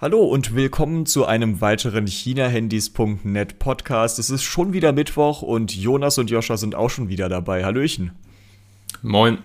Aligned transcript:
Hallo 0.00 0.22
und 0.22 0.54
willkommen 0.54 1.06
zu 1.06 1.26
einem 1.26 1.60
weiteren 1.60 2.06
ChinaHandys.net 2.06 3.58
Podcast. 3.58 4.20
Es 4.20 4.30
ist 4.30 4.44
schon 4.44 4.72
wieder 4.72 4.92
Mittwoch 4.92 5.42
und 5.42 5.74
Jonas 5.74 6.18
und 6.18 6.30
Joscha 6.30 6.56
sind 6.56 6.76
auch 6.76 6.88
schon 6.88 7.08
wieder 7.08 7.28
dabei. 7.28 7.64
Hallöchen. 7.64 8.12
Moin. 9.02 9.38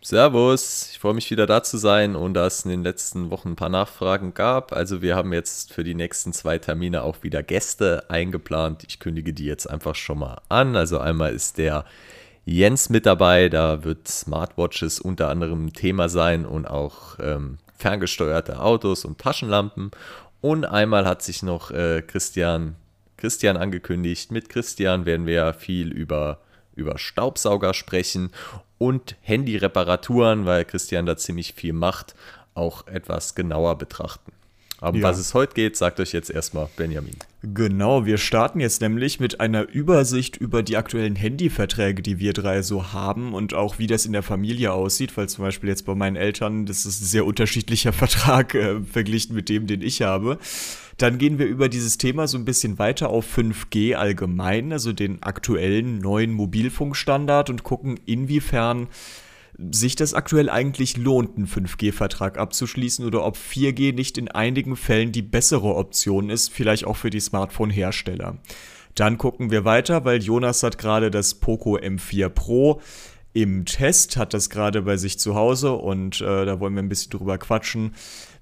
Servus, 0.00 0.90
ich 0.92 1.00
freue 1.00 1.14
mich 1.14 1.28
wieder 1.32 1.48
da 1.48 1.64
zu 1.64 1.78
sein 1.78 2.14
und 2.14 2.34
da 2.34 2.46
es 2.46 2.64
in 2.64 2.70
den 2.70 2.84
letzten 2.84 3.30
Wochen 3.30 3.48
ein 3.48 3.56
paar 3.56 3.70
Nachfragen 3.70 4.34
gab. 4.34 4.72
Also 4.72 5.02
wir 5.02 5.16
haben 5.16 5.32
jetzt 5.32 5.72
für 5.72 5.82
die 5.82 5.96
nächsten 5.96 6.32
zwei 6.32 6.58
Termine 6.58 7.02
auch 7.02 7.24
wieder 7.24 7.42
Gäste 7.42 8.08
eingeplant. 8.08 8.84
Ich 8.86 9.00
kündige 9.00 9.32
die 9.32 9.46
jetzt 9.46 9.68
einfach 9.68 9.96
schon 9.96 10.20
mal 10.20 10.42
an. 10.48 10.76
Also 10.76 11.00
einmal 11.00 11.32
ist 11.32 11.58
der 11.58 11.84
Jens 12.44 12.88
mit 12.88 13.04
dabei, 13.04 13.48
da 13.48 13.82
wird 13.82 14.06
Smartwatches 14.06 15.00
unter 15.00 15.28
anderem 15.28 15.72
Thema 15.72 16.08
sein 16.08 16.46
und 16.46 16.66
auch 16.66 17.18
ähm, 17.20 17.58
ferngesteuerte 17.80 18.60
Autos 18.60 19.04
und 19.04 19.18
Taschenlampen. 19.18 19.90
Und 20.40 20.64
einmal 20.64 21.06
hat 21.06 21.22
sich 21.22 21.42
noch 21.42 21.70
äh, 21.70 22.02
Christian, 22.02 22.76
Christian 23.16 23.56
angekündigt. 23.56 24.30
Mit 24.30 24.48
Christian 24.48 25.06
werden 25.06 25.26
wir 25.26 25.52
viel 25.54 25.92
über, 25.92 26.40
über 26.74 26.98
Staubsauger 26.98 27.74
sprechen 27.74 28.30
und 28.78 29.16
Handyreparaturen, 29.22 30.46
weil 30.46 30.64
Christian 30.64 31.06
da 31.06 31.16
ziemlich 31.16 31.54
viel 31.54 31.72
macht, 31.72 32.14
auch 32.54 32.86
etwas 32.86 33.34
genauer 33.34 33.76
betrachten. 33.78 34.32
Aber 34.80 34.98
ja. 34.98 35.02
was 35.04 35.18
es 35.18 35.34
heute 35.34 35.54
geht, 35.54 35.76
sagt 35.76 36.00
euch 36.00 36.12
jetzt 36.12 36.30
erstmal 36.30 36.68
Benjamin. 36.76 37.16
Genau, 37.42 38.06
wir 38.06 38.18
starten 38.18 38.60
jetzt 38.60 38.80
nämlich 38.80 39.20
mit 39.20 39.40
einer 39.40 39.68
Übersicht 39.68 40.36
über 40.36 40.62
die 40.62 40.76
aktuellen 40.76 41.16
Handyverträge, 41.16 42.02
die 42.02 42.18
wir 42.18 42.32
drei 42.32 42.62
so 42.62 42.92
haben 42.92 43.34
und 43.34 43.54
auch 43.54 43.78
wie 43.78 43.86
das 43.86 44.06
in 44.06 44.12
der 44.12 44.22
Familie 44.22 44.72
aussieht, 44.72 45.16
weil 45.16 45.28
zum 45.28 45.44
Beispiel 45.44 45.68
jetzt 45.68 45.86
bei 45.86 45.94
meinen 45.94 46.16
Eltern, 46.16 46.66
das 46.66 46.86
ist 46.86 47.02
ein 47.02 47.06
sehr 47.06 47.26
unterschiedlicher 47.26 47.92
Vertrag 47.94 48.54
äh, 48.54 48.80
verglichen 48.80 49.34
mit 49.34 49.48
dem, 49.48 49.66
den 49.66 49.82
ich 49.82 50.02
habe. 50.02 50.38
Dann 50.96 51.16
gehen 51.16 51.38
wir 51.38 51.46
über 51.46 51.70
dieses 51.70 51.96
Thema 51.96 52.28
so 52.28 52.36
ein 52.36 52.44
bisschen 52.44 52.78
weiter 52.78 53.08
auf 53.08 53.38
5G 53.38 53.94
allgemein, 53.94 54.70
also 54.70 54.92
den 54.92 55.22
aktuellen 55.22 55.98
neuen 55.98 56.32
Mobilfunkstandard 56.32 57.48
und 57.48 57.62
gucken, 57.62 57.98
inwiefern 58.04 58.88
sich 59.72 59.96
das 59.96 60.14
aktuell 60.14 60.48
eigentlich 60.48 60.96
lohnt, 60.96 61.36
einen 61.36 61.46
5G-Vertrag 61.46 62.38
abzuschließen 62.38 63.04
oder 63.04 63.24
ob 63.24 63.36
4G 63.36 63.94
nicht 63.94 64.18
in 64.18 64.28
einigen 64.28 64.76
Fällen 64.76 65.12
die 65.12 65.22
bessere 65.22 65.74
Option 65.74 66.30
ist, 66.30 66.50
vielleicht 66.50 66.84
auch 66.84 66.96
für 66.96 67.10
die 67.10 67.20
Smartphone-Hersteller. 67.20 68.38
Dann 68.94 69.18
gucken 69.18 69.50
wir 69.50 69.64
weiter, 69.64 70.04
weil 70.04 70.22
Jonas 70.22 70.62
hat 70.62 70.78
gerade 70.78 71.10
das 71.10 71.34
Poco 71.34 71.76
M4 71.76 72.28
Pro 72.28 72.80
im 73.32 73.64
Test, 73.64 74.16
hat 74.16 74.34
das 74.34 74.50
gerade 74.50 74.82
bei 74.82 74.96
sich 74.96 75.18
zu 75.18 75.34
Hause 75.34 75.72
und 75.72 76.20
äh, 76.20 76.44
da 76.44 76.58
wollen 76.58 76.74
wir 76.74 76.82
ein 76.82 76.88
bisschen 76.88 77.12
drüber 77.12 77.38
quatschen 77.38 77.94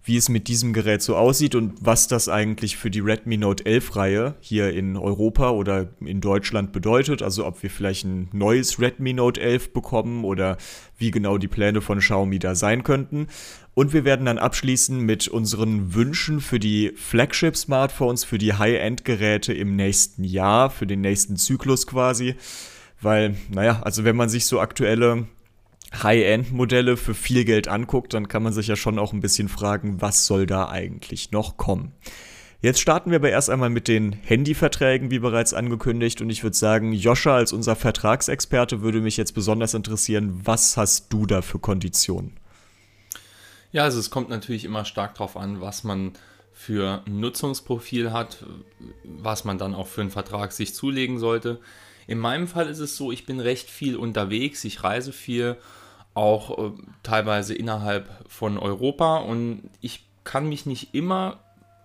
wie 0.09 0.17
es 0.17 0.31
mit 0.31 0.49
diesem 0.49 0.73
Gerät 0.73 1.03
so 1.03 1.17
aussieht 1.17 1.55
und 1.55 1.75
was 1.81 2.09
das 2.09 2.31
eigentlich 2.31 2.79
für 2.79 2.91
die 2.91 3.01
Redmi 3.01 3.37
Note 3.37 3.67
11 3.67 3.95
Reihe 3.95 4.35
hier 4.41 4.73
in 4.73 4.97
Europa 4.97 5.51
oder 5.51 5.91
in 6.01 6.23
Deutschland 6.23 6.73
bedeutet. 6.73 7.23
Also 7.23 7.47
ob 7.47 7.63
wir 7.63 7.69
vielleicht 7.69 8.07
ein 8.07 8.31
neues 8.33 8.81
Redmi 8.81 9.13
Note 9.13 9.39
11 9.39 9.75
bekommen 9.75 10.25
oder 10.25 10.57
wie 10.97 11.11
genau 11.11 11.37
die 11.37 11.47
Pläne 11.47 11.83
von 11.83 11.99
Xiaomi 11.99 12.39
da 12.39 12.55
sein 12.55 12.85
könnten. 12.85 13.27
Und 13.75 13.93
wir 13.93 14.07
werden 14.07 14.25
dann 14.25 14.39
abschließen 14.39 14.99
mit 14.99 15.29
unseren 15.29 15.95
Wünschen 15.95 16.41
für 16.41 16.59
die 16.59 16.93
Flagship-Smartphones, 16.97 18.25
für 18.25 18.39
die 18.39 18.55
High-End-Geräte 18.55 19.53
im 19.53 19.77
nächsten 19.77 20.25
Jahr, 20.25 20.71
für 20.71 20.87
den 20.87 21.03
nächsten 21.03 21.37
Zyklus 21.37 21.87
quasi. 21.87 22.35
Weil, 23.03 23.37
naja, 23.51 23.83
also 23.85 24.05
wenn 24.05 24.17
man 24.17 24.31
sich 24.31 24.47
so 24.47 24.59
aktuelle 24.59 25.27
High-End-Modelle 25.95 26.97
für 26.97 27.15
viel 27.15 27.45
Geld 27.45 27.69
anguckt, 27.69 28.15
dann 28.15 28.29
kann 28.29 28.43
man 28.43 28.53
sich 28.53 28.67
ja 28.67 28.77
schon 28.77 28.99
auch 28.99 29.13
ein 29.13 29.21
bisschen 29.21 29.49
fragen, 29.49 30.01
was 30.01 30.27
soll 30.27 30.47
da 30.47 30.69
eigentlich 30.69 31.33
noch 31.33 31.57
kommen. 31.57 31.93
Jetzt 32.61 32.81
starten 32.81 33.11
wir 33.11 33.17
aber 33.17 33.31
erst 33.31 33.51
einmal 33.51 33.71
mit 33.71 33.87
den 33.87 34.13
Handyverträgen, 34.13 35.13
wie 35.13 35.21
bereits 35.21 35.55
angekündigt. 35.55 36.21
Und 36.21 36.29
ich 36.29 36.43
würde 36.43 36.57
sagen, 36.57 36.93
Joscha 36.93 37.37
als 37.37 37.53
unser 37.53 37.77
Vertragsexperte 37.77 38.83
würde 38.83 39.01
mich 39.01 39.17
jetzt 39.17 39.33
besonders 39.33 39.75
interessieren, 39.75 40.41
was 40.43 40.77
hast 40.77 41.13
du 41.13 41.25
da 41.25 41.41
für 41.41 41.61
Konditionen? 41.61 42.33
Ja, 43.71 43.85
also 43.85 44.01
es 44.01 44.11
kommt 44.11 44.29
natürlich 44.29 44.65
immer 44.65 44.85
stark 44.85 45.15
darauf 45.15 45.37
an, 45.37 45.61
was 45.61 45.85
man 45.85 46.15
für 46.53 47.05
ein 47.07 47.21
Nutzungsprofil 47.21 48.13
hat, 48.13 48.45
was 49.05 49.45
man 49.45 49.59
dann 49.59 49.77
auch 49.77 49.87
für 49.87 50.01
einen 50.01 50.11
Vertrag 50.11 50.51
sich 50.51 50.75
zulegen 50.75 51.21
sollte. 51.21 51.61
In 52.09 52.19
meinem 52.19 52.49
Fall 52.49 52.69
ist 52.69 52.81
es 52.81 52.97
so, 52.97 53.13
ich 53.13 53.25
bin 53.25 53.39
recht 53.39 53.71
viel 53.71 53.95
unterwegs, 53.95 54.65
ich 54.65 54.83
reise 54.83 55.13
viel 55.13 55.59
auch 56.15 56.59
äh, 56.59 56.73
teilweise 57.03 57.55
innerhalb 57.55 58.09
von 58.29 58.59
Europa 58.59 59.19
und 59.19 59.71
ich 59.81 60.05
kann 60.25 60.49
mich 60.49 60.67
nicht 60.67 60.95
immer 60.95 61.39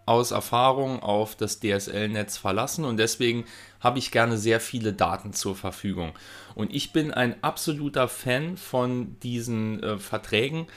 aus 0.06 0.32
Erfahrung 0.32 1.02
auf 1.02 1.36
das 1.36 1.60
DSL-Netz 1.60 2.38
verlassen 2.38 2.84
und 2.84 2.98
deswegen 2.98 3.46
habe 3.80 4.00
ich 4.00 4.12
gerne 4.12 4.38
sehr 4.38 4.60
viele 4.60 4.94
Daten 4.94 5.34
zur 5.34 5.56
Verfügung. 5.56 6.14
Und 6.56 6.74
ich 6.74 6.92
bin 6.92 7.12
ein 7.12 7.42
absoluter 7.44 8.08
Fan 8.08 8.58
von 8.58 9.18
diesen 9.22 9.82
äh, 9.82 9.98
Verträgen, 9.98 10.68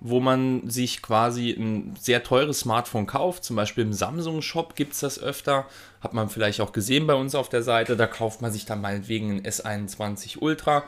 wo 0.00 0.20
man 0.20 0.68
sich 0.68 1.00
quasi 1.00 1.50
ein 1.50 1.94
sehr 2.00 2.24
teures 2.24 2.60
Smartphone 2.60 3.06
kauft. 3.06 3.44
Zum 3.44 3.56
Beispiel 3.56 3.84
im 3.84 3.92
Samsung-Shop 3.92 4.74
gibt 4.74 4.94
es 4.94 5.00
das 5.00 5.20
öfter. 5.20 5.66
Hat 6.00 6.12
man 6.12 6.28
vielleicht 6.28 6.60
auch 6.60 6.72
gesehen 6.72 7.06
bei 7.06 7.14
uns 7.14 7.34
auf 7.34 7.48
der 7.48 7.62
Seite. 7.62 7.96
Da 7.96 8.06
kauft 8.06 8.42
man 8.42 8.50
sich 8.50 8.66
dann 8.66 8.80
meinetwegen 8.80 9.30
ein 9.30 9.42
S21 9.42 10.38
Ultra 10.40 10.82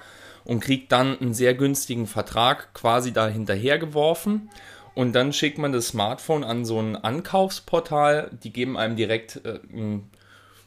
und 0.44 0.60
kriegt 0.60 0.92
dann 0.92 1.18
einen 1.18 1.34
sehr 1.34 1.54
günstigen 1.54 2.06
Vertrag 2.06 2.74
quasi 2.74 3.12
da 3.12 3.28
hinterher 3.28 3.78
geworfen. 3.78 4.50
Und 4.94 5.12
dann 5.14 5.32
schickt 5.32 5.58
man 5.58 5.72
das 5.72 5.88
Smartphone 5.88 6.44
an 6.44 6.64
so 6.64 6.80
ein 6.80 6.96
Ankaufsportal. 6.96 8.30
Die 8.42 8.52
geben 8.52 8.76
einem 8.76 8.96
direkt, 8.96 9.44
äh, 9.44 9.58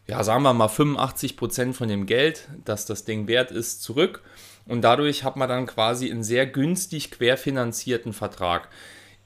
ja, 0.07 0.23
sagen 0.23 0.43
wir 0.43 0.53
mal 0.53 0.67
85% 0.67 1.73
von 1.73 1.87
dem 1.87 2.05
Geld, 2.05 2.47
das 2.65 2.85
das 2.85 3.05
Ding 3.05 3.27
wert 3.27 3.51
ist, 3.51 3.83
zurück. 3.83 4.21
Und 4.65 4.81
dadurch 4.81 5.23
hat 5.23 5.37
man 5.37 5.47
dann 5.47 5.65
quasi 5.65 6.11
einen 6.11 6.23
sehr 6.23 6.45
günstig 6.45 7.11
querfinanzierten 7.11 8.11
Vertrag. 8.11 8.67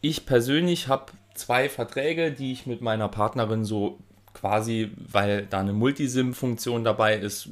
Ich 0.02 0.26
persönlich 0.26 0.88
habe 0.88 1.12
zwei 1.34 1.70
Verträge, 1.70 2.32
die 2.32 2.52
ich 2.52 2.68
mit 2.68 2.82
meiner 2.82 3.08
Partnerin 3.08 3.66
so 3.66 4.00
quasi, 4.34 4.92
weil 4.98 5.48
da 5.48 5.60
eine 5.60 5.74
Multisim-Funktion 5.74 6.84
dabei 6.84 7.18
ist, 7.18 7.50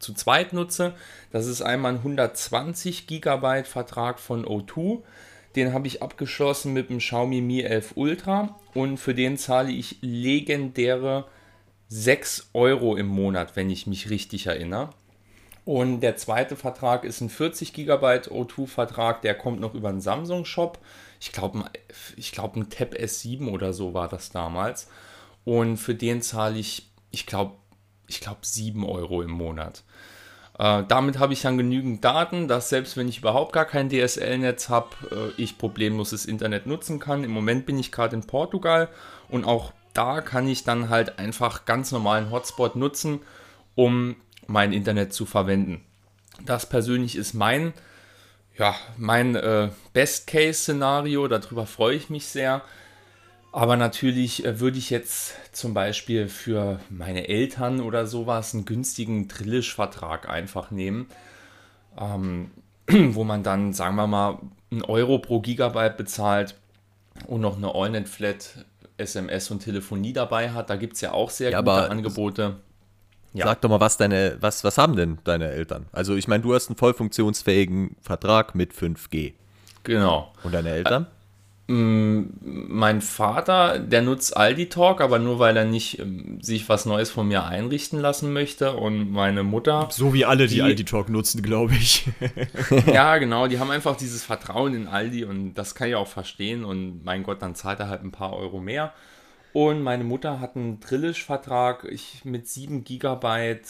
zu 0.00 0.12
zweit 0.14 0.52
nutze. 0.52 0.94
Das 1.30 1.46
ist 1.46 1.62
einmal 1.62 1.92
ein 1.92 1.98
120 1.98 3.06
GB 3.06 3.64
Vertrag 3.64 4.18
von 4.18 4.44
O2. 4.44 5.02
Den 5.56 5.72
habe 5.72 5.86
ich 5.86 6.02
abgeschlossen 6.02 6.72
mit 6.72 6.90
dem 6.90 6.98
Xiaomi 6.98 7.40
Mi 7.40 7.60
11 7.62 7.92
Ultra 7.96 8.58
und 8.74 8.98
für 8.98 9.14
den 9.14 9.36
zahle 9.36 9.72
ich 9.72 9.98
legendäre 10.00 11.26
6 11.88 12.50
Euro 12.54 12.96
im 12.96 13.06
Monat, 13.06 13.56
wenn 13.56 13.68
ich 13.68 13.86
mich 13.86 14.10
richtig 14.10 14.46
erinnere. 14.46 14.90
Und 15.64 16.00
der 16.00 16.16
zweite 16.16 16.56
Vertrag 16.56 17.04
ist 17.04 17.20
ein 17.20 17.28
40 17.28 17.72
GB 17.72 18.06
O2-Vertrag, 18.06 19.22
der 19.22 19.34
kommt 19.34 19.60
noch 19.60 19.74
über 19.74 19.90
den 19.90 20.00
Samsung-Shop. 20.00 20.78
Ich 21.20 21.32
glaube, 21.32 21.64
ich 22.16 22.32
glaub, 22.32 22.56
ein 22.56 22.70
Tab 22.70 22.94
S7 22.94 23.48
oder 23.50 23.72
so 23.72 23.92
war 23.92 24.08
das 24.08 24.30
damals. 24.30 24.88
Und 25.44 25.76
für 25.76 25.94
den 25.94 26.22
zahle 26.22 26.58
ich, 26.58 26.90
ich 27.10 27.26
glaube, 27.26 27.56
ich 28.06 28.20
glaube 28.20 28.40
7 28.42 28.84
Euro 28.84 29.22
im 29.22 29.30
Monat. 29.30 29.82
Äh, 30.60 30.84
damit 30.86 31.18
habe 31.18 31.32
ich 31.32 31.40
dann 31.40 31.56
genügend 31.56 32.04
Daten, 32.04 32.46
dass 32.46 32.68
selbst 32.68 32.98
wenn 32.98 33.08
ich 33.08 33.20
überhaupt 33.20 33.54
gar 33.54 33.64
kein 33.64 33.88
DSL-Netz 33.88 34.68
habe, 34.68 34.90
äh, 35.10 35.42
ich 35.42 35.56
problemlos 35.56 36.10
das 36.10 36.26
Internet 36.26 36.66
nutzen 36.66 36.98
kann. 36.98 37.24
Im 37.24 37.30
Moment 37.30 37.64
bin 37.64 37.78
ich 37.78 37.90
gerade 37.90 38.14
in 38.14 38.26
Portugal 38.26 38.90
und 39.30 39.46
auch 39.46 39.72
da 39.94 40.20
kann 40.20 40.46
ich 40.46 40.62
dann 40.62 40.90
halt 40.90 41.18
einfach 41.18 41.64
ganz 41.64 41.92
normalen 41.92 42.30
Hotspot 42.30 42.76
nutzen, 42.76 43.20
um 43.74 44.16
mein 44.46 44.74
Internet 44.74 45.14
zu 45.14 45.24
verwenden. 45.24 45.82
Das 46.44 46.68
persönlich 46.68 47.16
ist 47.16 47.32
mein, 47.32 47.72
ja, 48.58 48.74
mein 48.98 49.36
äh, 49.36 49.70
Best-Case-Szenario, 49.94 51.26
darüber 51.26 51.64
freue 51.64 51.96
ich 51.96 52.10
mich 52.10 52.26
sehr. 52.26 52.60
Aber 53.52 53.76
natürlich 53.76 54.44
äh, 54.44 54.60
würde 54.60 54.78
ich 54.78 54.90
jetzt 54.90 55.34
zum 55.52 55.74
Beispiel 55.74 56.28
für 56.28 56.80
meine 56.88 57.28
Eltern 57.28 57.80
oder 57.80 58.06
sowas 58.06 58.54
einen 58.54 58.64
günstigen 58.64 59.28
Drillisch-Vertrag 59.28 60.28
einfach 60.28 60.70
nehmen, 60.70 61.08
ähm, 61.98 62.50
wo 62.88 63.24
man 63.24 63.42
dann, 63.42 63.72
sagen 63.72 63.96
wir 63.96 64.06
mal, 64.06 64.38
einen 64.70 64.82
Euro 64.82 65.18
pro 65.18 65.40
Gigabyte 65.40 65.96
bezahlt 65.96 66.54
und 67.26 67.40
noch 67.40 67.56
eine 67.56 67.74
AllNet-Flat 67.74 68.64
SMS 68.96 69.50
und 69.50 69.60
Telefonie 69.60 70.12
dabei 70.12 70.52
hat. 70.52 70.70
Da 70.70 70.76
gibt 70.76 70.94
es 70.94 71.00
ja 71.00 71.12
auch 71.12 71.30
sehr 71.30 71.50
ja, 71.50 71.60
gute 71.60 71.90
Angebote. 71.90 72.56
Ja. 73.32 73.46
Sag 73.46 73.60
doch 73.60 73.68
mal, 73.68 73.80
was 73.80 73.96
deine, 73.96 74.36
was, 74.40 74.64
was 74.64 74.76
haben 74.78 74.96
denn 74.96 75.18
deine 75.24 75.50
Eltern? 75.50 75.86
Also 75.92 76.16
ich 76.16 76.28
meine, 76.28 76.42
du 76.42 76.54
hast 76.54 76.68
einen 76.68 76.76
voll 76.76 76.94
funktionsfähigen 76.94 77.96
Vertrag 78.00 78.54
mit 78.54 78.72
5G. 78.72 79.34
Genau. 79.84 80.32
Und 80.42 80.52
deine 80.52 80.70
Eltern? 80.70 81.04
Mm, 81.04 81.19
mein 81.70 83.00
Vater, 83.00 83.78
der 83.78 84.02
nutzt 84.02 84.36
Aldi 84.36 84.68
Talk, 84.68 85.00
aber 85.00 85.20
nur 85.20 85.38
weil 85.38 85.56
er 85.56 85.64
nicht 85.64 86.00
ähm, 86.00 86.40
sich 86.42 86.68
was 86.68 86.84
Neues 86.84 87.10
von 87.10 87.28
mir 87.28 87.44
einrichten 87.44 88.00
lassen 88.00 88.32
möchte. 88.32 88.72
Und 88.72 89.12
meine 89.12 89.44
Mutter. 89.44 89.88
So 89.92 90.12
wie 90.12 90.24
alle, 90.24 90.48
die, 90.48 90.56
die 90.56 90.62
Aldi 90.62 90.84
Talk 90.84 91.08
nutzen, 91.08 91.42
glaube 91.42 91.74
ich. 91.74 92.08
ja, 92.86 93.18
genau. 93.18 93.46
Die 93.46 93.60
haben 93.60 93.70
einfach 93.70 93.96
dieses 93.96 94.24
Vertrauen 94.24 94.74
in 94.74 94.88
Aldi 94.88 95.24
und 95.24 95.54
das 95.54 95.76
kann 95.76 95.88
ich 95.88 95.94
auch 95.94 96.08
verstehen. 96.08 96.64
Und 96.64 97.04
mein 97.04 97.22
Gott, 97.22 97.40
dann 97.40 97.54
zahlt 97.54 97.78
er 97.78 97.88
halt 97.88 98.02
ein 98.02 98.10
paar 98.10 98.32
Euro 98.32 98.58
mehr. 98.60 98.92
Und 99.52 99.82
meine 99.82 100.04
Mutter 100.04 100.40
hat 100.40 100.56
einen 100.56 100.80
Drillisch-Vertrag 100.80 101.86
mit 102.24 102.48
7 102.48 102.82
Gigabyte 102.82 103.68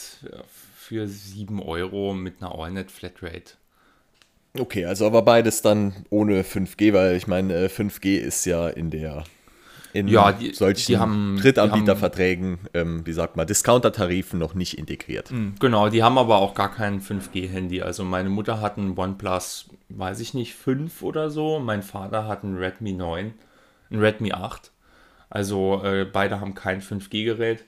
für 0.74 1.06
7 1.06 1.60
Euro 1.60 2.14
mit 2.14 2.42
einer 2.42 2.58
Allnet 2.58 2.90
Flatrate. 2.90 3.59
Okay, 4.58 4.84
also 4.84 5.06
aber 5.06 5.22
beides 5.22 5.62
dann 5.62 6.04
ohne 6.10 6.42
5G, 6.42 6.92
weil 6.92 7.16
ich 7.16 7.26
meine, 7.26 7.68
5G 7.68 8.06
äh, 8.06 8.16
ist 8.18 8.44
ja 8.46 8.68
in 8.68 8.90
der 8.90 9.24
in 9.92 10.06
ja, 10.06 10.30
die, 10.32 10.52
solchen 10.52 10.86
die 10.86 10.98
haben, 10.98 11.36
Drittanbieterverträgen, 11.40 12.58
ähm, 12.74 13.04
wie 13.06 13.12
sagt 13.12 13.36
man, 13.36 13.46
Discounter-Tarifen 13.46 14.38
noch 14.38 14.54
nicht 14.54 14.78
integriert. 14.78 15.32
Mhm. 15.32 15.54
Genau, 15.58 15.88
die 15.88 16.02
haben 16.02 16.16
aber 16.16 16.38
auch 16.38 16.54
gar 16.54 16.72
kein 16.72 17.00
5G-Handy. 17.00 17.82
Also 17.82 18.04
meine 18.04 18.30
Mutter 18.30 18.60
hat 18.60 18.76
ein 18.76 18.96
OnePlus, 18.96 19.68
weiß 19.88 20.20
ich 20.20 20.32
nicht, 20.32 20.54
5 20.54 21.02
oder 21.02 21.30
so. 21.30 21.58
Mein 21.58 21.82
Vater 21.82 22.28
hat 22.28 22.44
ein 22.44 22.56
Redmi 22.56 22.92
9, 22.92 23.34
ein 23.90 23.98
Redmi 23.98 24.32
8. 24.32 24.70
Also 25.28 25.82
äh, 25.82 26.04
beide 26.04 26.40
haben 26.40 26.54
kein 26.54 26.82
5G-Gerät. 26.82 27.64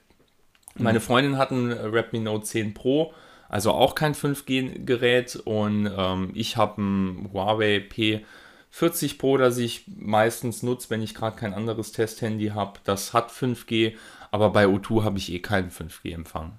Meine 0.76 1.00
mhm. 1.00 1.02
Freundin 1.02 1.38
hat 1.38 1.50
ein 1.50 1.73
Redmi 1.73 2.20
Note 2.20 2.44
10 2.44 2.73
Pro 2.73 3.12
also 3.53 3.73
auch 3.73 3.95
kein 3.95 4.15
5G-Gerät 4.15 5.37
und 5.37 5.89
ähm, 5.95 6.31
ich 6.33 6.57
habe 6.57 6.81
ein 6.81 7.31
Huawei 7.35 7.87
P40 7.87 9.19
Pro, 9.19 9.37
das 9.37 9.59
ich 9.59 9.85
meistens 9.87 10.63
nutze, 10.63 10.89
wenn 10.89 11.03
ich 11.03 11.15
gerade 11.15 11.37
kein 11.37 11.53
anderes 11.53 11.93
Testhandy 11.93 12.49
habe. 12.49 12.81
Das 12.85 13.13
hat 13.13 13.31
5G, 13.31 13.93
aber 14.31 14.49
bei 14.51 14.65
O2 14.65 15.05
habe 15.05 15.19
ich 15.19 15.31
eh 15.31 15.41
keinen 15.41 15.71
5G-Empfang. 15.71 16.59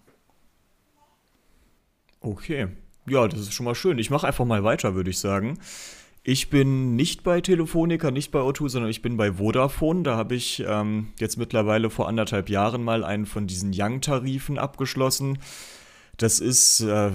Okay, 2.22 2.68
ja, 3.08 3.28
das 3.28 3.40
ist 3.40 3.54
schon 3.54 3.66
mal 3.66 3.74
schön. 3.74 3.98
Ich 3.98 4.12
mache 4.12 4.28
einfach 4.28 4.46
mal 4.46 4.64
weiter, 4.64 4.94
würde 4.94 5.10
ich 5.10 5.18
sagen. 5.18 5.58
Ich 6.22 6.52
bin 6.52 6.96
nicht 6.96 7.24
bei 7.24 7.42
Telefonica, 7.42 8.12
nicht 8.12 8.30
bei 8.30 8.40
O2, 8.40 8.70
sondern 8.70 8.92
ich 8.92 9.02
bin 9.02 9.18
bei 9.18 9.34
Vodafone. 9.34 10.04
Da 10.04 10.16
habe 10.16 10.36
ich 10.36 10.64
ähm, 10.68 11.08
jetzt 11.20 11.38
mittlerweile 11.38 11.90
vor 11.90 12.08
anderthalb 12.08 12.50
Jahren 12.50 12.84
mal 12.84 13.04
einen 13.04 13.26
von 13.26 13.48
diesen 13.48 13.72
Young-Tarifen 13.74 14.60
abgeschlossen. 14.60 15.40
Das 16.18 16.40
ist 16.40 16.82
äh, 16.82 17.12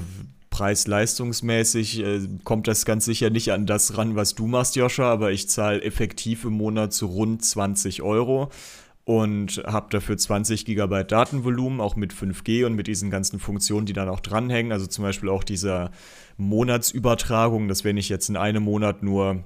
preis-leistungsmäßig, 0.50 2.00
äh, 2.00 2.20
kommt 2.44 2.66
das 2.66 2.84
ganz 2.84 3.04
sicher 3.04 3.30
nicht 3.30 3.52
an 3.52 3.66
das 3.66 3.96
ran, 3.96 4.16
was 4.16 4.34
du 4.34 4.46
machst, 4.46 4.76
Joscha, 4.76 5.10
aber 5.10 5.30
ich 5.30 5.48
zahle 5.48 5.82
effektiv 5.82 6.44
im 6.44 6.54
Monat 6.54 6.92
zu 6.92 7.06
rund 7.06 7.44
20 7.44 8.02
Euro 8.02 8.50
und 9.04 9.62
habe 9.66 9.86
dafür 9.90 10.18
20 10.18 10.64
GB 10.64 11.04
Datenvolumen, 11.04 11.80
auch 11.80 11.96
mit 11.96 12.12
5G 12.12 12.66
und 12.66 12.74
mit 12.74 12.88
diesen 12.88 13.10
ganzen 13.10 13.38
Funktionen, 13.38 13.86
die 13.86 13.94
dann 13.94 14.08
auch 14.08 14.20
dranhängen. 14.20 14.70
Also 14.70 14.86
zum 14.86 15.04
Beispiel 15.04 15.30
auch 15.30 15.44
dieser 15.44 15.92
Monatsübertragung, 16.36 17.68
dass 17.68 17.84
wenn 17.84 17.96
ich 17.96 18.08
jetzt 18.08 18.28
in 18.28 18.36
einem 18.36 18.64
Monat 18.64 19.02
nur 19.02 19.44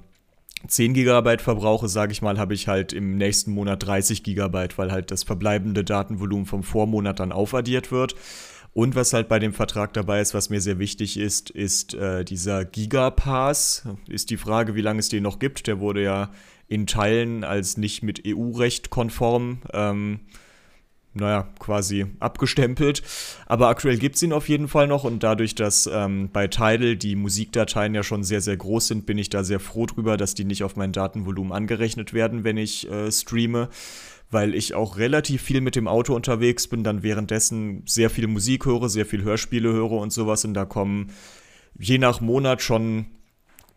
10 0.67 0.93
GB 0.93 1.37
verbrauche, 1.37 1.87
sage 1.87 2.11
ich 2.11 2.21
mal, 2.21 2.39
habe 2.39 2.53
ich 2.53 2.67
halt 2.67 2.91
im 2.91 3.17
nächsten 3.17 3.51
Monat 3.51 3.85
30 3.85 4.23
GB, 4.23 4.67
weil 4.75 4.91
halt 4.91 5.11
das 5.11 5.23
verbleibende 5.23 5.83
Datenvolumen 5.83 6.45
vom 6.45 6.63
Vormonat 6.63 7.19
dann 7.19 7.31
aufaddiert 7.31 7.91
wird. 7.91 8.15
Und 8.73 8.95
was 8.95 9.13
halt 9.13 9.27
bei 9.27 9.37
dem 9.37 9.53
Vertrag 9.53 9.93
dabei 9.93 10.19
ist, 10.19 10.33
was 10.33 10.49
mir 10.49 10.59
sehr 10.59 10.79
wichtig 10.79 11.17
ist, 11.17 11.51
ist 11.51 11.93
äh, 11.93 12.25
dieser 12.25 12.65
Gigapass. 12.65 13.87
Ist 14.07 14.31
die 14.31 14.37
Frage, 14.37 14.73
wie 14.73 14.81
lange 14.81 14.99
es 14.99 15.09
den 15.09 15.23
noch 15.23 15.37
gibt. 15.37 15.67
Der 15.67 15.79
wurde 15.79 16.03
ja 16.03 16.31
in 16.67 16.87
Teilen 16.87 17.43
als 17.43 17.77
nicht 17.77 18.01
mit 18.01 18.23
EU-Recht 18.25 18.89
konform, 18.89 19.59
ähm, 19.73 20.21
naja, 21.13 21.47
quasi 21.59 22.07
abgestempelt. 22.19 23.03
Aber 23.45 23.67
aktuell 23.67 23.97
gibt 23.97 24.15
es 24.15 24.23
ihn 24.23 24.33
auf 24.33 24.49
jeden 24.49 24.67
Fall 24.67 24.87
noch 24.87 25.03
und 25.03 25.21
dadurch, 25.21 25.53
dass 25.53 25.85
ähm, 25.85 26.29
bei 26.33 26.47
Tidal 26.47 26.95
die 26.95 27.15
Musikdateien 27.15 27.93
ja 27.93 28.01
schon 28.01 28.23
sehr, 28.23 28.41
sehr 28.41 28.57
groß 28.57 28.87
sind, 28.87 29.05
bin 29.05 29.19
ich 29.19 29.29
da 29.29 29.43
sehr 29.43 29.59
froh 29.59 29.85
drüber, 29.85 30.17
dass 30.17 30.33
die 30.33 30.45
nicht 30.45 30.63
auf 30.63 30.75
mein 30.75 30.91
Datenvolumen 30.91 31.53
angerechnet 31.53 32.13
werden, 32.13 32.43
wenn 32.43 32.57
ich 32.57 32.89
äh, 32.89 33.11
streame 33.11 33.69
weil 34.33 34.55
ich 34.55 34.73
auch 34.73 34.97
relativ 34.97 35.41
viel 35.41 35.61
mit 35.61 35.75
dem 35.75 35.87
Auto 35.87 36.15
unterwegs 36.15 36.67
bin, 36.67 36.83
dann 36.83 37.03
währenddessen 37.03 37.83
sehr 37.85 38.09
viel 38.09 38.27
Musik 38.27 38.65
höre, 38.65 38.89
sehr 38.89 39.05
viel 39.05 39.23
Hörspiele 39.23 39.71
höre 39.71 39.91
und 39.91 40.11
sowas. 40.11 40.43
Und 40.45 40.53
da 40.53 40.65
kommen 40.65 41.11
je 41.79 41.97
nach 41.97 42.21
Monat 42.21 42.61
schon 42.61 43.05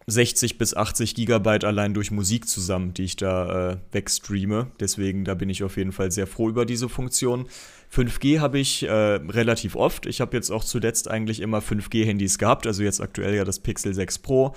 60 0.08 0.56
bis 0.56 0.74
80 0.74 1.14
Gigabyte 1.14 1.64
allein 1.64 1.92
durch 1.92 2.10
Musik 2.10 2.48
zusammen, 2.48 2.94
die 2.94 3.04
ich 3.04 3.16
da 3.16 3.72
äh, 3.72 3.76
wegstreame. 3.90 4.68
Deswegen, 4.78 5.24
da 5.24 5.34
bin 5.34 5.50
ich 5.50 5.64
auf 5.64 5.76
jeden 5.76 5.92
Fall 5.92 6.12
sehr 6.12 6.28
froh 6.28 6.48
über 6.48 6.64
diese 6.64 6.88
Funktion. 6.88 7.48
5G 7.92 8.38
habe 8.38 8.58
ich 8.58 8.84
äh, 8.84 8.90
relativ 8.90 9.74
oft. 9.74 10.06
Ich 10.06 10.20
habe 10.20 10.36
jetzt 10.36 10.50
auch 10.50 10.64
zuletzt 10.64 11.10
eigentlich 11.10 11.40
immer 11.40 11.58
5G-Handys 11.58 12.38
gehabt, 12.38 12.66
also 12.66 12.82
jetzt 12.82 13.00
aktuell 13.00 13.34
ja 13.34 13.44
das 13.44 13.58
Pixel 13.58 13.94
6 13.94 14.18
Pro 14.18 14.54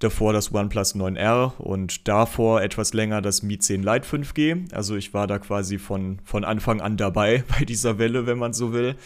davor 0.00 0.32
das 0.32 0.52
OnePlus 0.52 0.96
9R 0.96 1.56
und 1.58 2.08
davor 2.08 2.62
etwas 2.62 2.92
länger 2.92 3.22
das 3.22 3.42
Mi 3.42 3.58
10 3.58 3.82
Lite 3.82 4.06
5G. 4.06 4.74
Also 4.74 4.96
ich 4.96 5.14
war 5.14 5.26
da 5.26 5.38
quasi 5.38 5.78
von, 5.78 6.18
von 6.24 6.44
Anfang 6.44 6.80
an 6.80 6.96
dabei 6.96 7.44
bei 7.58 7.64
dieser 7.64 7.98
Welle, 7.98 8.26
wenn 8.26 8.38
man 8.38 8.52
so 8.52 8.72
will. 8.72 8.96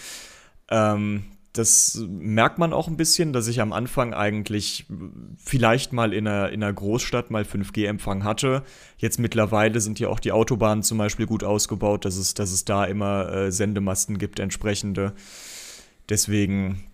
Ähm, 0.71 1.25
das 1.53 2.05
merkt 2.09 2.59
man 2.59 2.73
auch 2.73 2.89
ein 2.89 2.97
bisschen, 2.97 3.33
dass 3.33 3.47
ich 3.47 3.61
am 3.61 3.73
Anfang 3.73 4.13
eigentlich 4.13 4.87
vielleicht 5.37 5.93
mal 5.93 6.13
in 6.13 6.27
einer, 6.27 6.51
in 6.51 6.63
einer 6.63 6.73
Großstadt 6.73 7.31
mal 7.31 7.45
5G-Empfang 7.45 8.25
hatte. 8.25 8.65
Jetzt 8.99 9.21
mittlerweile 9.21 9.81
sind 9.81 10.01
ja 10.01 10.09
auch 10.09 10.19
die 10.19 10.33
Autobahnen 10.33 10.83
zum 10.83 10.99
Beispiel 10.99 11.27
gut 11.27 11.45
ausgebaut, 11.45 12.05
dass 12.05 12.17
es, 12.17 12.35
dass 12.35 12.51
es 12.51 12.65
da 12.65 12.85
immer 12.85 13.33
äh, 13.33 13.53
Sendemasten 13.53 14.19
gibt, 14.19 14.41
entsprechende. 14.41 15.13
Deswegen 16.09 16.85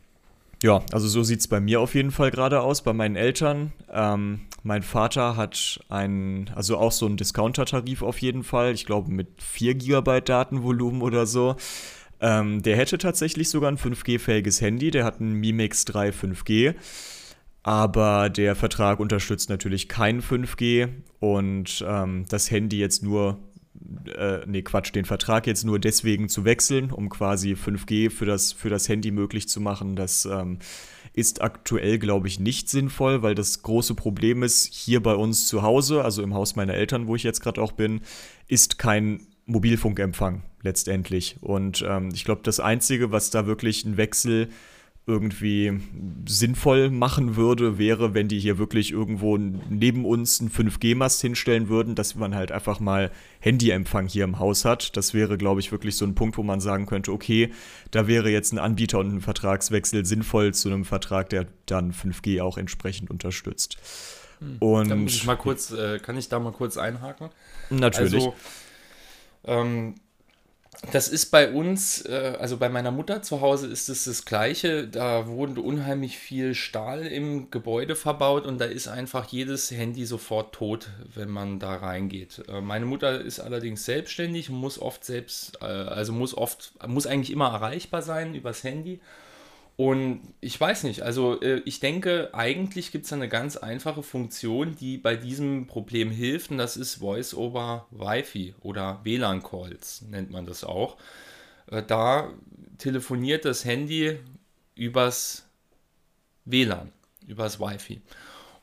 ja, 0.63 0.83
also 0.93 1.09
so 1.09 1.23
sieht 1.23 1.41
es 1.41 1.49
bei 1.49 1.61
mir 1.61 1.81
auf 1.81 1.95
jeden 1.95 2.11
Fall 2.11 2.31
gerade 2.31 2.61
aus, 2.61 2.83
bei 2.83 2.93
meinen 2.93 3.17
Eltern. 3.17 3.73
Ähm, 3.91 4.41
mein 4.63 4.83
Vater 4.83 5.37
hat 5.37 5.81
einen, 5.89 6.51
also 6.55 6.77
auch 6.77 6.93
so 6.93 7.07
einen 7.07 7.17
Discounter-Tarif 7.17 8.03
auf 8.03 8.19
jeden 8.19 8.45
Fall, 8.45 8.73
ich 8.73 8.85
glaube 8.85 9.11
mit 9.11 9.29
4 9.43 9.75
GB 9.75 10.21
Datenvolumen 10.21 11.01
oder 11.01 11.27
so. 11.27 11.57
Ähm, 12.21 12.61
der 12.63 12.77
hätte 12.77 12.99
tatsächlich 12.99 13.49
sogar 13.49 13.71
ein 13.71 13.79
5G-fähiges 13.79 14.61
Handy, 14.61 14.91
der 14.91 15.05
hat 15.05 15.21
ein 15.21 15.33
Mi 15.33 15.53
Mix 15.53 15.87
3 15.87 16.11
5G. 16.11 16.75
Aber 17.63 18.31
der 18.31 18.57
Vertrag 18.57 19.01
unterstützt 19.01 19.51
natürlich 19.51 19.89
kein 19.89 20.23
5G 20.23 20.89
und 21.19 21.85
ähm, 21.87 22.25
das 22.29 22.51
Handy 22.51 22.79
jetzt 22.79 23.03
nur 23.03 23.39
äh, 24.17 24.41
nee, 24.47 24.63
Quatsch, 24.63 24.95
den 24.95 25.05
Vertrag 25.05 25.47
jetzt 25.47 25.65
nur 25.65 25.79
deswegen 25.79 26.29
zu 26.29 26.45
wechseln, 26.45 26.91
um 26.91 27.09
quasi 27.09 27.53
5G 27.53 28.11
für 28.11 28.27
das, 28.27 28.53
für 28.53 28.71
das 28.71 28.89
Handy 28.89 29.11
möglich 29.11 29.49
zu 29.49 29.61
machen, 29.61 29.97
das 29.97 30.25
ähm, 30.25 30.59
ist 31.13 31.43
aktuell, 31.43 31.99
glaube 31.99 32.29
ich, 32.29 32.39
nicht 32.39 32.69
sinnvoll, 32.69 33.23
weil 33.23 33.35
das 33.35 33.63
große 33.63 33.95
Problem 33.95 34.43
ist, 34.43 34.73
hier 34.73 35.03
bei 35.03 35.15
uns 35.15 35.47
zu 35.47 35.63
Hause, 35.63 36.05
also 36.05 36.23
im 36.23 36.35
Haus 36.35 36.57
meiner 36.57 36.75
Eltern, 36.75 37.07
wo 37.07 37.17
ich 37.17 37.23
jetzt 37.23 37.41
gerade 37.41 37.61
auch 37.61 37.73
bin, 37.73 38.01
ist 38.47 38.79
kein 38.79 39.27
Mobilfunkempfang 39.47 40.43
letztendlich. 40.63 41.37
Und 41.41 41.85
ähm, 41.87 42.11
ich 42.15 42.25
glaube, 42.25 42.43
das 42.45 42.61
Einzige, 42.61 43.11
was 43.11 43.31
da 43.31 43.47
wirklich 43.47 43.85
ein 43.85 43.97
Wechsel 43.97 44.49
irgendwie 45.07 45.81
sinnvoll 46.27 46.91
machen 46.91 47.37
würde, 47.37 47.79
wäre, 47.79 48.15
wenn 48.15 48.29
die 48.29 48.39
hier 48.39 48.59
wirklich 48.59 48.93
irgendwo 48.93 49.37
neben 49.37 50.05
uns 50.05 50.41
einen 50.41 50.51
5G-Mast 50.51 51.21
hinstellen 51.21 51.69
würden, 51.69 51.95
dass 51.95 52.15
man 52.15 52.35
halt 52.35 52.53
einfach 52.53 52.81
mal 52.81 53.11
Handyempfang 53.41 54.07
hier 54.07 54.25
im 54.25 54.39
Haus 54.39 54.65
hat. 54.65 54.97
Das 54.97 55.15
wäre, 55.15 55.39
glaube 55.39 55.61
ich, 55.61 55.73
wirklich 55.73 55.97
so 55.97 56.05
ein 56.05 56.15
Punkt, 56.15 56.37
wo 56.37 56.43
man 56.43 56.61
sagen 56.61 56.87
könnte, 56.87 57.13
okay, 57.13 57.51
da 57.91 58.07
wäre 58.07 58.31
jetzt 58.31 58.53
ein 58.53 58.59
Anbieter 58.59 58.99
und 58.99 59.15
ein 59.15 59.21
Vertragswechsel 59.21 60.05
sinnvoll 60.05 60.55
zu 60.55 60.69
einem 60.69 60.85
Vertrag, 60.85 61.31
der 61.31 61.47
dann 61.67 61.93
5G 61.93 62.43
auch 62.43 62.59
entsprechend 62.59 63.11
unterstützt. 63.11 63.79
Hm. 64.39 64.59
Und 64.59 65.27
mal 65.27 65.37
kurz, 65.37 65.71
äh, 65.73 65.99
kann 65.99 66.17
ich 66.17 66.29
da 66.29 66.39
mal 66.39 66.53
kurz 66.53 66.77
einhaken? 66.77 67.31
Natürlich. 67.71 68.15
Also, 68.15 68.35
ähm, 69.45 69.95
das 70.93 71.09
ist 71.09 71.27
bei 71.27 71.53
uns, 71.53 72.07
äh, 72.07 72.37
also 72.39 72.57
bei 72.57 72.71
meiner 72.71 72.91
Mutter 72.91 73.21
zu 73.21 73.43
Hause 73.43 73.67
ist 73.67 73.91
es 73.91 74.05
das 74.05 74.25
Gleiche. 74.25 74.89
Da 74.89 75.27
wurde 75.27 75.61
unheimlich 75.61 76.19
viel 76.19 76.55
Stahl 76.55 77.07
im 77.07 77.51
Gebäude 77.51 77.95
verbaut 77.97 78.47
und 78.47 78.59
da 78.59 78.65
ist 78.65 78.89
einfach 78.89 79.27
jedes 79.29 79.71
Handy 79.71 80.07
sofort 80.07 80.55
tot, 80.55 80.89
wenn 81.15 81.29
man 81.29 81.59
da 81.59 81.77
reingeht. 81.77 82.43
Äh, 82.49 82.63
meine 82.63 82.87
Mutter 82.87 83.21
ist 83.21 83.41
allerdings 83.41 83.85
selbstständig 83.85 84.49
und 84.49 84.57
muss 84.57 84.79
oft 84.79 85.05
selbst, 85.05 85.59
äh, 85.61 85.67
also 85.67 86.13
muss 86.13 86.35
oft, 86.37 86.73
muss 86.87 87.07
eigentlich 87.07 87.31
immer 87.31 87.49
erreichbar 87.49 88.01
sein 88.01 88.35
übers 88.35 88.65
Handy. 88.65 89.01
Und 89.81 90.21
ich 90.43 90.61
weiß 90.61 90.85
nicht, 90.85 91.01
also 91.01 91.41
äh, 91.41 91.63
ich 91.65 91.81
denke, 91.81 92.35
eigentlich 92.35 92.93
gibt 92.93 93.07
es 93.07 93.15
eine 93.15 93.31
ganz 93.31 93.57
einfache 93.57 94.03
Funktion, 94.03 94.77
die 94.77 94.99
bei 94.99 95.17
diesem 95.17 95.67
Problem 95.67 96.11
hilft, 96.11 96.51
und 96.51 96.59
das 96.59 96.77
ist 96.77 96.97
Voice 96.97 97.33
over 97.33 97.87
Wi-Fi 97.91 98.57
oder 98.61 99.01
WLAN-Calls, 99.05 100.03
nennt 100.03 100.31
man 100.31 100.45
das 100.45 100.65
auch. 100.65 100.99
Äh, 101.71 101.83
da 101.83 102.31
telefoniert 102.77 103.47
das 103.47 103.65
Handy 103.65 104.19
übers 104.75 105.49
WLAN, 106.45 106.93
übers 107.27 107.59
Wi-Fi. 107.59 108.03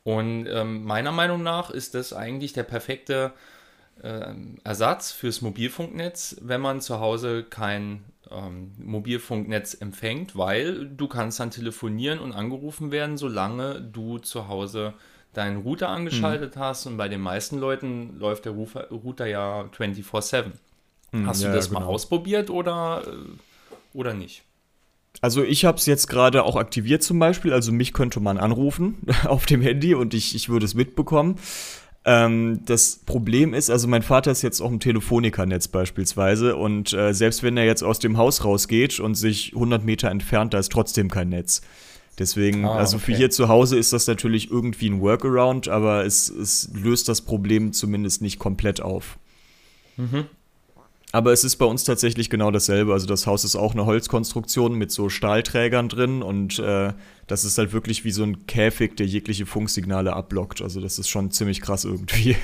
Und 0.03 0.45
ähm, 0.45 0.83
meiner 0.83 1.12
Meinung 1.12 1.41
nach 1.41 1.71
ist 1.71 1.95
das 1.95 2.13
eigentlich 2.13 2.53
der 2.53 2.62
perfekte 2.62 3.33
äh, 4.03 4.36
Ersatz 4.63 5.13
fürs 5.13 5.41
Mobilfunknetz, 5.41 6.38
wenn 6.41 6.62
man 6.62 6.79
zu 6.79 7.00
Hause 7.00 7.43
kein 7.43 8.05
ähm, 8.31 8.72
Mobilfunknetz 8.77 9.75
empfängt, 9.75 10.36
weil 10.36 10.88
du 10.88 11.07
kannst 11.07 11.39
dann 11.39 11.51
telefonieren 11.51 12.19
und 12.19 12.34
angerufen 12.34 12.91
werden, 12.91 13.17
solange 13.17 13.81
du 13.81 14.17
zu 14.19 14.48
Hause 14.48 14.93
deinen 15.34 15.57
Router 15.57 15.89
angeschaltet 15.89 16.55
mhm. 16.55 16.60
hast 16.60 16.86
und 16.86 16.98
bei 16.98 17.07
den 17.07 17.22
meisten 17.22 17.60
Leuten 17.60 18.17
läuft 18.17 18.46
der 18.46 18.53
Router, 18.53 18.89
Router 18.89 19.27
ja 19.27 19.69
24/7. 19.77 20.51
Mhm, 21.12 21.27
hast 21.27 21.41
du 21.41 21.48
ja, 21.48 21.53
das 21.53 21.69
genau. 21.69 21.81
mal 21.81 21.86
ausprobiert 21.86 22.50
oder, 22.50 23.03
äh, 23.05 23.98
oder 23.98 24.13
nicht? 24.13 24.43
Also 25.22 25.43
ich 25.43 25.65
habe 25.65 25.77
es 25.77 25.86
jetzt 25.86 26.07
gerade 26.07 26.43
auch 26.43 26.55
aktiviert 26.55 27.01
zum 27.01 27.17
Beispiel, 27.19 27.53
also 27.53 27.72
mich 27.72 27.93
könnte 27.93 28.19
man 28.19 28.38
anrufen 28.38 28.98
auf 29.25 29.46
dem 29.46 29.62
Handy 29.62 29.96
und 29.96 30.13
ich, 30.13 30.36
ich 30.36 30.50
würde 30.50 30.65
es 30.65 30.74
mitbekommen. 30.74 31.38
Ähm, 32.09 32.61
das 32.63 33.01
Problem 33.05 33.53
ist, 33.53 33.69
also 33.69 33.85
mein 33.89 34.01
Vater 34.01 34.31
ist 34.31 34.41
jetzt 34.41 34.61
auch 34.61 34.71
im 34.71 34.79
Telefonikernetz 34.79 35.67
beispielsweise 35.67 36.55
und 36.55 36.93
äh, 36.93 37.13
selbst 37.13 37.43
wenn 37.43 37.57
er 37.57 37.65
jetzt 37.65 37.83
aus 37.83 37.99
dem 37.99 38.17
Haus 38.17 38.45
rausgeht 38.45 39.01
und 39.01 39.15
sich 39.15 39.51
100 39.53 39.83
Meter 39.83 40.09
entfernt, 40.09 40.53
da 40.53 40.59
ist 40.59 40.71
trotzdem 40.71 41.11
kein 41.11 41.27
Netz. 41.27 41.61
Deswegen, 42.17 42.63
ah, 42.63 42.77
also 42.77 42.97
für 42.97 43.13
hier 43.13 43.29
zu 43.29 43.49
Hause 43.49 43.77
ist 43.77 43.91
das 43.91 44.07
natürlich 44.07 44.49
irgendwie 44.49 44.89
ein 44.89 45.01
Workaround, 45.01 45.67
aber 45.67 46.05
es, 46.05 46.29
es 46.29 46.69
löst 46.73 47.09
das 47.09 47.19
Problem 47.19 47.73
zumindest 47.73 48.21
nicht 48.21 48.39
komplett 48.39 48.79
auf. 48.81 49.19
Mhm. 49.97 50.27
Aber 51.13 51.31
es 51.31 51.43
ist 51.43 51.55
bei 51.55 51.65
uns 51.65 51.85
tatsächlich 51.85 52.29
genau 52.29 52.51
dasselbe. 52.51 52.91
Also 52.91 53.07
das 53.07 53.25
Haus 53.27 53.45
ist 53.45 53.55
auch 53.55 53.73
eine 53.73 53.85
Holzkonstruktion 53.85 54.75
mit 54.75 54.91
so 54.91 55.07
Stahlträgern 55.09 55.87
drin 55.87 56.21
und 56.21 56.59
äh, 56.59 56.93
das 57.27 57.45
ist 57.45 57.57
halt 57.57 57.71
wirklich 57.71 58.03
wie 58.03 58.11
so 58.11 58.23
ein 58.23 58.45
Käfig, 58.45 58.97
der 58.97 59.05
jegliche 59.05 59.45
Funksignale 59.45 60.13
abblockt. 60.13 60.61
Also 60.61 60.81
das 60.81 60.99
ist 60.99 61.07
schon 61.07 61.31
ziemlich 61.31 61.61
krass 61.61 61.85
irgendwie. 61.85 62.35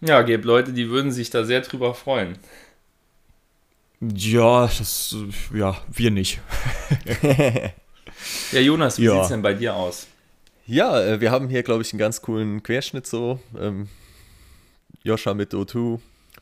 Ja, 0.00 0.22
gibt 0.22 0.44
Leute, 0.44 0.72
die 0.72 0.90
würden 0.90 1.10
sich 1.10 1.30
da 1.30 1.44
sehr 1.44 1.60
drüber 1.60 1.94
freuen. 1.94 2.38
Ja, 4.00 4.66
das, 4.66 5.16
ja, 5.52 5.76
wir 5.88 6.10
nicht. 6.12 6.40
ja, 8.52 8.60
Jonas, 8.60 8.98
wie 8.98 9.04
ja. 9.04 9.12
sieht 9.14 9.22
es 9.22 9.28
denn 9.28 9.42
bei 9.42 9.54
dir 9.54 9.74
aus? 9.74 10.06
Ja, 10.66 11.02
äh, 11.02 11.20
wir 11.20 11.32
haben 11.32 11.48
hier, 11.48 11.64
glaube 11.64 11.82
ich, 11.82 11.92
einen 11.92 11.98
ganz 11.98 12.22
coolen 12.22 12.62
Querschnitt 12.62 13.06
so. 13.08 13.40
Ähm, 13.58 13.88
Joscha 15.02 15.34
mit 15.34 15.52
O2, 15.52 15.98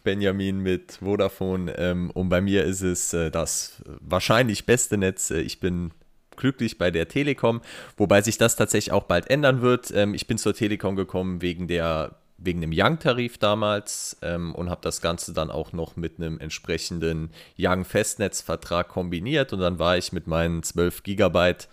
Benjamin 0.07 0.61
mit 0.61 1.01
Vodafone. 1.03 1.77
Ähm, 1.77 2.13
und 2.13 2.29
bei 2.29 2.41
mir 2.41 2.65
ist 2.65 2.81
es 2.81 3.13
äh, 3.13 3.31
das 3.33 3.83
wahrscheinlich 4.01 4.65
beste 4.65 4.97
Netz. 4.97 5.33
Äh, 5.33 5.41
ich 5.41 5.59
bin 5.59 5.91
glücklich 6.37 6.79
bei 6.79 6.93
der 6.93 7.09
Telekom, 7.09 7.61
wobei 7.97 8.23
sich 8.23 8.39
das 8.39 8.55
tatsächlich 8.55 8.93
auch 8.93 9.03
bald 9.03 9.29
ändern 9.29 9.63
wird. 9.63 9.91
Ähm, 9.93 10.15
ich 10.15 10.29
bin 10.29 10.39
zur 10.39 10.55
Telekom 10.55 10.95
gekommen 10.95 11.43
wegen 11.43 11.67
der 11.67 12.15
wegen 12.39 12.61
dem 12.61 12.71
Young-Tarif 12.73 13.39
damals 13.39 14.19
ähm, 14.21 14.55
und 14.55 14.69
habe 14.69 14.83
das 14.83 15.01
Ganze 15.01 15.33
dann 15.33 15.51
auch 15.51 15.73
noch 15.73 15.97
mit 15.97 16.19
einem 16.19 16.39
entsprechenden 16.39 17.31
Young-Festnetzvertrag 17.59 18.89
kombiniert 18.89 19.55
und 19.55 19.61
dann 19.61 19.79
war 19.79 19.97
ich 19.97 20.13
mit 20.13 20.27
meinen 20.27 20.63
12 20.63 21.03
Gigabyte 21.03 21.67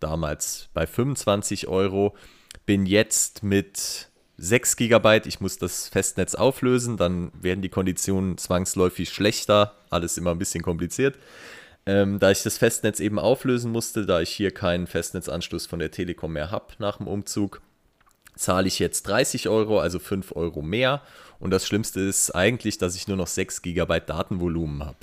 damals 0.00 0.70
bei 0.72 0.86
25 0.86 1.68
Euro, 1.68 2.16
bin 2.64 2.86
jetzt 2.86 3.42
mit 3.42 4.08
6 4.38 4.76
GB, 4.76 5.22
ich 5.24 5.40
muss 5.40 5.58
das 5.58 5.88
Festnetz 5.88 6.34
auflösen, 6.34 6.96
dann 6.96 7.32
werden 7.40 7.62
die 7.62 7.68
Konditionen 7.68 8.36
zwangsläufig 8.36 9.08
schlechter, 9.08 9.74
alles 9.90 10.18
immer 10.18 10.32
ein 10.32 10.38
bisschen 10.38 10.62
kompliziert. 10.62 11.16
Ähm, 11.86 12.18
da 12.18 12.30
ich 12.30 12.42
das 12.42 12.58
Festnetz 12.58 13.00
eben 13.00 13.18
auflösen 13.18 13.70
musste, 13.70 14.06
da 14.06 14.20
ich 14.20 14.30
hier 14.30 14.50
keinen 14.50 14.86
Festnetzanschluss 14.86 15.66
von 15.66 15.78
der 15.78 15.92
Telekom 15.92 16.32
mehr 16.32 16.50
habe 16.50 16.74
nach 16.78 16.98
dem 16.98 17.06
Umzug, 17.06 17.60
zahle 18.34 18.66
ich 18.66 18.78
jetzt 18.78 19.04
30 19.04 19.48
Euro, 19.48 19.80
also 19.80 19.98
5 19.98 20.32
Euro 20.36 20.62
mehr. 20.62 21.00
Und 21.38 21.50
das 21.50 21.66
Schlimmste 21.66 22.00
ist 22.00 22.32
eigentlich, 22.32 22.78
dass 22.78 22.96
ich 22.96 23.08
nur 23.08 23.16
noch 23.16 23.28
6 23.28 23.62
GB 23.62 24.00
Datenvolumen 24.00 24.84
habe. 24.84 24.98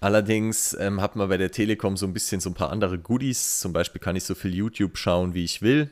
Allerdings 0.00 0.76
ähm, 0.78 1.00
hat 1.00 1.16
man 1.16 1.28
bei 1.28 1.38
der 1.38 1.50
Telekom 1.50 1.96
so 1.96 2.06
ein 2.06 2.12
bisschen 2.12 2.40
so 2.40 2.50
ein 2.50 2.54
paar 2.54 2.70
andere 2.70 2.98
Goodies. 2.98 3.60
Zum 3.60 3.72
Beispiel 3.72 4.00
kann 4.00 4.16
ich 4.16 4.24
so 4.24 4.34
viel 4.34 4.54
YouTube 4.54 4.96
schauen, 4.96 5.34
wie 5.34 5.44
ich 5.44 5.62
will. 5.62 5.90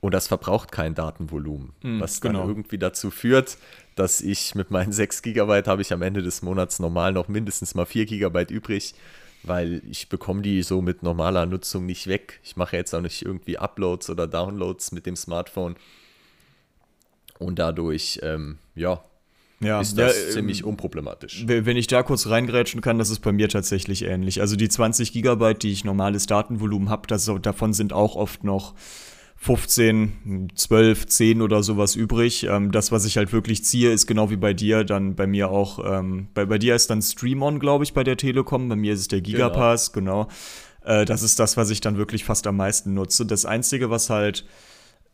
Und 0.00 0.14
das 0.14 0.28
verbraucht 0.28 0.70
kein 0.70 0.94
Datenvolumen, 0.94 1.72
mm, 1.82 2.00
was 2.00 2.20
dann 2.20 2.34
genau. 2.34 2.46
irgendwie 2.46 2.78
dazu 2.78 3.10
führt, 3.10 3.58
dass 3.96 4.20
ich 4.20 4.54
mit 4.54 4.70
meinen 4.70 4.92
6 4.92 5.22
GB 5.22 5.62
habe 5.66 5.82
ich 5.82 5.92
am 5.92 6.02
Ende 6.02 6.22
des 6.22 6.42
Monats 6.42 6.78
normal 6.78 7.12
noch 7.12 7.28
mindestens 7.28 7.74
mal 7.74 7.86
4 7.86 8.06
GB 8.06 8.46
übrig, 8.50 8.94
weil 9.42 9.82
ich 9.90 10.08
bekomme 10.08 10.42
die 10.42 10.62
so 10.62 10.82
mit 10.82 11.02
normaler 11.02 11.46
Nutzung 11.46 11.84
nicht 11.86 12.06
weg. 12.06 12.40
Ich 12.44 12.56
mache 12.56 12.76
jetzt 12.76 12.94
auch 12.94 13.00
nicht 13.00 13.24
irgendwie 13.24 13.58
Uploads 13.58 14.10
oder 14.10 14.26
Downloads 14.26 14.92
mit 14.92 15.06
dem 15.06 15.16
Smartphone. 15.16 15.76
Und 17.38 17.58
dadurch, 17.58 18.20
ähm, 18.22 18.58
ja, 18.74 19.02
ja, 19.60 19.80
ist 19.80 19.98
das 19.98 20.16
ja, 20.16 20.30
ziemlich 20.30 20.62
unproblematisch. 20.62 21.44
Wenn 21.46 21.76
ich 21.76 21.88
da 21.88 22.04
kurz 22.04 22.28
reingrätschen 22.28 22.80
kann, 22.80 22.98
das 22.98 23.10
ist 23.10 23.20
bei 23.20 23.32
mir 23.32 23.48
tatsächlich 23.48 24.02
ähnlich. 24.02 24.40
Also 24.40 24.54
die 24.54 24.68
20 24.68 25.12
Gigabyte, 25.12 25.62
die 25.64 25.72
ich 25.72 25.84
normales 25.84 26.26
Datenvolumen 26.26 26.88
habe, 26.90 27.08
davon 27.40 27.72
sind 27.72 27.92
auch 27.92 28.14
oft 28.14 28.44
noch 28.44 28.74
15, 29.40 30.48
12, 30.54 31.06
10 31.06 31.42
oder 31.42 31.62
sowas 31.62 31.94
übrig. 31.94 32.44
Ähm, 32.44 32.72
das, 32.72 32.90
was 32.90 33.04
ich 33.04 33.16
halt 33.16 33.32
wirklich 33.32 33.64
ziehe, 33.64 33.92
ist 33.92 34.06
genau 34.06 34.30
wie 34.30 34.36
bei 34.36 34.52
dir, 34.52 34.84
dann 34.84 35.14
bei 35.14 35.26
mir 35.26 35.50
auch, 35.50 35.78
ähm, 35.84 36.26
bei, 36.34 36.44
bei 36.44 36.58
dir 36.58 36.74
ist 36.74 36.90
dann 36.90 37.00
Stream-On, 37.00 37.60
glaube 37.60 37.84
ich, 37.84 37.94
bei 37.94 38.02
der 38.02 38.16
Telekom, 38.16 38.68
bei 38.68 38.76
mir 38.76 38.92
ist 38.92 39.00
es 39.00 39.08
der 39.08 39.20
Gigapass, 39.20 39.92
genau. 39.92 40.24
genau. 40.82 41.00
Äh, 41.00 41.04
das 41.04 41.22
ist 41.22 41.38
das, 41.38 41.56
was 41.56 41.70
ich 41.70 41.80
dann 41.80 41.96
wirklich 41.96 42.24
fast 42.24 42.46
am 42.48 42.56
meisten 42.56 42.94
nutze. 42.94 43.26
Das 43.26 43.46
Einzige, 43.46 43.90
was 43.90 44.10
halt 44.10 44.44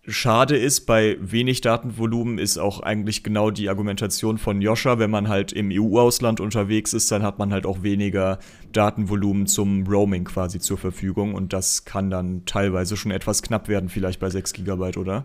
schade 0.06 0.56
ist 0.56 0.82
bei 0.86 1.16
wenig 1.20 1.60
Datenvolumen, 1.60 2.38
ist 2.38 2.58
auch 2.58 2.80
eigentlich 2.80 3.22
genau 3.22 3.50
die 3.50 3.68
Argumentation 3.68 4.38
von 4.38 4.60
Joscha. 4.60 4.98
Wenn 4.98 5.10
man 5.10 5.28
halt 5.28 5.52
im 5.52 5.70
EU-Ausland 5.72 6.40
unterwegs 6.40 6.92
ist, 6.92 7.10
dann 7.10 7.22
hat 7.22 7.38
man 7.38 7.52
halt 7.52 7.66
auch 7.66 7.82
weniger 7.82 8.38
Datenvolumen 8.72 9.46
zum 9.46 9.86
Roaming 9.86 10.24
quasi 10.24 10.60
zur 10.60 10.78
Verfügung. 10.78 11.34
Und 11.34 11.52
das 11.52 11.84
kann 11.84 12.10
dann 12.10 12.44
teilweise 12.44 12.96
schon 12.96 13.10
etwas 13.10 13.42
knapp 13.42 13.68
werden, 13.68 13.88
vielleicht 13.88 14.20
bei 14.20 14.30
6 14.30 14.52
GB, 14.52 14.98
oder? 14.98 15.24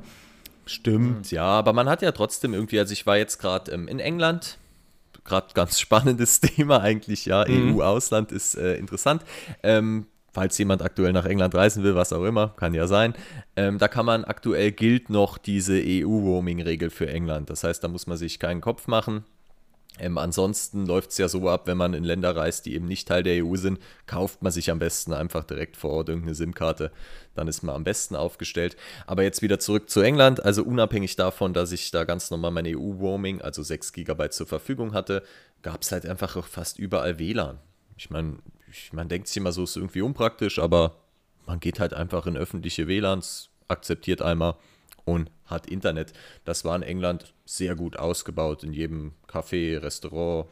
Stimmt, 0.66 1.32
ja, 1.32 1.46
aber 1.46 1.74
man 1.74 1.90
hat 1.90 2.04
ja 2.04 2.12
trotzdem 2.12 2.54
irgendwie, 2.54 2.78
also 2.78 2.94
ich 2.94 3.08
war 3.08 3.18
jetzt 3.18 3.40
gerade 3.40 3.72
ähm, 3.72 3.88
in 3.88 4.00
England, 4.00 4.60
gerade 5.26 5.48
ganz 5.56 5.80
spannendes 5.80 6.42
Thema 6.42 6.82
eigentlich, 6.82 7.26
ja, 7.26 7.44
mhm. 7.48 7.80
EU-Ausland 7.80 8.32
ist 8.32 8.56
äh, 8.56 8.76
interessant. 8.76 9.24
Ähm, 9.64 10.06
falls 10.32 10.58
jemand 10.58 10.82
aktuell 10.82 11.14
nach 11.14 11.26
England 11.26 11.56
reisen 11.56 11.84
will, 11.84 11.96
was 11.96 12.14
auch 12.14 12.24
immer, 12.24 12.50
kann 12.58 12.74
ja 12.74 12.88
sein. 12.88 13.14
Ähm, 13.56 13.78
da 13.78 13.88
kann 13.88 14.06
man 14.06 14.24
aktuell 14.24 14.72
gilt 14.72 15.10
noch 15.10 15.38
diese 15.38 15.82
EU-Roaming-Regel 15.84 16.90
für 16.90 17.10
England. 17.10 17.50
Das 17.50 17.64
heißt, 17.64 17.84
da 17.84 17.88
muss 17.88 18.08
man 18.08 18.18
sich 18.18 18.40
keinen 18.40 18.62
Kopf 18.62 18.88
machen. 18.88 19.24
Ähm, 20.00 20.18
ansonsten 20.18 20.86
läuft 20.86 21.12
es 21.12 21.18
ja 21.18 21.28
so 21.28 21.48
ab, 21.50 21.68
wenn 21.68 21.78
man 21.78 21.94
in 21.94 22.04
Länder 22.04 22.36
reist, 22.36 22.66
die 22.66 22.74
eben 22.74 22.86
nicht 22.86 23.08
Teil 23.08 23.24
der 23.24 23.44
EU 23.44 23.56
sind, 23.56 23.80
kauft 24.06 24.42
man 24.42 24.52
sich 24.52 24.72
am 24.72 24.80
besten 24.80 25.14
einfach 25.14 25.44
direkt 25.44 25.76
vor 25.76 25.92
Ort 25.92 26.10
irgendeine 26.10 26.36
SIM-Karte. 26.36 26.92
Dann 27.36 27.48
ist 27.48 27.64
man 27.64 27.76
am 27.76 27.84
besten 27.84 28.16
aufgestellt. 28.16 28.78
Aber 29.08 29.24
jetzt 29.24 29.42
wieder 29.42 29.60
zurück 29.60 29.90
zu 29.90 30.02
England. 30.02 30.44
Also 30.44 30.64
unabhängig 30.64 31.16
davon, 31.16 31.54
dass 31.54 31.72
ich 31.72 31.92
da 31.92 32.06
ganz 32.06 32.32
normal 32.32 32.52
meine 32.52 32.78
EU-Roaming, 32.78 33.42
also 33.42 33.62
6 33.62 33.92
GB 33.94 34.30
zur 34.30 34.48
Verfügung 34.48 34.94
hatte, 34.94 35.24
gab 35.62 35.82
es 35.82 35.92
halt 35.92 36.06
einfach 36.06 36.36
auch 36.38 36.48
fast 36.48 36.80
überall 36.80 37.20
WLAN. 37.20 37.60
Ich 37.98 38.10
meine, 38.10 38.38
man 38.92 39.10
denkt 39.10 39.28
sich 39.28 39.38
immer 39.38 39.52
so, 39.52 39.64
ist 39.64 39.76
irgendwie 39.76 40.02
unpraktisch, 40.02 40.60
aber 40.60 40.98
man 41.46 41.60
geht 41.60 41.80
halt 41.80 41.94
einfach 41.94 42.28
in 42.28 42.38
öffentliche 42.38 42.88
WLANs, 42.88 43.50
akzeptiert 43.68 44.22
einmal 44.22 44.56
und 45.06 45.32
hat 45.46 45.68
Internet. 45.68 46.14
Das 46.46 46.66
war 46.66 46.76
in 46.76 46.84
England 46.84 47.34
sehr 47.46 47.76
gut 47.76 47.98
ausgebaut, 47.98 48.64
in 48.64 48.74
jedem 48.74 49.14
Café, 49.28 49.82
Restaurant, 49.82 50.48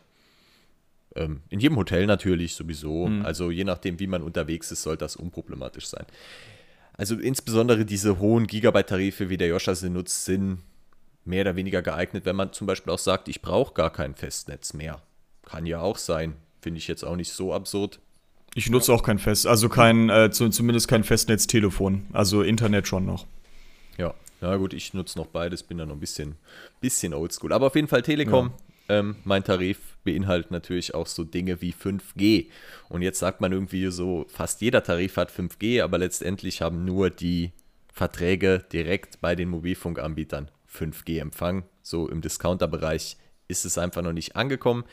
ähm, 1.15 1.41
in 1.49 1.59
jedem 1.59 1.77
Hotel 1.77 2.05
natürlich 2.05 2.55
sowieso. 2.55 3.07
Mhm. 3.07 3.25
Also 3.25 3.51
je 3.51 3.63
nachdem, 3.63 3.99
wie 3.99 4.07
man 4.07 4.23
unterwegs 4.23 4.71
ist, 4.71 4.83
soll 4.83 4.97
das 4.97 5.15
unproblematisch 5.15 5.87
sein. 5.87 6.05
Also 6.93 7.15
insbesondere 7.15 7.85
diese 7.85 8.19
hohen 8.19 8.47
Gigabyte-Tarife, 8.47 9.29
wie 9.29 9.37
der 9.37 9.49
Joscha 9.49 9.75
sie 9.75 9.89
nutzt, 9.89 10.25
sind 10.25 10.63
mehr 11.25 11.41
oder 11.41 11.55
weniger 11.55 11.81
geeignet, 11.81 12.25
wenn 12.25 12.35
man 12.35 12.53
zum 12.53 12.65
Beispiel 12.65 12.91
auch 12.91 12.99
sagt, 12.99 13.27
ich 13.27 13.41
brauche 13.41 13.73
gar 13.73 13.91
kein 13.91 14.15
Festnetz 14.15 14.73
mehr. 14.73 15.01
Kann 15.43 15.65
ja 15.65 15.79
auch 15.79 15.97
sein. 15.97 16.35
Finde 16.61 16.79
ich 16.79 16.87
jetzt 16.87 17.03
auch 17.03 17.15
nicht 17.15 17.31
so 17.31 17.53
absurd. 17.53 17.99
Ich 18.57 18.71
nutze 18.71 18.91
auch 18.91 19.03
kein 19.03 19.19
Fest, 19.19 19.45
also 19.45 19.69
kein, 19.69 20.09
äh, 20.09 20.31
zumindest 20.31 20.87
kein 20.87 21.03
Festnetztelefon. 21.03 22.07
Also 22.11 22.41
Internet 22.41 22.87
schon 22.87 23.05
noch. 23.05 23.27
Ja, 23.99 24.15
na 24.41 24.57
gut, 24.57 24.73
ich 24.73 24.95
nutze 24.95 25.19
noch 25.19 25.27
beides, 25.27 25.61
bin 25.61 25.77
da 25.77 25.85
noch 25.85 25.93
ein 25.93 25.99
bisschen, 25.99 26.37
bisschen 26.81 27.13
oldschool. 27.13 27.53
Aber 27.53 27.67
auf 27.67 27.75
jeden 27.75 27.87
Fall 27.87 28.01
Telekom. 28.01 28.53
Ja. 28.89 28.97
Ähm, 28.97 29.17
mein 29.25 29.43
Tarif 29.43 29.77
beinhaltet 30.03 30.49
natürlich 30.49 30.95
auch 30.95 31.05
so 31.05 31.23
Dinge 31.23 31.61
wie 31.61 31.71
5G. 31.71 32.47
Und 32.89 33.03
jetzt 33.03 33.19
sagt 33.19 33.41
man 33.41 33.51
irgendwie 33.51 33.91
so, 33.91 34.25
fast 34.27 34.59
jeder 34.61 34.81
Tarif 34.81 35.17
hat 35.17 35.31
5G, 35.31 35.83
aber 35.83 35.99
letztendlich 35.99 36.63
haben 36.63 36.83
nur 36.83 37.11
die 37.11 37.51
Verträge 37.93 38.65
direkt 38.73 39.21
bei 39.21 39.35
den 39.35 39.49
Mobilfunkanbietern 39.49 40.49
5G-Empfang. 40.73 41.61
So 41.83 42.09
im 42.09 42.21
Discounter-Bereich 42.21 43.17
ist 43.47 43.65
es 43.65 43.77
einfach 43.77 44.01
noch 44.01 44.13
nicht 44.13 44.35
angekommen. 44.35 44.83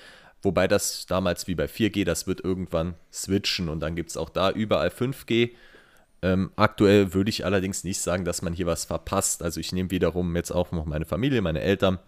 Wobei 0.45 0.69
das 0.69 1.07
damals 1.07 1.47
wie 1.47 1.55
bei 1.55 1.67
4G, 1.67 2.05
das 2.05 2.27
wird 2.27 2.43
irgendwann 2.43 2.95
switchen 3.13 3.69
und 3.69 3.81
dann 3.81 3.97
gibt 3.97 4.11
es 4.11 4.17
auch 4.17 4.31
da 4.31 4.51
überall 4.51 4.89
5G. 4.89 5.51
Ähm, 6.23 6.51
aktuell 6.57 7.13
würde 7.13 7.31
ich 7.31 7.45
allerdings 7.45 7.85
nicht 7.85 8.01
sagen, 8.01 8.25
dass 8.25 8.43
man 8.43 8.53
hier 8.53 8.67
was 8.67 8.85
verpasst. 8.85 9.43
Also 9.43 9.61
ich 9.61 9.73
nehme 9.73 9.91
wiederum 9.91 10.35
jetzt 10.37 10.51
auch 10.51 10.73
noch 10.73 10.87
meine 10.87 11.05
Familie, 11.05 11.43
meine 11.43 11.61
Eltern 11.61 11.99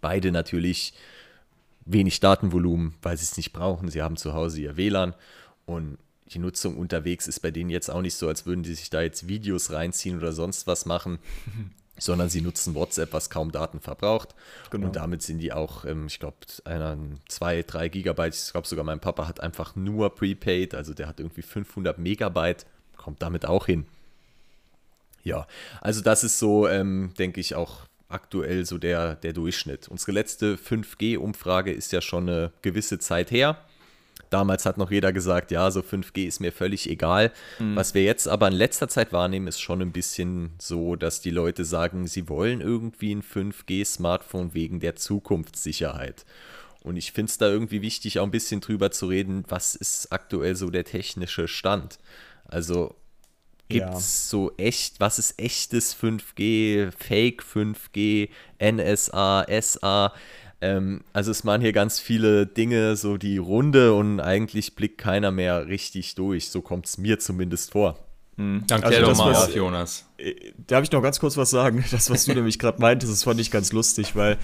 Beide 0.00 0.32
natürlich 0.32 0.94
wenig 1.84 2.20
Datenvolumen, 2.20 2.94
weil 3.02 3.16
sie 3.16 3.24
es 3.24 3.36
nicht 3.36 3.52
brauchen. 3.52 3.88
Sie 3.88 4.02
haben 4.02 4.16
zu 4.16 4.32
Hause 4.32 4.60
ihr 4.60 4.76
WLAN 4.76 5.14
und 5.66 5.98
die 6.28 6.38
Nutzung 6.38 6.78
unterwegs 6.78 7.28
ist 7.28 7.40
bei 7.40 7.50
denen 7.50 7.70
jetzt 7.70 7.90
auch 7.90 8.00
nicht 8.00 8.14
so, 8.14 8.28
als 8.28 8.46
würden 8.46 8.62
die 8.62 8.74
sich 8.74 8.90
da 8.90 9.02
jetzt 9.02 9.28
Videos 9.28 9.70
reinziehen 9.70 10.16
oder 10.16 10.32
sonst 10.32 10.66
was 10.66 10.86
machen, 10.86 11.18
sondern 11.98 12.28
sie 12.28 12.40
nutzen 12.40 12.74
WhatsApp, 12.74 13.12
was 13.12 13.30
kaum 13.30 13.52
Daten 13.52 13.80
verbraucht. 13.80 14.34
Genau. 14.70 14.86
Und 14.86 14.96
damit 14.96 15.22
sind 15.22 15.38
die 15.38 15.52
auch, 15.52 15.84
ähm, 15.84 16.06
ich 16.06 16.18
glaube, 16.18 16.36
einer 16.64 16.96
2, 17.28 17.62
3 17.62 17.88
Gigabyte. 17.88 18.34
Ich 18.34 18.52
glaube 18.52 18.66
sogar 18.66 18.84
mein 18.84 19.00
Papa 19.00 19.28
hat 19.28 19.40
einfach 19.40 19.76
nur 19.76 20.14
Prepaid, 20.14 20.74
also 20.74 20.94
der 20.94 21.08
hat 21.08 21.20
irgendwie 21.20 21.42
500 21.42 21.98
Megabyte, 21.98 22.66
kommt 22.96 23.22
damit 23.22 23.46
auch 23.46 23.66
hin. 23.66 23.86
Ja, 25.22 25.46
also 25.80 26.02
das 26.02 26.24
ist 26.24 26.38
so, 26.38 26.68
ähm, 26.68 27.12
denke 27.18 27.40
ich, 27.40 27.54
auch 27.54 27.86
aktuell 28.08 28.66
so 28.66 28.78
der, 28.78 29.16
der 29.16 29.32
Durchschnitt. 29.32 29.88
Unsere 29.88 30.12
letzte 30.12 30.56
5G-Umfrage 30.56 31.72
ist 31.72 31.92
ja 31.92 32.00
schon 32.00 32.28
eine 32.28 32.52
gewisse 32.62 32.98
Zeit 32.98 33.30
her. 33.30 33.58
Damals 34.34 34.66
hat 34.66 34.78
noch 34.78 34.90
jeder 34.90 35.12
gesagt, 35.12 35.52
ja, 35.52 35.70
so 35.70 35.78
5G 35.78 36.26
ist 36.26 36.40
mir 36.40 36.50
völlig 36.50 36.90
egal. 36.90 37.30
Mhm. 37.60 37.76
Was 37.76 37.94
wir 37.94 38.02
jetzt 38.02 38.26
aber 38.26 38.48
in 38.48 38.54
letzter 38.54 38.88
Zeit 38.88 39.12
wahrnehmen, 39.12 39.46
ist 39.46 39.60
schon 39.60 39.80
ein 39.80 39.92
bisschen 39.92 40.50
so, 40.58 40.96
dass 40.96 41.20
die 41.20 41.30
Leute 41.30 41.64
sagen, 41.64 42.08
sie 42.08 42.28
wollen 42.28 42.60
irgendwie 42.60 43.14
ein 43.14 43.22
5G-Smartphone 43.22 44.52
wegen 44.52 44.80
der 44.80 44.96
Zukunftssicherheit. 44.96 46.24
Und 46.82 46.96
ich 46.96 47.12
finde 47.12 47.30
es 47.30 47.38
da 47.38 47.46
irgendwie 47.46 47.80
wichtig, 47.80 48.18
auch 48.18 48.24
ein 48.24 48.32
bisschen 48.32 48.60
drüber 48.60 48.90
zu 48.90 49.06
reden, 49.06 49.44
was 49.46 49.76
ist 49.76 50.10
aktuell 50.10 50.56
so 50.56 50.68
der 50.68 50.82
technische 50.84 51.46
Stand. 51.46 52.00
Also 52.44 52.96
gibt 53.68 53.86
es 53.86 53.92
ja. 53.92 54.30
so 54.30 54.52
echt, 54.56 54.98
was 54.98 55.20
ist 55.20 55.40
echtes 55.40 55.96
5G, 55.96 56.90
Fake 56.90 57.44
5G, 57.44 58.30
NSA, 58.60 59.46
SA? 59.62 60.12
Ähm, 60.64 61.02
also 61.12 61.30
es 61.30 61.44
machen 61.44 61.60
hier 61.60 61.74
ganz 61.74 62.00
viele 62.00 62.46
Dinge, 62.46 62.96
so 62.96 63.18
die 63.18 63.36
Runde 63.36 63.92
und 63.92 64.18
eigentlich 64.18 64.74
blickt 64.74 64.96
keiner 64.96 65.30
mehr 65.30 65.66
richtig 65.66 66.14
durch. 66.14 66.48
So 66.48 66.62
kommt 66.62 66.86
es 66.86 66.96
mir 66.96 67.18
zumindest 67.18 67.72
vor. 67.72 67.98
Mhm. 68.36 68.64
Danke 68.66 68.86
also 68.86 69.00
doch 69.02 69.18
mal 69.18 69.34
auf, 69.34 69.54
Jonas. 69.54 70.06
Äh, 70.16 70.34
darf 70.66 70.82
ich 70.82 70.90
noch 70.90 71.02
ganz 71.02 71.20
kurz 71.20 71.36
was 71.36 71.50
sagen? 71.50 71.84
Das, 71.90 72.08
was 72.08 72.24
du 72.24 72.32
nämlich 72.32 72.58
gerade 72.58 72.80
meintest, 72.80 73.12
das 73.12 73.24
fand 73.24 73.40
ich 73.40 73.50
ganz 73.50 73.72
lustig, 73.72 74.16
weil 74.16 74.38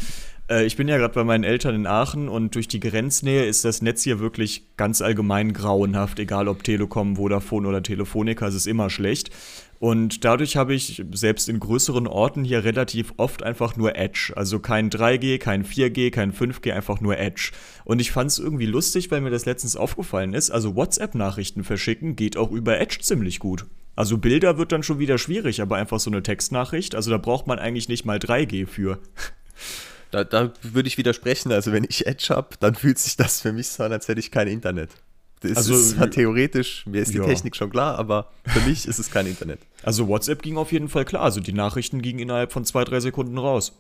äh, 0.50 0.64
ich 0.64 0.76
bin 0.76 0.88
ja 0.88 0.99
gerade 0.99 1.14
bei 1.14 1.25
meinen 1.25 1.45
Eltern 1.45 1.75
in 1.75 1.87
Aachen 1.87 2.28
und 2.28 2.54
durch 2.54 2.69
die 2.69 2.80
Grenznähe 2.80 3.47
ist 3.47 3.64
das 3.64 3.80
Netz 3.80 4.02
hier 4.02 4.21
wirklich 4.21 4.64
ganz 4.76 5.00
allgemein 5.00 5.52
grauenhaft, 5.52 6.19
egal 6.19 6.49
ob 6.49 6.64
Telekom, 6.64 7.16
Vodafone 7.16 7.66
oder 7.69 7.83
Telefonica, 7.83 8.47
es 8.49 8.54
ist 8.54 8.66
immer 8.66 8.90
schlecht. 8.90 9.30
Und 9.78 10.26
dadurch 10.26 10.59
habe 10.59 10.75
ich 10.75 11.02
selbst 11.12 11.49
in 11.49 11.59
größeren 11.59 12.07
Orten 12.07 12.45
hier 12.45 12.64
relativ 12.64 13.14
oft 13.16 13.42
einfach 13.42 13.76
nur 13.76 13.97
Edge. 13.97 14.35
Also 14.37 14.59
kein 14.59 14.90
3G, 14.90 15.38
kein 15.38 15.64
4G, 15.64 16.11
kein 16.11 16.35
5G, 16.35 16.75
einfach 16.75 17.00
nur 17.00 17.16
Edge. 17.16 17.52
Und 17.87 17.99
ich 17.99 18.11
fand 18.11 18.30
es 18.30 18.38
irgendwie 18.38 18.66
lustig, 18.66 19.11
weil 19.11 19.23
mir 19.23 19.30
das 19.30 19.47
letztens 19.47 19.76
aufgefallen 19.76 20.35
ist. 20.35 20.50
Also 20.50 20.76
WhatsApp-Nachrichten 20.76 21.64
verschicken 21.64 22.14
geht 22.14 22.37
auch 22.37 22.50
über 22.50 22.78
Edge 22.78 22.99
ziemlich 23.00 23.38
gut. 23.38 23.64
Also 23.97 24.19
Bilder 24.19 24.59
wird 24.59 24.73
dann 24.73 24.83
schon 24.83 24.99
wieder 24.99 25.16
schwierig, 25.16 25.62
aber 25.62 25.76
einfach 25.76 25.99
so 25.99 26.11
eine 26.11 26.23
Textnachricht, 26.23 26.95
also 26.95 27.11
da 27.11 27.19
braucht 27.19 27.47
man 27.47 27.59
eigentlich 27.59 27.88
nicht 27.88 28.04
mal 28.04 28.19
3G 28.19 28.66
für. 28.66 28.99
Da, 30.11 30.25
da 30.25 30.52
würde 30.62 30.88
ich 30.88 30.99
widersprechen. 30.99 31.52
Also 31.52 31.73
wenn 31.73 31.85
ich 31.85 32.07
Edge 32.07 32.29
habe, 32.31 32.49
dann 32.61 32.75
fühlt 32.75 32.99
sich 32.99 33.17
das 33.17 33.40
für 33.40 33.52
mich 33.52 33.69
so 33.69 33.85
an, 33.85 33.93
als 33.93 34.09
hätte 34.09 34.21
ich 34.21 34.31
kein 34.31 34.49
Internet. 34.49 34.90
Das 35.40 35.57
also 35.57 35.75
ist 35.75 35.90
zwar 35.93 36.11
theoretisch, 36.11 36.85
mir 36.87 37.00
ist 37.00 37.14
die 37.14 37.19
ja. 37.19 37.25
Technik 37.25 37.57
schon 37.57 37.71
klar, 37.71 37.99
aber 37.99 38.31
für 38.45 38.61
mich 38.61 38.87
ist 38.87 38.99
es 38.99 39.11
kein 39.11 39.26
Internet. 39.26 39.61
Also 39.83 40.07
WhatsApp 40.07 40.43
ging 40.43 40.59
auf 40.59 40.71
jeden 40.71 40.90
Fall 40.90 41.07
klar. 41.07 41.23
Also 41.23 41.40
die 41.40 41.55
Nachrichten 41.55 42.02
gingen 42.02 42.19
innerhalb 42.19 42.52
von 42.52 42.64
zwei, 42.67 42.85
drei 42.85 43.00
Sekunden 43.00 43.38
raus. 43.38 43.73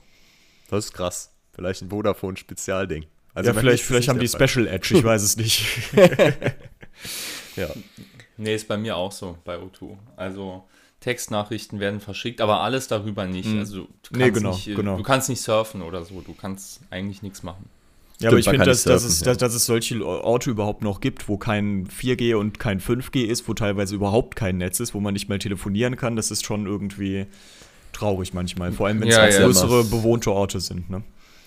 Das 0.70 0.86
ist 0.86 0.92
krass. 0.94 1.32
Vielleicht 1.52 1.82
ein 1.82 1.90
Vodafone-Spezialding. 1.90 3.04
Also 3.34 3.50
ja, 3.50 3.58
vielleicht, 3.58 3.84
vielleicht 3.84 4.08
haben 4.08 4.18
die 4.18 4.28
Special 4.28 4.66
Edge, 4.66 4.96
ich 4.96 5.04
weiß 5.04 5.22
es 5.22 5.36
nicht. 5.36 5.66
ja. 7.56 7.68
Nee, 8.38 8.54
ist 8.54 8.66
bei 8.66 8.78
mir 8.78 8.96
auch 8.96 9.12
so, 9.12 9.36
bei 9.44 9.56
O2. 9.56 9.96
Also 10.16 10.64
Textnachrichten 11.00 11.80
werden 11.80 12.00
verschickt, 12.00 12.40
aber 12.40 12.60
alles 12.60 12.88
darüber 12.88 13.26
nicht. 13.26 13.48
Mhm. 13.48 13.58
Also 13.58 13.76
du 13.76 13.86
kannst, 14.12 14.12
nee, 14.12 14.30
genau, 14.30 14.52
nicht, 14.52 14.66
genau. 14.66 14.96
du 14.96 15.02
kannst 15.02 15.28
nicht 15.28 15.40
surfen 15.40 15.82
oder 15.82 16.04
so, 16.04 16.20
du 16.20 16.34
kannst 16.34 16.80
eigentlich 16.90 17.22
nichts 17.22 17.42
machen. 17.42 17.64
Ja, 18.20 18.28
aber 18.28 18.38
ich 18.38 18.48
finde, 18.48 18.66
dass, 18.66 18.84
dass, 18.84 19.02
es, 19.02 19.20
dass, 19.20 19.38
dass 19.38 19.54
es 19.54 19.64
solche 19.64 20.04
Orte 20.04 20.50
überhaupt 20.50 20.82
noch 20.82 21.00
gibt, 21.00 21.26
wo 21.26 21.38
kein 21.38 21.88
4G 21.88 22.34
und 22.34 22.58
kein 22.58 22.78
5G 22.78 23.24
ist, 23.24 23.48
wo 23.48 23.54
teilweise 23.54 23.94
überhaupt 23.94 24.36
kein 24.36 24.58
Netz 24.58 24.78
ist, 24.78 24.92
wo 24.92 25.00
man 25.00 25.14
nicht 25.14 25.30
mal 25.30 25.38
telefonieren 25.38 25.96
kann, 25.96 26.16
das 26.16 26.30
ist 26.30 26.44
schon 26.44 26.66
irgendwie 26.66 27.26
traurig 27.94 28.34
manchmal. 28.34 28.72
Vor 28.72 28.88
allem, 28.88 29.00
wenn 29.00 29.08
es 29.08 29.16
ja, 29.16 29.22
halt 29.22 29.32
ja, 29.32 29.44
größere 29.44 29.84
bewohnte 29.84 30.32
Orte 30.32 30.60
sind. 30.60 30.90
Ne? 30.90 31.02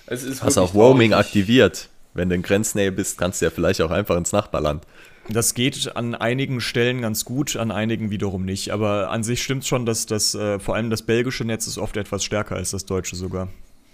Es 0.08 0.24
ist 0.24 0.42
Hast 0.42 0.58
auch 0.58 0.74
Roaming 0.74 1.12
traurig. 1.12 1.28
aktiviert. 1.28 1.90
Wenn 2.16 2.30
du 2.30 2.36
in 2.36 2.42
Grenznähe 2.42 2.92
bist, 2.92 3.20
kannst 3.20 3.42
du 3.42 3.46
ja 3.46 3.52
vielleicht 3.52 3.82
auch 3.82 3.92
einfach 3.92 4.18
ins 4.18 4.32
Nachbarland. 4.32 4.84
Das 5.30 5.54
geht 5.54 5.96
an 5.96 6.16
einigen 6.16 6.60
Stellen 6.60 7.02
ganz 7.02 7.24
gut, 7.24 7.56
an 7.56 7.72
einigen 7.72 8.12
wiederum 8.12 8.44
nicht. 8.44 8.72
Aber 8.72 9.10
an 9.10 9.24
sich 9.24 9.42
stimmt 9.42 9.66
schon, 9.66 9.86
dass 9.86 10.06
das 10.06 10.36
äh, 10.36 10.60
vor 10.60 10.76
allem 10.76 10.90
das 10.90 11.02
belgische 11.04 11.46
Netz 11.46 11.66
ist 11.68 11.78
oft 11.78 11.96
etwas 11.98 12.24
stärker 12.24 12.56
als 12.56 12.72
das 12.72 12.86
deutsche 12.86 13.16
sogar. 13.16 13.48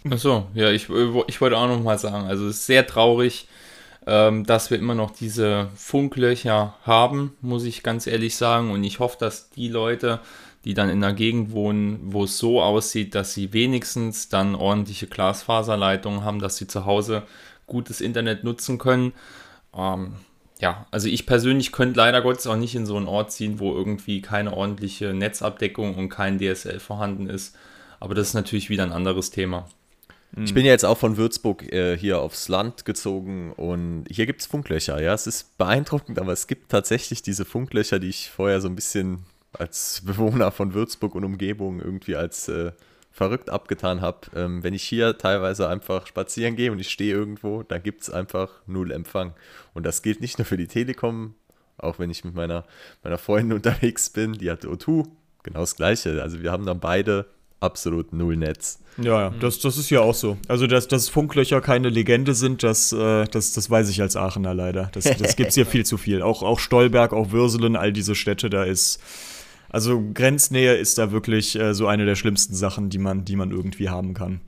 Achso, 0.09 0.47
ja, 0.53 0.71
ich, 0.71 0.87
ich 1.27 1.41
wollte 1.41 1.57
auch 1.57 1.67
noch 1.67 1.83
mal 1.83 1.99
sagen, 1.99 2.25
also 2.25 2.47
es 2.47 2.57
ist 2.57 2.65
sehr 2.65 2.87
traurig, 2.87 3.47
ähm, 4.07 4.45
dass 4.45 4.71
wir 4.71 4.79
immer 4.79 4.95
noch 4.95 5.11
diese 5.11 5.69
Funklöcher 5.75 6.75
haben, 6.83 7.35
muss 7.41 7.65
ich 7.65 7.83
ganz 7.83 8.07
ehrlich 8.07 8.35
sagen. 8.35 8.71
Und 8.71 8.83
ich 8.83 8.99
hoffe, 8.99 9.17
dass 9.19 9.49
die 9.51 9.67
Leute, 9.67 10.21
die 10.65 10.73
dann 10.73 10.89
in 10.89 11.03
einer 11.03 11.13
Gegend 11.13 11.51
wohnen, 11.51 11.99
wo 12.01 12.23
es 12.23 12.37
so 12.37 12.61
aussieht, 12.61 13.13
dass 13.13 13.33
sie 13.33 13.53
wenigstens 13.53 14.29
dann 14.29 14.55
ordentliche 14.55 15.07
Glasfaserleitungen 15.07 16.23
haben, 16.23 16.39
dass 16.39 16.57
sie 16.57 16.67
zu 16.67 16.85
Hause 16.85 17.23
gutes 17.67 18.01
Internet 18.01 18.43
nutzen 18.43 18.77
können. 18.77 19.13
Ähm, 19.77 20.15
ja, 20.59 20.85
also 20.91 21.07
ich 21.07 21.25
persönlich 21.25 21.71
könnte 21.71 21.97
leider 21.97 22.21
Gottes 22.21 22.47
auch 22.47 22.55
nicht 22.55 22.75
in 22.75 22.85
so 22.85 22.97
einen 22.97 23.07
Ort 23.07 23.31
ziehen, 23.31 23.59
wo 23.59 23.73
irgendwie 23.73 24.21
keine 24.21 24.53
ordentliche 24.53 25.13
Netzabdeckung 25.13 25.95
und 25.95 26.09
kein 26.09 26.37
DSL 26.37 26.79
vorhanden 26.79 27.29
ist. 27.29 27.55
Aber 27.99 28.15
das 28.15 28.29
ist 28.29 28.33
natürlich 28.33 28.69
wieder 28.69 28.83
ein 28.83 28.91
anderes 28.91 29.31
Thema. 29.31 29.67
Ich 30.37 30.53
bin 30.53 30.63
ja 30.63 30.71
jetzt 30.71 30.85
auch 30.85 30.97
von 30.97 31.17
Würzburg 31.17 31.63
äh, 31.73 31.97
hier 31.97 32.19
aufs 32.19 32.49
Land 32.49 32.85
gezogen 32.85 33.51
und 33.53 34.05
hier 34.09 34.27
gibt 34.27 34.41
es 34.41 34.47
Funklöcher. 34.47 35.01
Ja, 35.01 35.13
es 35.13 35.25
ist 35.25 35.57
beeindruckend, 35.57 36.19
aber 36.19 36.31
es 36.31 36.45
gibt 36.45 36.69
tatsächlich 36.69 37.23
diese 37.23 37.45
Funklöcher, 37.45 37.97
die 37.97 38.09
ich 38.09 38.29
vorher 38.29 38.61
so 38.61 38.67
ein 38.67 38.75
bisschen 38.75 39.25
als 39.53 40.03
Bewohner 40.05 40.51
von 40.51 40.75
Würzburg 40.75 41.15
und 41.15 41.23
Umgebung 41.23 41.81
irgendwie 41.81 42.15
als 42.15 42.47
äh, 42.47 42.71
verrückt 43.19 43.49
abgetan 43.49 43.99
habe. 43.99 44.19
Ähm, 44.33 44.63
wenn 44.63 44.73
ich 44.73 44.83
hier 44.83 45.17
teilweise 45.17 45.67
einfach 45.67 46.07
spazieren 46.07 46.55
gehe 46.55 46.71
und 46.71 46.79
ich 46.79 46.89
stehe 46.89 47.13
irgendwo, 47.13 47.63
da 47.63 47.77
gibt 47.77 48.03
es 48.03 48.09
einfach 48.09 48.49
null 48.65 48.93
Empfang. 48.93 49.33
Und 49.73 49.85
das 49.85 50.01
gilt 50.01 50.21
nicht 50.21 50.37
nur 50.37 50.45
für 50.45 50.55
die 50.55 50.67
Telekom, 50.67 51.35
auch 51.77 51.99
wenn 51.99 52.09
ich 52.09 52.23
mit 52.23 52.33
meiner, 52.33 52.63
meiner 53.03 53.17
Freundin 53.17 53.51
unterwegs 53.57 54.09
bin, 54.09 54.33
die 54.33 54.49
hat 54.49 54.63
O2, 54.63 55.05
genau 55.43 55.59
das 55.59 55.75
Gleiche. 55.75 56.21
Also 56.21 56.41
wir 56.41 56.49
haben 56.49 56.65
dann 56.65 56.79
beide 56.79 57.25
absolut 57.59 58.13
null 58.13 58.37
Netz. 58.37 58.79
Ja, 58.95 59.23
ja, 59.23 59.33
das, 59.41 59.59
das 59.59 59.77
ist 59.77 59.89
ja 59.89 59.99
auch 59.99 60.15
so. 60.15 60.37
Also, 60.47 60.65
dass, 60.65 60.87
dass 60.87 61.09
Funklöcher 61.09 61.59
keine 61.59 61.89
Legende 61.89 62.33
sind, 62.33 62.63
das, 62.63 62.93
äh, 62.93 63.25
das, 63.25 63.51
das 63.51 63.69
weiß 63.69 63.89
ich 63.89 64.01
als 64.01 64.15
Aachener 64.15 64.53
leider. 64.53 64.89
Das, 64.93 65.03
das 65.03 65.35
gibt 65.35 65.49
es 65.49 65.55
hier 65.55 65.65
viel 65.75 65.85
zu 65.85 65.97
viel. 65.97 66.21
Auch, 66.21 66.41
auch 66.41 66.59
Stolberg, 66.59 67.11
auch 67.11 67.31
Würselen, 67.31 67.75
all 67.75 67.91
diese 67.91 68.15
Städte, 68.15 68.49
da 68.49 68.63
ist 68.63 69.01
also 69.69 70.03
Grenznähe 70.13 70.75
ist 70.75 70.97
da 70.97 71.11
wirklich 71.11 71.55
äh, 71.55 71.73
so 71.73 71.87
eine 71.87 72.05
der 72.05 72.15
schlimmsten 72.15 72.55
Sachen, 72.55 72.89
die 72.89 72.97
man, 72.97 73.25
die 73.25 73.35
man 73.35 73.51
irgendwie 73.51 73.89
haben 73.89 74.13
kann. 74.13 74.41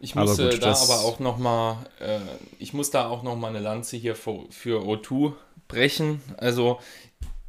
Ich 0.00 0.14
muss 0.14 0.38
aber 0.38 0.50
gut, 0.50 0.62
da 0.62 0.72
aber 0.72 1.00
auch 1.00 1.18
noch 1.18 1.38
mal, 1.38 1.86
äh, 1.98 2.18
ich 2.58 2.74
muss 2.74 2.90
da 2.90 3.08
auch 3.08 3.22
noch 3.22 3.36
mal 3.36 3.48
eine 3.48 3.60
Lanze 3.60 3.96
hier 3.96 4.14
für, 4.14 4.44
für 4.50 4.82
O2 4.82 5.32
brechen. 5.66 6.20
Also 6.36 6.78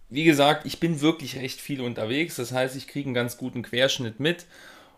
wie 0.09 0.23
gesagt, 0.23 0.65
ich 0.65 0.79
bin 0.79 1.01
wirklich 1.01 1.35
recht 1.35 1.59
viel 1.59 1.81
unterwegs. 1.81 2.35
Das 2.37 2.51
heißt, 2.51 2.75
ich 2.75 2.87
kriege 2.87 3.07
einen 3.07 3.13
ganz 3.13 3.37
guten 3.37 3.63
Querschnitt 3.63 4.19
mit. 4.19 4.45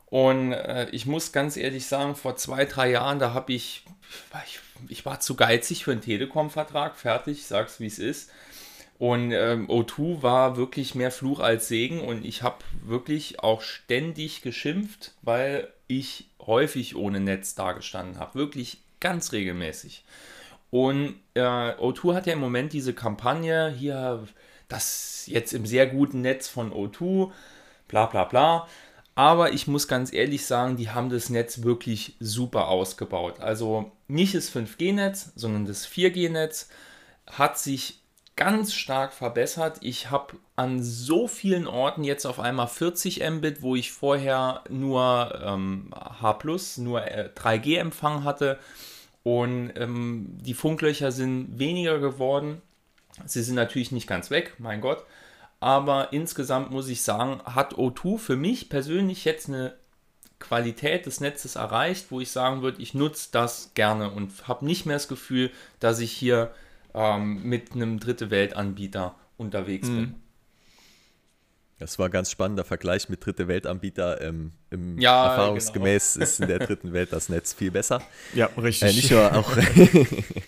Und 0.05 0.53
äh, 0.53 0.89
ich 0.91 1.05
muss 1.05 1.31
ganz 1.31 1.57
ehrlich 1.57 1.87
sagen, 1.87 2.15
vor 2.15 2.35
zwei, 2.37 2.65
drei 2.65 2.91
Jahren, 2.91 3.19
da 3.19 3.33
habe 3.33 3.53
ich, 3.53 3.83
ich, 4.45 4.59
ich 4.89 5.05
war 5.05 5.19
zu 5.19 5.35
geizig 5.35 5.83
für 5.83 5.91
einen 5.91 6.01
Telekom-Vertrag. 6.01 6.95
Fertig, 6.95 7.45
sag's 7.45 7.79
wie 7.79 7.87
es 7.87 7.99
ist. 7.99 8.29
Und 8.99 9.31
ähm, 9.31 9.67
O2 9.67 10.23
war 10.23 10.57
wirklich 10.57 10.95
mehr 10.95 11.11
Fluch 11.11 11.39
als 11.39 11.67
Segen 11.67 12.01
und 12.01 12.25
ich 12.25 12.41
habe 12.41 12.57
wirklich 12.83 13.39
auch 13.41 13.61
ständig 13.61 14.41
geschimpft, 14.41 15.13
weil 15.21 15.71
ich 15.87 16.29
häufig 16.41 16.95
ohne 16.95 17.19
Netz 17.19 17.53
dagestanden 17.53 18.19
habe. 18.19 18.35
Wirklich 18.35 18.79
ganz 18.99 19.31
regelmäßig. 19.33 20.03
Und 20.71 21.15
äh, 21.35 21.41
O2 21.41 22.15
hat 22.15 22.27
ja 22.27 22.33
im 22.33 22.39
Moment 22.39 22.73
diese 22.73 22.93
Kampagne 22.93 23.69
hier, 23.69 24.27
das 24.67 25.23
jetzt 25.27 25.53
im 25.53 25.65
sehr 25.65 25.87
guten 25.87 26.21
Netz 26.21 26.47
von 26.47 26.73
O2, 26.73 27.31
bla 27.87 28.07
bla 28.07 28.23
bla. 28.23 28.67
Aber 29.13 29.53
ich 29.53 29.67
muss 29.67 29.87
ganz 29.87 30.13
ehrlich 30.13 30.45
sagen, 30.45 30.77
die 30.77 30.89
haben 30.89 31.09
das 31.09 31.29
Netz 31.29 31.63
wirklich 31.63 32.15
super 32.19 32.67
ausgebaut. 32.67 33.39
Also 33.39 33.91
nicht 34.07 34.35
das 34.35 34.53
5G-Netz, 34.53 35.31
sondern 35.35 35.65
das 35.65 35.87
4G-Netz 35.87 36.69
hat 37.25 37.57
sich 37.57 37.99
ganz 38.37 38.73
stark 38.73 39.11
verbessert. 39.11 39.79
Ich 39.81 40.09
habe 40.09 40.35
an 40.55 40.81
so 40.81 41.27
vielen 41.27 41.67
Orten 41.67 42.05
jetzt 42.05 42.25
auf 42.25 42.39
einmal 42.39 42.67
40 42.67 43.27
Mbit, 43.29 43.61
wo 43.61 43.75
ich 43.75 43.91
vorher 43.91 44.63
nur 44.69 45.37
ähm, 45.43 45.91
H+, 45.93 46.37
nur 46.77 47.05
äh, 47.05 47.29
3G-Empfang 47.35 48.23
hatte. 48.23 48.57
Und 49.23 49.71
ähm, 49.75 50.37
die 50.39 50.53
Funklöcher 50.53 51.11
sind 51.11 51.59
weniger 51.59 51.99
geworden. 51.99 52.61
Sie 53.25 53.41
sind 53.41 53.55
natürlich 53.55 53.91
nicht 53.91 54.07
ganz 54.07 54.29
weg, 54.29 54.53
mein 54.59 54.79
Gott. 54.79 55.03
Aber 55.59 56.13
insgesamt 56.13 56.71
muss 56.71 56.87
ich 56.87 57.01
sagen, 57.01 57.41
hat 57.43 57.73
O2 57.73 58.19
für 58.19 58.35
mich 58.37 58.69
persönlich 58.69 59.25
jetzt 59.25 59.49
eine 59.49 59.73
Qualität 60.39 61.07
des 61.07 61.19
Netzes 61.19 61.55
erreicht, 61.55 62.11
wo 62.11 62.21
ich 62.21 62.31
sagen 62.31 62.61
würde, 62.61 62.81
ich 62.81 62.93
nutze 62.93 63.29
das 63.31 63.71
gerne 63.73 64.11
und 64.11 64.47
habe 64.47 64.65
nicht 64.65 64.85
mehr 64.85 64.95
das 64.95 65.07
Gefühl, 65.07 65.49
dass 65.79 65.99
ich 65.99 66.11
hier 66.11 66.51
ähm, 66.97 67.43
mit 67.43 67.73
einem 67.73 67.99
dritte 67.99 68.31
Weltanbieter 68.31 69.15
unterwegs 69.37 69.87
mhm. 69.87 69.95
bin. 69.95 70.15
Das 71.79 71.99
war 71.99 72.07
ein 72.07 72.11
ganz 72.11 72.31
spannender 72.31 72.63
Vergleich 72.63 73.07
mit 73.07 73.23
dritte 73.23 73.47
Weltanbieter. 73.47 74.19
Ähm, 74.21 74.51
im 74.71 74.99
ja, 74.99 75.27
erfahrungsgemäß 75.27 76.13
genau. 76.13 76.23
ist 76.25 76.39
in 76.39 76.47
der 76.47 76.59
dritten 76.59 76.91
Welt 76.91 77.13
das 77.13 77.29
Netz 77.29 77.53
viel 77.53 77.69
besser. 77.69 78.01
Ja, 78.33 78.49
richtig. 78.57 78.89
Äh, 78.89 78.93
nicht 78.93 79.11
nur 79.11 79.33
auch. 79.37 79.57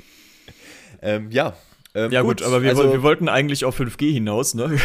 ähm, 1.02 1.30
ja. 1.30 1.56
Ähm, 1.94 2.12
ja, 2.12 2.22
gut, 2.22 2.38
gut 2.38 2.48
aber 2.48 2.62
wir, 2.64 2.70
also, 2.70 2.92
wir, 2.92 3.02
wollten 3.04 3.30
eigentlich 3.30 3.66
auf 3.66 3.80
5G 3.80 4.12
hinaus, 4.14 4.54
ne? 4.54 4.80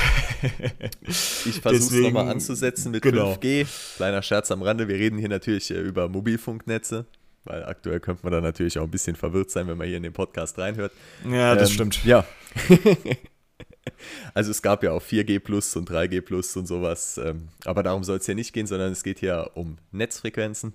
ich 1.44 1.60
versuche 1.60 1.96
es 1.96 2.02
nochmal 2.02 2.30
anzusetzen 2.30 2.92
mit 2.92 3.02
genau. 3.02 3.34
5G. 3.34 3.66
Kleiner 3.96 4.22
Scherz 4.22 4.50
am 4.50 4.62
Rande. 4.62 4.88
Wir 4.88 4.96
reden 4.96 5.18
hier 5.18 5.28
natürlich 5.28 5.70
äh, 5.70 5.80
über 5.80 6.08
Mobilfunknetze 6.08 7.06
weil 7.44 7.64
aktuell 7.64 8.00
könnte 8.00 8.22
man 8.24 8.32
da 8.32 8.40
natürlich 8.40 8.78
auch 8.78 8.84
ein 8.84 8.90
bisschen 8.90 9.16
verwirrt 9.16 9.50
sein, 9.50 9.66
wenn 9.68 9.78
man 9.78 9.86
hier 9.86 9.96
in 9.96 10.02
den 10.02 10.12
Podcast 10.12 10.58
reinhört. 10.58 10.92
Ja, 11.28 11.54
das 11.54 11.70
ähm, 11.70 11.74
stimmt. 11.74 12.04
Ja. 12.04 12.26
also 14.34 14.50
es 14.50 14.62
gab 14.62 14.82
ja 14.82 14.92
auch 14.92 15.02
4G 15.02 15.40
Plus 15.40 15.76
und 15.76 15.90
3G 15.90 16.20
Plus 16.20 16.56
und 16.56 16.66
sowas, 16.66 17.18
ähm, 17.18 17.48
aber 17.64 17.82
darum 17.82 18.04
soll 18.04 18.18
es 18.18 18.26
hier 18.26 18.34
nicht 18.34 18.52
gehen, 18.52 18.66
sondern 18.66 18.92
es 18.92 19.02
geht 19.02 19.20
hier 19.20 19.50
um 19.54 19.78
Netzfrequenzen. 19.92 20.74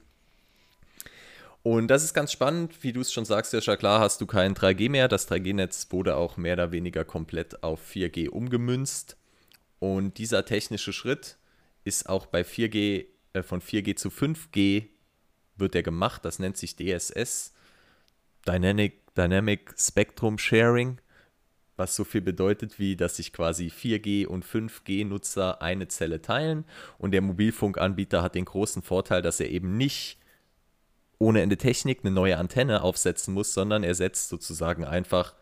Und 1.62 1.90
das 1.90 2.04
ist 2.04 2.14
ganz 2.14 2.32
spannend, 2.32 2.84
wie 2.84 2.94
du 2.94 3.02
es 3.02 3.12
schon 3.12 3.26
sagst, 3.26 3.54
ja 3.54 3.76
klar 3.76 4.00
hast 4.00 4.22
du 4.22 4.26
kein 4.26 4.56
3G 4.56 4.90
mehr. 4.90 5.08
Das 5.08 5.30
3G-Netz 5.30 5.88
wurde 5.92 6.16
auch 6.16 6.38
mehr 6.38 6.54
oder 6.54 6.72
weniger 6.72 7.04
komplett 7.04 7.64
auf 7.64 7.82
4G 7.92 8.30
umgemünzt. 8.30 9.18
Und 9.80 10.18
dieser 10.18 10.46
technische 10.46 10.94
Schritt 10.94 11.38
ist 11.84 12.08
auch 12.08 12.26
bei 12.28 12.42
4G 12.42 13.08
äh, 13.34 13.44
von 13.44 13.62
4G 13.62 13.96
zu 13.96 14.10
5G 14.10 14.88
wird 15.60 15.74
der 15.74 15.84
gemacht. 15.84 16.26
Das 16.26 16.40
nennt 16.40 16.58
sich 16.58 16.76
DSS, 16.76 17.54
Dynamic, 18.48 19.16
Dynamic 19.16 19.74
Spectrum 19.78 20.38
Sharing, 20.38 21.00
was 21.78 21.96
so 21.96 22.04
viel 22.04 22.22
bedeutet, 22.22 22.80
wie 22.80 22.96
dass 22.96 23.16
sich 23.18 23.34
quasi 23.34 23.68
4G 23.68 24.26
und 24.28 24.46
5G-Nutzer 24.46 25.62
eine 25.62 25.88
Zelle 25.88 26.22
teilen. 26.22 26.66
Und 26.98 27.12
der 27.12 27.22
Mobilfunkanbieter 27.22 28.22
hat 28.22 28.36
den 28.36 28.46
großen 28.46 28.82
Vorteil, 28.82 29.22
dass 29.22 29.40
er 29.40 29.50
eben 29.50 29.78
nicht 29.78 30.20
ohne 31.20 31.42
Ende 31.42 31.58
Technik 31.58 32.00
eine 32.02 32.12
neue 32.12 32.38
Antenne 32.38 32.82
aufsetzen 32.82 33.34
muss, 33.34 33.54
sondern 33.54 33.84
er 33.84 33.94
setzt 33.94 34.30
sozusagen 34.30 34.86
einfach 34.86 35.36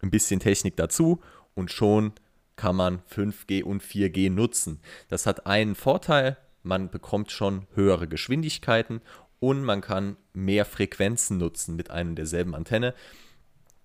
ein 0.00 0.10
bisschen 0.10 0.40
Technik 0.40 0.76
dazu 0.76 1.20
und 1.54 1.70
schon 1.70 2.12
kann 2.56 2.76
man 2.76 3.00
5G 3.02 3.62
und 3.62 3.82
4G 3.82 4.30
nutzen. 4.30 4.80
Das 5.08 5.26
hat 5.26 5.46
einen 5.46 5.74
Vorteil, 5.74 6.36
man 6.62 6.90
bekommt 6.90 7.30
schon 7.30 7.66
höhere 7.74 8.08
Geschwindigkeiten 8.08 9.00
und 9.40 9.62
man 9.62 9.80
kann 9.80 10.16
mehr 10.32 10.64
Frequenzen 10.64 11.38
nutzen 11.38 11.74
mit 11.74 11.90
einer 11.90 12.14
derselben 12.14 12.54
Antenne, 12.54 12.94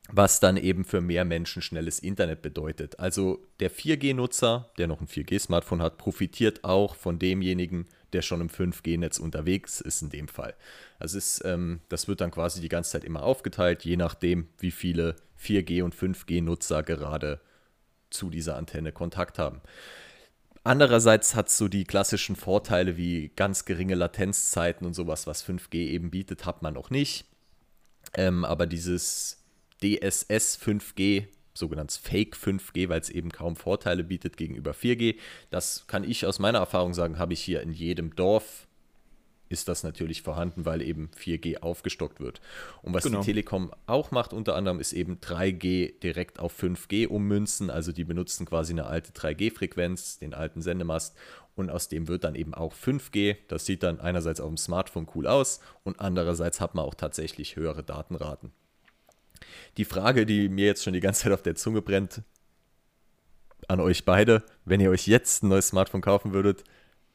was 0.09 0.39
dann 0.39 0.57
eben 0.57 0.85
für 0.85 1.01
mehr 1.01 1.25
Menschen 1.25 1.61
schnelles 1.61 1.97
Internet 1.99 2.41
bedeutet. 2.41 2.99
Also 2.99 3.43
der 3.59 3.71
4G-Nutzer, 3.71 4.69
der 4.77 4.87
noch 4.87 5.01
ein 5.01 5.07
4G-Smartphone 5.07 5.81
hat, 5.81 5.97
profitiert 5.97 6.63
auch 6.63 6.95
von 6.95 7.17
demjenigen, 7.17 7.87
der 8.13 8.21
schon 8.21 8.41
im 8.41 8.49
5G-Netz 8.49 9.17
unterwegs 9.17 9.81
ist 9.81 10.03
in 10.03 10.09
dem 10.09 10.27
Fall. 10.27 10.53
Also 10.99 11.17
ist, 11.17 11.43
ähm, 11.43 11.81
das 11.89 12.07
wird 12.07 12.21
dann 12.21 12.31
quasi 12.31 12.61
die 12.61 12.69
ganze 12.69 12.91
Zeit 12.91 13.03
immer 13.03 13.23
aufgeteilt, 13.23 13.83
je 13.83 13.97
nachdem, 13.97 14.47
wie 14.59 14.71
viele 14.71 15.15
4G- 15.41 15.81
und 15.81 15.95
5G-Nutzer 15.95 16.83
gerade 16.83 17.41
zu 18.11 18.29
dieser 18.29 18.57
Antenne 18.57 18.91
Kontakt 18.91 19.39
haben. 19.39 19.61
Andererseits 20.65 21.35
hat 21.35 21.49
es 21.49 21.59
so 21.59 21.67
die 21.67 21.83
klassischen 21.83 22.35
Vorteile 22.35 22.97
wie 22.97 23.31
ganz 23.35 23.65
geringe 23.65 23.93
Latenzzeiten 23.93 24.87
und 24.87 24.95
sowas, 24.95 25.27
was 25.27 25.47
5G 25.47 25.75
eben 25.75 26.09
bietet, 26.09 26.47
hat 26.47 26.63
man 26.63 26.73
noch 26.73 26.89
nicht. 26.89 27.27
Ähm, 28.15 28.43
aber 28.43 28.65
dieses 28.65 29.45
DSS 29.83 30.59
5G, 30.59 31.27
sogenanntes 31.53 31.97
Fake 31.97 32.35
5G, 32.35 32.89
weil 32.89 32.99
es 32.99 33.11
eben 33.11 33.31
kaum 33.31 33.55
Vorteile 33.55 34.03
bietet 34.03 34.37
gegenüber 34.37 34.71
4G, 34.71 35.17
das 35.51 35.85
kann 35.85 36.03
ich 36.03 36.25
aus 36.25 36.39
meiner 36.39 36.57
Erfahrung 36.57 36.95
sagen, 36.95 37.19
habe 37.19 37.33
ich 37.33 37.41
hier 37.41 37.61
in 37.61 37.71
jedem 37.71 38.15
Dorf 38.15 38.65
ist 39.49 39.67
das 39.67 39.83
natürlich 39.83 40.21
vorhanden, 40.21 40.65
weil 40.65 40.81
eben 40.81 41.09
4G 41.17 41.59
aufgestockt 41.59 42.19
wird. 42.19 42.41
Und 42.81 42.93
was 42.93 43.03
genau. 43.03 43.19
die 43.19 43.25
Telekom 43.25 43.71
auch 43.85 44.11
macht, 44.11 44.33
unter 44.33 44.55
anderem, 44.55 44.79
ist 44.79 44.93
eben 44.93 45.17
3G 45.19 45.99
direkt 45.99 46.39
auf 46.39 46.61
5G 46.61 47.07
ummünzen. 47.07 47.69
Also 47.69 47.91
die 47.91 48.03
benutzen 48.03 48.45
quasi 48.45 48.73
eine 48.73 48.87
alte 48.87 49.11
3G-Frequenz, 49.11 50.19
den 50.19 50.33
alten 50.33 50.61
Sendemast. 50.61 51.15
Und 51.55 51.69
aus 51.69 51.87
dem 51.87 52.07
wird 52.07 52.23
dann 52.23 52.35
eben 52.35 52.53
auch 52.53 52.73
5G. 52.73 53.37
Das 53.47 53.65
sieht 53.65 53.83
dann 53.83 53.99
einerseits 53.99 54.41
auf 54.41 54.49
dem 54.49 54.57
Smartphone 54.57 55.07
cool 55.15 55.27
aus 55.27 55.61
und 55.83 55.99
andererseits 55.99 56.59
hat 56.59 56.75
man 56.75 56.83
auch 56.83 56.95
tatsächlich 56.95 57.55
höhere 57.55 57.83
Datenraten. 57.83 58.51
Die 59.77 59.85
Frage, 59.85 60.25
die 60.25 60.49
mir 60.49 60.65
jetzt 60.65 60.83
schon 60.83 60.93
die 60.93 60.99
ganze 60.99 61.23
Zeit 61.23 61.31
auf 61.31 61.43
der 61.43 61.55
Zunge 61.55 61.81
brennt, 61.81 62.23
an 63.67 63.79
euch 63.79 64.05
beide, 64.05 64.43
wenn 64.65 64.81
ihr 64.81 64.89
euch 64.89 65.07
jetzt 65.07 65.43
ein 65.43 65.49
neues 65.49 65.69
Smartphone 65.69 66.01
kaufen 66.01 66.33
würdet, 66.33 66.63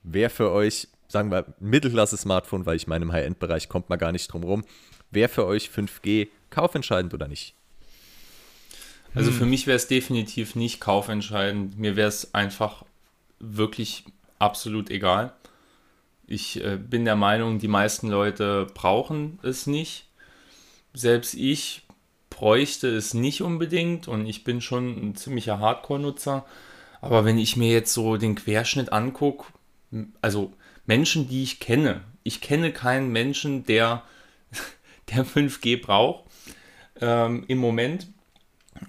wer 0.02 0.30
für 0.30 0.50
euch 0.50 0.88
sagen 1.10 1.30
wir, 1.30 1.44
Mittelklasse-Smartphone, 1.58 2.66
weil 2.66 2.76
ich 2.76 2.86
meine, 2.86 3.04
im 3.04 3.12
High-End-Bereich 3.12 3.68
kommt 3.68 3.90
man 3.90 3.98
gar 3.98 4.12
nicht 4.12 4.32
drum 4.32 4.44
rum. 4.44 4.64
Wäre 5.10 5.28
für 5.28 5.44
euch 5.44 5.68
5G 5.68 6.28
kaufentscheidend 6.50 7.12
oder 7.12 7.26
nicht? 7.26 7.54
Also 9.12 9.32
für 9.32 9.44
mich 9.44 9.66
wäre 9.66 9.76
es 9.76 9.88
definitiv 9.88 10.54
nicht 10.54 10.80
kaufentscheidend. 10.80 11.76
Mir 11.76 11.96
wäre 11.96 12.08
es 12.08 12.32
einfach 12.32 12.84
wirklich 13.40 14.04
absolut 14.38 14.88
egal. 14.88 15.32
Ich 16.28 16.64
äh, 16.64 16.76
bin 16.76 17.04
der 17.04 17.16
Meinung, 17.16 17.58
die 17.58 17.66
meisten 17.66 18.08
Leute 18.08 18.68
brauchen 18.72 19.40
es 19.42 19.66
nicht. 19.66 20.06
Selbst 20.94 21.34
ich 21.34 21.82
bräuchte 22.30 22.88
es 22.88 23.14
nicht 23.14 23.42
unbedingt 23.42 24.06
und 24.06 24.26
ich 24.26 24.44
bin 24.44 24.60
schon 24.60 25.10
ein 25.10 25.16
ziemlicher 25.16 25.58
Hardcore-Nutzer. 25.58 26.46
Aber 27.00 27.24
wenn 27.24 27.38
ich 27.38 27.56
mir 27.56 27.72
jetzt 27.72 27.92
so 27.92 28.16
den 28.16 28.36
Querschnitt 28.36 28.92
angucke, 28.92 29.46
also 30.22 30.52
Menschen, 30.90 31.28
die 31.28 31.44
ich 31.44 31.60
kenne. 31.60 32.00
Ich 32.24 32.40
kenne 32.40 32.72
keinen 32.72 33.12
Menschen, 33.12 33.64
der, 33.64 34.02
der 35.14 35.24
5G 35.24 35.80
braucht 35.80 36.24
ähm, 37.00 37.44
im 37.46 37.58
Moment. 37.58 38.08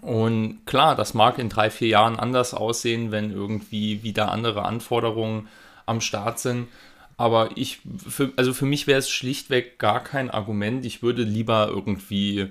Und 0.02 0.66
klar, 0.66 0.96
das 0.96 1.14
mag 1.14 1.38
in 1.38 1.48
drei, 1.48 1.70
vier 1.70 1.90
Jahren 1.90 2.18
anders 2.18 2.56
aussehen, 2.56 3.12
wenn 3.12 3.30
irgendwie 3.30 4.02
wieder 4.02 4.32
andere 4.32 4.64
Anforderungen 4.64 5.48
am 5.86 6.02
Start 6.02 6.40
sind. 6.40 6.70
Aber 7.18 7.52
ich, 7.56 7.82
für, 8.08 8.34
also 8.36 8.52
für 8.56 8.66
mich 8.66 8.88
wäre 8.88 8.98
es 8.98 9.12
schlichtweg 9.12 9.78
gar 9.78 10.04
kein 10.04 10.32
Argument. 10.32 10.84
Ich 10.88 11.04
würde 11.04 11.22
lieber 11.22 11.68
irgendwie, 11.68 12.48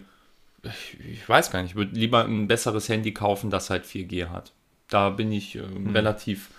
ich, 0.62 1.28
weiß 1.28 1.50
gar 1.50 1.62
nicht, 1.62 1.72
ich 1.72 1.76
würde 1.76 1.98
lieber 1.98 2.24
ein 2.24 2.46
besseres 2.46 2.88
Handy 2.88 3.12
kaufen, 3.12 3.50
das 3.50 3.68
halt 3.68 3.84
4G 3.84 4.28
hat. 4.28 4.52
Da 4.86 5.10
bin 5.10 5.32
ich 5.32 5.56
äh, 5.56 5.62
hm. 5.62 5.90
relativ 5.90 6.50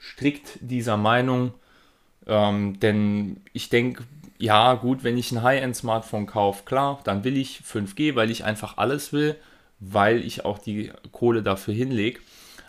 strikt 0.00 0.56
dieser 0.62 0.96
Meinung. 0.96 1.52
Ähm, 2.26 2.80
denn 2.80 3.40
ich 3.52 3.68
denke, 3.68 4.04
ja, 4.38 4.74
gut, 4.74 5.04
wenn 5.04 5.16
ich 5.16 5.32
ein 5.32 5.42
High-End-Smartphone 5.42 6.26
kaufe, 6.26 6.64
klar, 6.64 7.00
dann 7.04 7.24
will 7.24 7.36
ich 7.36 7.60
5G, 7.60 8.14
weil 8.14 8.30
ich 8.30 8.44
einfach 8.44 8.76
alles 8.78 9.12
will, 9.12 9.36
weil 9.80 10.24
ich 10.24 10.44
auch 10.44 10.58
die 10.58 10.90
Kohle 11.12 11.42
dafür 11.42 11.74
hinlege. 11.74 12.20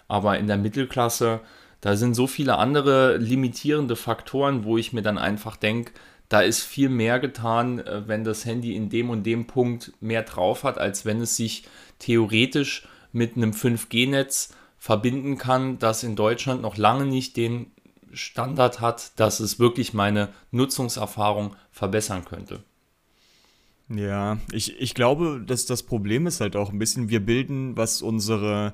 Aber 0.07 0.37
in 0.37 0.47
der 0.47 0.57
Mittelklasse, 0.57 1.41
da 1.81 1.95
sind 1.95 2.13
so 2.13 2.27
viele 2.27 2.57
andere 2.57 3.17
limitierende 3.17 3.95
Faktoren, 3.95 4.63
wo 4.63 4.77
ich 4.77 4.93
mir 4.93 5.01
dann 5.01 5.17
einfach 5.17 5.55
denke, 5.55 5.93
da 6.29 6.41
ist 6.41 6.61
viel 6.61 6.89
mehr 6.89 7.19
getan, 7.19 7.79
äh, 7.79 8.07
wenn 8.07 8.23
das 8.23 8.45
Handy 8.45 8.75
in 8.75 8.89
dem 8.89 9.09
und 9.09 9.23
dem 9.23 9.45
Punkt 9.45 9.93
mehr 10.01 10.23
drauf 10.23 10.63
hat, 10.63 10.77
als 10.77 11.05
wenn 11.05 11.21
es 11.21 11.35
sich 11.35 11.65
theoretisch 11.99 12.87
mit 13.11 13.37
einem 13.37 13.51
5G-Netz 13.51 14.53
verbinden 14.77 15.37
kann, 15.37 15.79
das 15.79 16.03
in 16.03 16.15
Deutschland 16.15 16.61
noch 16.61 16.77
lange 16.77 17.05
nicht 17.05 17.37
den 17.37 17.71
Standard 18.15 18.81
hat, 18.81 19.19
dass 19.19 19.39
es 19.39 19.59
wirklich 19.59 19.93
meine 19.93 20.29
Nutzungserfahrung 20.51 21.55
verbessern 21.71 22.25
könnte. 22.25 22.63
Ja, 23.89 24.39
ich, 24.51 24.79
ich 24.79 24.95
glaube, 24.95 25.43
dass 25.45 25.65
das 25.65 25.83
Problem 25.83 26.25
ist 26.25 26.41
halt 26.41 26.55
auch 26.55 26.71
ein 26.71 26.79
bisschen, 26.79 27.09
wir 27.09 27.23
bilden, 27.23 27.77
was 27.77 28.01
unsere 28.01 28.73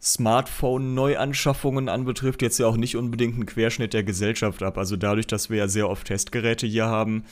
Smartphone-Neuanschaffungen 0.00 1.88
anbetrifft, 1.88 2.40
jetzt 2.42 2.58
ja 2.58 2.66
auch 2.66 2.76
nicht 2.76 2.96
unbedingt 2.96 3.34
einen 3.34 3.46
Querschnitt 3.46 3.92
der 3.92 4.04
Gesellschaft 4.04 4.62
ab. 4.62 4.78
Also 4.78 4.96
dadurch, 4.96 5.26
dass 5.26 5.50
wir 5.50 5.58
ja 5.58 5.68
sehr 5.68 5.90
oft 5.90 6.06
Testgeräte 6.06 6.66
hier 6.66 6.86
haben, 6.86 7.24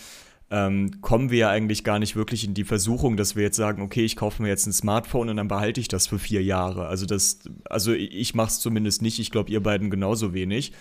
ähm, 0.51 1.01
kommen 1.01 1.31
wir 1.31 1.39
ja 1.39 1.51
eigentlich 1.51 1.85
gar 1.85 1.99
nicht 1.99 2.17
wirklich 2.17 2.45
in 2.45 2.55
die 2.55 2.65
Versuchung, 2.65 3.17
dass 3.17 3.37
wir 3.37 3.43
jetzt 3.43 3.57
sagen, 3.57 3.83
okay, 3.83 4.05
ich 4.05 4.17
kaufe 4.17 4.43
mir 4.43 4.49
jetzt 4.49 4.67
ein 4.67 4.73
Smartphone 4.73 5.29
und 5.29 5.37
dann 5.37 5.49
behalte 5.49 5.81
ich 5.81 5.89
das 5.89 6.07
für 6.07 6.19
vier 6.19 6.43
Jahre. 6.43 6.87
Also 6.87 7.07
das, 7.07 7.41
also 7.69 7.93
ich 7.93 8.35
mache 8.35 8.49
es 8.49 8.61
zumindest 8.61 9.03
nicht. 9.03 9.19
Ich 9.19 9.31
glaube, 9.31 9.51
ihr 9.51 9.63
beiden 9.63 9.91
genauso 9.91 10.33
wenig. 10.33 10.73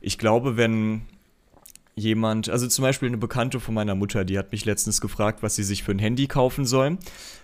Ich 0.00 0.18
glaube, 0.18 0.56
wenn 0.56 1.02
jemand, 1.98 2.48
also 2.48 2.66
zum 2.66 2.82
Beispiel 2.82 3.08
eine 3.08 3.18
Bekannte 3.18 3.60
von 3.60 3.74
meiner 3.74 3.94
Mutter, 3.94 4.24
die 4.24 4.38
hat 4.38 4.52
mich 4.52 4.64
letztens 4.64 5.00
gefragt, 5.00 5.42
was 5.42 5.56
sie 5.56 5.64
sich 5.64 5.82
für 5.82 5.92
ein 5.92 5.98
Handy 5.98 6.26
kaufen 6.26 6.64
soll. 6.64 6.98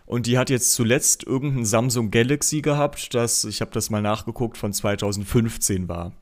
Und 0.06 0.26
die 0.26 0.38
hat 0.38 0.50
jetzt 0.50 0.74
zuletzt 0.74 1.24
irgendein 1.24 1.64
Samsung 1.64 2.10
Galaxy 2.10 2.62
gehabt, 2.62 3.14
das, 3.14 3.44
ich 3.44 3.60
habe 3.60 3.72
das 3.72 3.90
mal 3.90 4.02
nachgeguckt, 4.02 4.56
von 4.56 4.72
2015 4.72 5.88
war. 5.88 6.12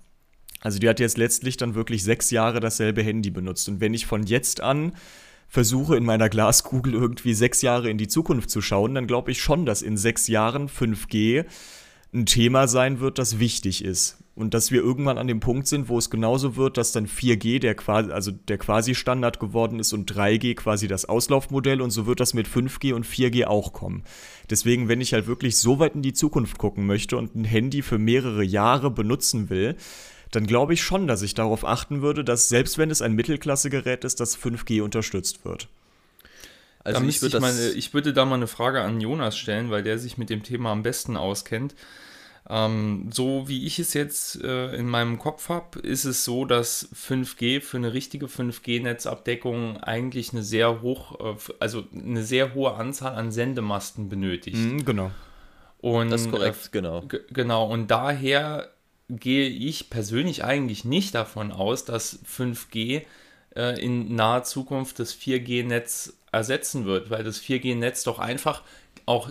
Also 0.60 0.78
die 0.78 0.88
hat 0.88 1.00
jetzt 1.00 1.18
letztlich 1.18 1.56
dann 1.56 1.74
wirklich 1.74 2.04
sechs 2.04 2.30
Jahre 2.30 2.60
dasselbe 2.60 3.02
Handy 3.02 3.30
benutzt. 3.30 3.68
Und 3.68 3.80
wenn 3.80 3.94
ich 3.94 4.06
von 4.06 4.24
jetzt 4.24 4.60
an 4.60 4.92
versuche 5.48 5.96
in 5.96 6.04
meiner 6.04 6.28
Glaskugel 6.28 6.94
irgendwie 6.94 7.34
sechs 7.34 7.60
Jahre 7.60 7.90
in 7.90 7.98
die 7.98 8.08
Zukunft 8.08 8.48
zu 8.48 8.62
schauen, 8.62 8.94
dann 8.94 9.06
glaube 9.06 9.32
ich 9.32 9.42
schon, 9.42 9.66
dass 9.66 9.82
in 9.82 9.96
sechs 9.96 10.28
Jahren 10.28 10.68
5G 10.68 11.44
ein 12.14 12.26
Thema 12.26 12.68
sein 12.68 13.00
wird, 13.00 13.18
das 13.18 13.38
wichtig 13.38 13.84
ist. 13.84 14.21
Und 14.34 14.54
dass 14.54 14.70
wir 14.70 14.80
irgendwann 14.80 15.18
an 15.18 15.26
dem 15.26 15.40
Punkt 15.40 15.66
sind, 15.66 15.90
wo 15.90 15.98
es 15.98 16.08
genauso 16.08 16.56
wird, 16.56 16.78
dass 16.78 16.92
dann 16.92 17.06
4G 17.06 17.58
der 17.58 17.74
quasi, 17.74 18.10
also 18.10 18.30
der 18.30 18.56
quasi 18.56 18.94
Standard 18.94 19.38
geworden 19.38 19.78
ist 19.78 19.92
und 19.92 20.10
3G 20.10 20.54
quasi 20.54 20.88
das 20.88 21.04
Auslaufmodell 21.04 21.82
und 21.82 21.90
so 21.90 22.06
wird 22.06 22.18
das 22.18 22.32
mit 22.32 22.48
5G 22.48 22.94
und 22.94 23.04
4G 23.04 23.44
auch 23.44 23.74
kommen. 23.74 24.04
Deswegen, 24.48 24.88
wenn 24.88 25.02
ich 25.02 25.12
halt 25.12 25.26
wirklich 25.26 25.58
so 25.58 25.78
weit 25.80 25.94
in 25.94 26.02
die 26.02 26.14
Zukunft 26.14 26.56
gucken 26.56 26.86
möchte 26.86 27.18
und 27.18 27.34
ein 27.34 27.44
Handy 27.44 27.82
für 27.82 27.98
mehrere 27.98 28.42
Jahre 28.42 28.90
benutzen 28.90 29.50
will, 29.50 29.76
dann 30.30 30.46
glaube 30.46 30.72
ich 30.72 30.82
schon, 30.82 31.06
dass 31.06 31.20
ich 31.20 31.34
darauf 31.34 31.64
achten 31.64 32.00
würde, 32.00 32.24
dass 32.24 32.48
selbst 32.48 32.78
wenn 32.78 32.90
es 32.90 33.02
ein 33.02 33.12
Mittelklassegerät 33.12 34.02
ist, 34.04 34.18
das 34.18 34.38
5G 34.38 34.80
unterstützt 34.80 35.44
wird. 35.44 35.68
Also 36.84 37.04
ich, 37.04 37.22
würde 37.22 37.36
ich, 37.36 37.40
meine, 37.40 37.68
ich 37.70 37.94
würde 37.94 38.12
da 38.12 38.24
mal 38.24 38.36
eine 38.36 38.46
Frage 38.46 38.80
an 38.80 39.00
Jonas 39.00 39.36
stellen, 39.36 39.70
weil 39.70 39.82
der 39.82 39.98
sich 39.98 40.18
mit 40.18 40.30
dem 40.30 40.42
Thema 40.42 40.72
am 40.72 40.82
besten 40.82 41.16
auskennt. 41.16 41.74
Ähm, 42.50 43.08
so 43.12 43.48
wie 43.48 43.66
ich 43.66 43.78
es 43.78 43.94
jetzt 43.94 44.42
äh, 44.42 44.74
in 44.74 44.88
meinem 44.88 45.18
Kopf 45.18 45.48
habe, 45.48 45.78
ist 45.78 46.04
es 46.04 46.24
so, 46.24 46.44
dass 46.44 46.88
5G 46.92 47.60
für 47.60 47.76
eine 47.76 47.92
richtige 47.92 48.26
5G-Netzabdeckung 48.26 49.76
eigentlich 49.78 50.32
eine 50.32 50.42
sehr 50.42 50.82
hoch, 50.82 51.20
äh, 51.20 51.36
also 51.60 51.84
eine 51.94 52.24
sehr 52.24 52.54
hohe 52.54 52.74
Anzahl 52.74 53.14
an 53.14 53.30
Sendemasten 53.30 54.08
benötigt. 54.08 54.56
Mhm, 54.56 54.84
genau. 54.84 55.10
Und, 55.78 56.10
das 56.10 56.22
ist 56.22 56.30
korrekt, 56.30 56.66
äh, 56.66 56.68
genau. 56.72 57.04
Genau, 57.30 57.66
und 57.68 57.90
daher 57.90 58.70
gehe 59.08 59.48
ich 59.48 59.90
persönlich 59.90 60.44
eigentlich 60.44 60.84
nicht 60.84 61.14
davon 61.14 61.52
aus, 61.52 61.84
dass 61.84 62.18
5G 62.24 63.02
äh, 63.54 63.84
in 63.84 64.14
naher 64.14 64.44
Zukunft 64.44 64.98
das 64.98 65.14
4G-Netz 65.14 66.14
ersetzen 66.32 66.86
wird, 66.86 67.10
weil 67.10 67.24
das 67.24 67.40
4G-Netz 67.40 68.04
doch 68.04 68.18
einfach 68.18 68.62
auch 69.06 69.30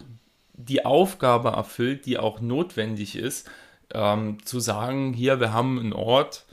die 0.67 0.85
Aufgabe 0.85 1.49
erfüllt, 1.49 2.05
die 2.05 2.17
auch 2.17 2.41
notwendig 2.41 3.15
ist, 3.15 3.49
ähm, 3.93 4.37
zu 4.45 4.59
sagen, 4.59 5.13
hier, 5.13 5.39
wir 5.39 5.53
haben 5.53 5.79
einen 5.79 5.93
Ort, 5.93 6.45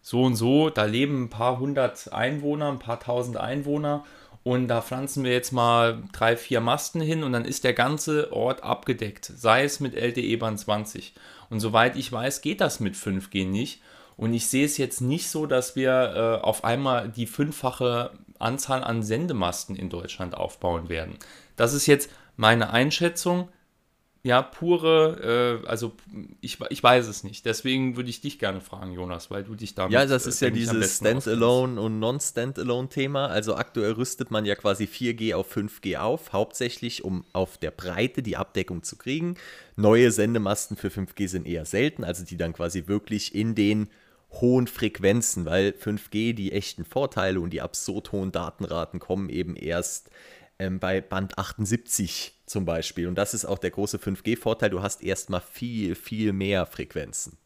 so 0.00 0.22
und 0.22 0.36
so, 0.36 0.68
da 0.68 0.84
leben 0.84 1.24
ein 1.24 1.30
paar 1.30 1.58
hundert 1.58 2.12
Einwohner, 2.12 2.68
ein 2.68 2.80
paar 2.80 2.98
tausend 2.98 3.36
Einwohner 3.36 4.04
und 4.44 4.66
da 4.66 4.82
pflanzen 4.82 5.22
wir 5.22 5.32
jetzt 5.32 5.52
mal 5.52 6.02
drei, 6.12 6.36
vier 6.36 6.60
Masten 6.60 7.00
hin 7.00 7.22
und 7.22 7.32
dann 7.32 7.44
ist 7.44 7.62
der 7.62 7.74
ganze 7.74 8.32
Ort 8.32 8.64
abgedeckt, 8.64 9.24
sei 9.24 9.62
es 9.62 9.78
mit 9.78 9.94
LTE-Bahn 9.94 10.58
20. 10.58 11.14
Und 11.48 11.60
soweit 11.60 11.96
ich 11.96 12.10
weiß, 12.10 12.40
geht 12.40 12.60
das 12.60 12.80
mit 12.80 12.96
5G 12.96 13.46
nicht. 13.46 13.80
Und 14.16 14.34
ich 14.34 14.48
sehe 14.48 14.64
es 14.64 14.78
jetzt 14.78 15.00
nicht 15.00 15.28
so, 15.28 15.46
dass 15.46 15.76
wir 15.76 16.38
äh, 16.40 16.44
auf 16.44 16.64
einmal 16.64 17.08
die 17.08 17.26
fünffache 17.26 18.10
Anzahl 18.38 18.82
an 18.82 19.02
Sendemasten 19.02 19.76
in 19.76 19.88
Deutschland 19.88 20.36
aufbauen 20.36 20.88
werden. 20.88 21.18
Das 21.56 21.72
ist 21.72 21.86
jetzt 21.86 22.10
meine 22.42 22.70
Einschätzung 22.70 23.48
ja, 24.24 24.40
pure, 24.40 25.62
äh, 25.64 25.66
also 25.66 25.94
ich, 26.40 26.58
ich 26.70 26.80
weiß 26.80 27.08
es 27.08 27.24
nicht. 27.24 27.44
Deswegen 27.44 27.96
würde 27.96 28.08
ich 28.08 28.20
dich 28.20 28.38
gerne 28.38 28.60
fragen, 28.60 28.92
Jonas, 28.92 29.32
weil 29.32 29.42
du 29.42 29.56
dich 29.56 29.74
damit. 29.74 29.92
Ja, 29.92 30.06
das 30.06 30.26
ist 30.26 30.40
äh, 30.40 30.46
ja 30.46 30.50
dieses 30.52 30.98
Standalone 30.98 31.80
und 31.80 31.98
Non-Standalone-Thema. 31.98 33.26
Also 33.26 33.56
aktuell 33.56 33.92
rüstet 33.92 34.30
man 34.30 34.44
ja 34.44 34.54
quasi 34.54 34.84
4G 34.84 35.34
auf 35.34 35.56
5G 35.56 35.98
auf, 35.98 36.32
hauptsächlich 36.32 37.02
um 37.02 37.24
auf 37.32 37.58
der 37.58 37.72
Breite 37.72 38.22
die 38.22 38.36
Abdeckung 38.36 38.84
zu 38.84 38.94
kriegen. 38.94 39.34
Neue 39.74 40.12
Sendemasten 40.12 40.76
für 40.76 40.88
5G 40.88 41.26
sind 41.26 41.44
eher 41.44 41.64
selten, 41.64 42.04
also 42.04 42.24
die 42.24 42.36
dann 42.36 42.52
quasi 42.52 42.86
wirklich 42.86 43.34
in 43.34 43.56
den 43.56 43.88
hohen 44.40 44.68
Frequenzen, 44.68 45.46
weil 45.46 45.70
5G 45.70 46.32
die 46.32 46.52
echten 46.52 46.84
Vorteile 46.84 47.40
und 47.40 47.50
die 47.50 47.60
absurd 47.60 48.12
hohen 48.12 48.30
Datenraten 48.30 49.00
kommen 49.00 49.30
eben 49.30 49.56
erst 49.56 50.10
ähm, 50.58 50.78
bei 50.78 51.00
Band 51.00 51.38
78 51.38 52.34
zum 52.46 52.64
Beispiel. 52.64 53.08
Und 53.08 53.16
das 53.16 53.34
ist 53.34 53.44
auch 53.44 53.58
der 53.58 53.70
große 53.70 53.98
5G-Vorteil. 53.98 54.70
Du 54.70 54.82
hast 54.82 55.02
erstmal 55.02 55.40
viel, 55.40 55.94
viel 55.94 56.32
mehr 56.32 56.66
Frequenzen. 56.66 57.38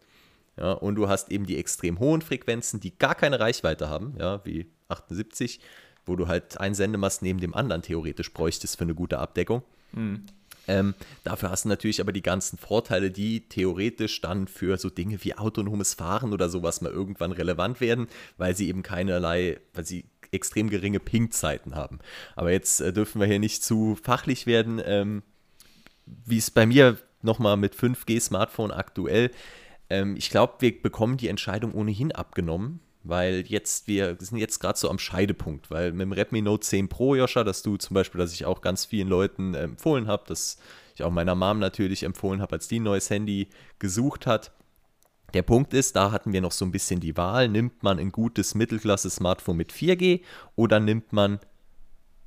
Ja, 0.58 0.72
und 0.72 0.94
du 0.94 1.08
hast 1.08 1.30
eben 1.30 1.46
die 1.46 1.58
extrem 1.58 1.98
hohen 1.98 2.22
Frequenzen, 2.22 2.80
die 2.80 2.96
gar 2.96 3.14
keine 3.14 3.40
Reichweite 3.40 3.88
haben, 3.88 4.14
ja, 4.18 4.44
wie 4.44 4.66
78, 4.88 5.60
wo 6.06 6.16
du 6.16 6.28
halt 6.28 6.58
ein 6.58 6.74
Sendemast 6.74 7.20
neben 7.22 7.40
dem 7.40 7.54
anderen 7.54 7.82
theoretisch 7.82 8.32
bräuchtest 8.32 8.78
für 8.78 8.84
eine 8.84 8.94
gute 8.94 9.18
Abdeckung. 9.18 9.62
Mhm. 9.92 10.24
Ähm, 10.68 10.94
dafür 11.24 11.50
hast 11.50 11.64
du 11.64 11.68
natürlich 11.68 12.00
aber 12.00 12.12
die 12.12 12.22
ganzen 12.22 12.58
Vorteile, 12.58 13.10
die 13.10 13.48
theoretisch 13.48 14.20
dann 14.20 14.48
für 14.48 14.78
so 14.78 14.90
Dinge 14.90 15.22
wie 15.22 15.36
autonomes 15.36 15.94
Fahren 15.94 16.32
oder 16.32 16.48
sowas 16.48 16.80
mal 16.80 16.90
irgendwann 16.90 17.32
relevant 17.32 17.80
werden, 17.80 18.08
weil 18.36 18.56
sie 18.56 18.68
eben 18.68 18.82
keinerlei, 18.82 19.60
weil 19.74 19.86
sie 19.86 20.06
extrem 20.32 20.70
geringe 20.70 21.00
Ping-Zeiten 21.00 21.74
haben. 21.74 21.98
Aber 22.34 22.50
jetzt 22.50 22.80
äh, 22.80 22.92
dürfen 22.92 23.20
wir 23.20 23.26
hier 23.26 23.38
nicht 23.38 23.62
zu 23.62 23.96
fachlich 24.02 24.46
werden. 24.46 24.80
Ähm, 24.84 25.22
wie 26.04 26.38
es 26.38 26.50
bei 26.50 26.66
mir 26.66 26.98
nochmal 27.22 27.56
mit 27.56 27.74
5G-Smartphone 27.74 28.70
aktuell, 28.70 29.30
ähm, 29.90 30.16
ich 30.16 30.30
glaube, 30.30 30.54
wir 30.60 30.80
bekommen 30.80 31.16
die 31.16 31.28
Entscheidung 31.28 31.74
ohnehin 31.74 32.12
abgenommen, 32.12 32.80
weil 33.02 33.44
jetzt 33.46 33.86
wir 33.88 34.16
sind 34.18 34.38
jetzt 34.38 34.58
gerade 34.58 34.78
so 34.78 34.90
am 34.90 34.98
Scheidepunkt, 34.98 35.70
weil 35.70 35.92
mit 35.92 36.02
dem 36.02 36.12
Redmi 36.12 36.42
Note 36.42 36.66
10 36.66 36.88
Pro, 36.88 37.14
Joscha, 37.14 37.44
dass 37.44 37.62
du 37.62 37.76
zum 37.76 37.94
Beispiel, 37.94 38.18
dass 38.18 38.32
ich 38.32 38.44
auch 38.44 38.60
ganz 38.60 38.84
vielen 38.84 39.08
Leuten 39.08 39.54
äh, 39.54 39.62
empfohlen 39.62 40.08
habe, 40.08 40.24
dass 40.26 40.58
ich 40.94 41.02
auch 41.02 41.10
meiner 41.10 41.34
Mom 41.34 41.58
natürlich 41.58 42.02
empfohlen 42.02 42.40
habe, 42.40 42.54
als 42.54 42.68
die 42.68 42.80
ein 42.80 42.84
neues 42.84 43.10
Handy 43.10 43.48
gesucht 43.78 44.26
hat, 44.26 44.52
der 45.34 45.42
Punkt 45.42 45.74
ist, 45.74 45.96
da 45.96 46.12
hatten 46.12 46.32
wir 46.32 46.40
noch 46.40 46.52
so 46.52 46.64
ein 46.64 46.72
bisschen 46.72 47.00
die 47.00 47.16
Wahl, 47.16 47.48
nimmt 47.48 47.82
man 47.82 47.98
ein 47.98 48.12
gutes 48.12 48.54
Mittelklasse-Smartphone 48.54 49.56
mit 49.56 49.72
4G 49.72 50.22
oder 50.54 50.80
nimmt 50.80 51.12
man 51.12 51.40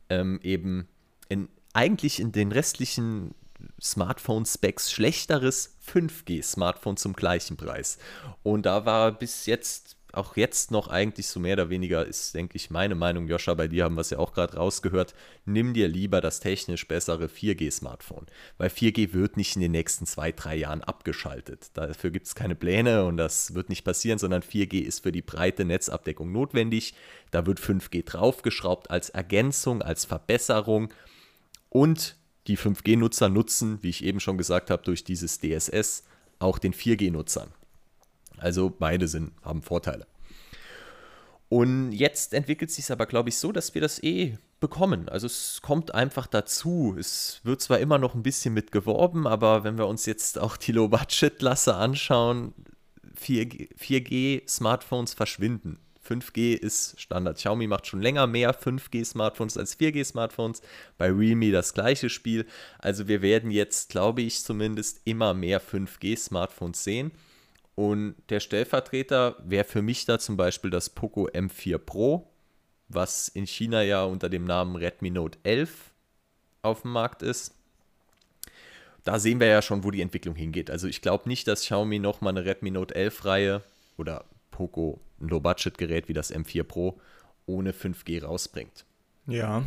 ähm, 0.10 0.40
eben 0.44 0.88
in, 1.30 1.48
eigentlich 1.74 2.20
in 2.20 2.32
den 2.32 2.52
restlichen 2.52 3.34
Smartphone-Specs 3.82 4.92
schlechteres 4.92 5.78
5G-Smartphone 5.86 6.98
zum 6.98 7.14
gleichen 7.14 7.58
Preis. 7.58 7.98
Und 8.44 8.66
da 8.66 8.86
war 8.86 9.12
bis 9.12 9.46
jetzt 9.46 9.98
auch 10.14 10.36
jetzt 10.36 10.72
noch 10.72 10.88
eigentlich 10.88 11.28
so 11.28 11.40
mehr 11.40 11.54
oder 11.54 11.70
weniger 11.70 12.06
ist, 12.06 12.34
denke 12.34 12.56
ich, 12.56 12.70
meine 12.70 12.96
Meinung, 12.96 13.28
Joscha, 13.28 13.54
bei 13.54 13.68
dir 13.68 13.84
haben 13.84 13.96
wir 13.96 14.02
es 14.02 14.10
ja 14.10 14.18
auch 14.18 14.34
gerade 14.34 14.58
rausgehört, 14.58 15.14
nimm 15.46 15.74
dir 15.74 15.88
lieber 15.88 16.22
das 16.22 16.40
technisch 16.40 16.88
bessere 16.88 17.26
4G-Smartphone. 17.26 18.26
Weil 18.58 18.70
4G 18.70 19.14
wird 19.14 19.38
nicht 19.38 19.56
in 19.56 19.62
den 19.62 19.72
nächsten 19.72 20.06
zwei, 20.06 20.32
drei 20.32 20.56
Jahren 20.56 20.84
abgeschaltet. 20.84 21.72
Dafür 21.76 22.10
gibt 22.10 22.28
es 22.28 22.36
keine 22.36 22.56
Pläne 22.56 23.06
und 23.06 23.18
das 23.18 23.54
wird 23.54 23.70
nicht 23.70 23.84
passieren, 23.84 24.20
sondern 24.20 24.42
4G 24.42 24.82
ist 24.82 25.04
für 25.04 25.12
die 25.12 25.22
breite 25.22 25.66
Netzabdeckung 25.66 26.32
notwendig. 26.32 26.96
Da 27.32 27.46
wird 27.46 27.60
5G 27.60 28.04
draufgeschraubt 28.04 28.90
als 28.90 29.10
Ergänzung, 29.10 29.82
als 29.82 30.06
Verbesserung 30.06 30.92
und 31.70 32.16
die 32.48 32.58
5G-Nutzer 32.58 33.30
nutzen, 33.30 33.78
wie 33.82 33.90
ich 33.90 34.04
eben 34.04 34.20
schon 34.20 34.38
gesagt 34.38 34.72
habe, 34.72 34.82
durch 34.84 35.04
dieses 35.04 35.40
DSS 35.40 36.04
auch 36.40 36.58
den 36.58 36.74
4G-Nutzern. 36.74 37.54
Also 38.40 38.70
beide 38.70 39.08
sind, 39.08 39.32
haben 39.44 39.62
Vorteile. 39.62 40.08
Und 41.50 41.92
jetzt 41.92 42.34
entwickelt 42.34 42.70
sich 42.70 42.92
aber, 42.92 43.08
glaube 43.08 43.30
ich, 43.30 43.38
so, 43.38 43.52
dass 43.52 43.74
wir 43.74 43.82
das 43.82 44.02
eh 44.04 44.38
bekommen. 44.60 45.10
Also 45.10 45.26
es 45.26 45.62
kommt 45.64 45.94
einfach 45.96 46.28
dazu. 46.28 46.96
Es 46.98 47.42
wird 47.44 47.62
zwar 47.62 47.80
immer 47.80 47.98
noch 47.98 48.14
ein 48.14 48.24
bisschen 48.24 48.54
mit 48.54 48.72
geworben, 48.72 49.26
aber 49.26 49.64
wenn 49.64 49.78
wir 49.78 49.88
uns 49.88 50.06
jetzt 50.06 50.38
auch 50.38 50.58
die 50.58 50.74
Low-Budget-Lasse 50.74 51.76
anschauen, 51.76 52.54
4G, 53.20 53.76
4G-Smartphones 53.78 55.14
verschwinden. 55.14 55.80
5G 56.08 56.56
ist 56.56 57.00
Standard. 57.00 57.38
Xiaomi 57.38 57.68
macht 57.68 57.88
schon 57.88 58.02
länger 58.02 58.26
mehr 58.28 58.56
5G-Smartphones 58.56 59.58
als 59.58 59.80
4G-Smartphones. 59.80 60.62
Bei 60.98 61.12
Realme 61.12 61.52
das 61.52 61.74
gleiche 61.74 62.10
Spiel. 62.10 62.46
Also 62.80 63.08
wir 63.08 63.22
werden 63.22 63.52
jetzt, 63.52 63.90
glaube 63.90 64.22
ich, 64.22 64.44
zumindest 64.44 65.02
immer 65.06 65.34
mehr 65.34 65.62
5G-Smartphones 65.62 66.84
sehen. 66.84 67.12
Und 67.80 68.16
der 68.28 68.42
Stellvertreter 68.42 69.38
wäre 69.42 69.64
für 69.64 69.82
mich 69.82 70.04
da 70.04 70.20
zum 70.20 70.36
Beispiel 70.36 70.70
das 70.70 70.90
Poco 70.90 71.30
M4 71.30 71.78
Pro, 71.78 72.28
was 72.90 73.30
in 73.30 73.48
China 73.48 73.82
ja 73.84 74.04
unter 74.04 74.28
dem 74.28 74.44
Namen 74.44 74.76
Redmi 74.76 75.10
Note 75.12 75.40
11 75.44 75.94
auf 76.62 76.82
dem 76.82 76.92
Markt 76.92 77.22
ist. 77.22 77.56
Da 79.06 79.18
sehen 79.18 79.40
wir 79.40 79.48
ja 79.48 79.62
schon, 79.62 79.86
wo 79.86 79.92
die 79.92 80.02
Entwicklung 80.02 80.36
hingeht. 80.36 80.70
Also 80.70 80.90
ich 80.90 81.02
glaube 81.02 81.30
nicht, 81.30 81.48
dass 81.48 81.62
Xiaomi 81.62 82.00
nochmal 82.00 82.38
eine 82.38 82.44
Redmi 82.44 82.70
Note 82.70 82.94
11 82.96 83.24
Reihe 83.24 83.64
oder 83.96 84.26
Poco 84.52 85.00
ein 85.22 85.30
Low-Budget-Gerät 85.30 86.10
wie 86.10 86.14
das 86.14 86.36
M4 86.36 86.64
Pro 86.64 87.00
ohne 87.46 87.72
5G 87.72 88.26
rausbringt. 88.26 88.84
Ja, 89.26 89.64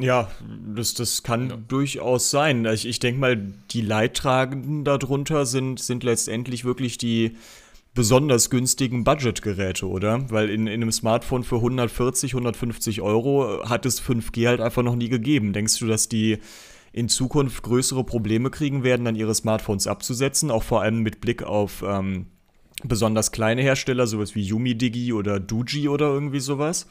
ja, 0.00 0.30
das, 0.74 0.94
das 0.94 1.22
kann 1.22 1.50
ja. 1.50 1.56
durchaus 1.56 2.30
sein. 2.30 2.64
Ich, 2.66 2.86
ich 2.86 2.98
denke 2.98 3.20
mal, 3.20 3.36
die 3.70 3.80
Leidtragenden 3.80 4.84
darunter 4.84 5.46
sind, 5.46 5.80
sind 5.80 6.04
letztendlich 6.04 6.64
wirklich 6.64 6.98
die 6.98 7.36
besonders 7.94 8.48
günstigen 8.50 9.02
Budgetgeräte, 9.02 9.88
oder? 9.88 10.30
Weil 10.30 10.50
in, 10.50 10.66
in 10.66 10.82
einem 10.82 10.92
Smartphone 10.92 11.42
für 11.42 11.56
140, 11.56 12.32
150 12.32 13.00
Euro 13.00 13.68
hat 13.68 13.86
es 13.86 14.00
5G 14.00 14.46
halt 14.46 14.60
einfach 14.60 14.82
noch 14.82 14.94
nie 14.94 15.08
gegeben. 15.08 15.52
Denkst 15.52 15.78
du, 15.78 15.86
dass 15.86 16.08
die 16.08 16.38
in 16.92 17.08
Zukunft 17.08 17.62
größere 17.62 18.04
Probleme 18.04 18.50
kriegen 18.50 18.84
werden, 18.84 19.04
dann 19.04 19.16
ihre 19.16 19.34
Smartphones 19.34 19.86
abzusetzen, 19.86 20.50
auch 20.50 20.62
vor 20.62 20.82
allem 20.82 21.00
mit 21.00 21.20
Blick 21.20 21.42
auf 21.42 21.82
ähm, 21.86 22.26
besonders 22.84 23.32
kleine 23.32 23.62
Hersteller, 23.62 24.06
sowas 24.06 24.34
wie 24.34 24.42
Yumidigi 24.42 25.12
oder 25.12 25.40
Duji 25.40 25.88
oder 25.88 26.06
irgendwie 26.06 26.40
sowas? 26.40 26.86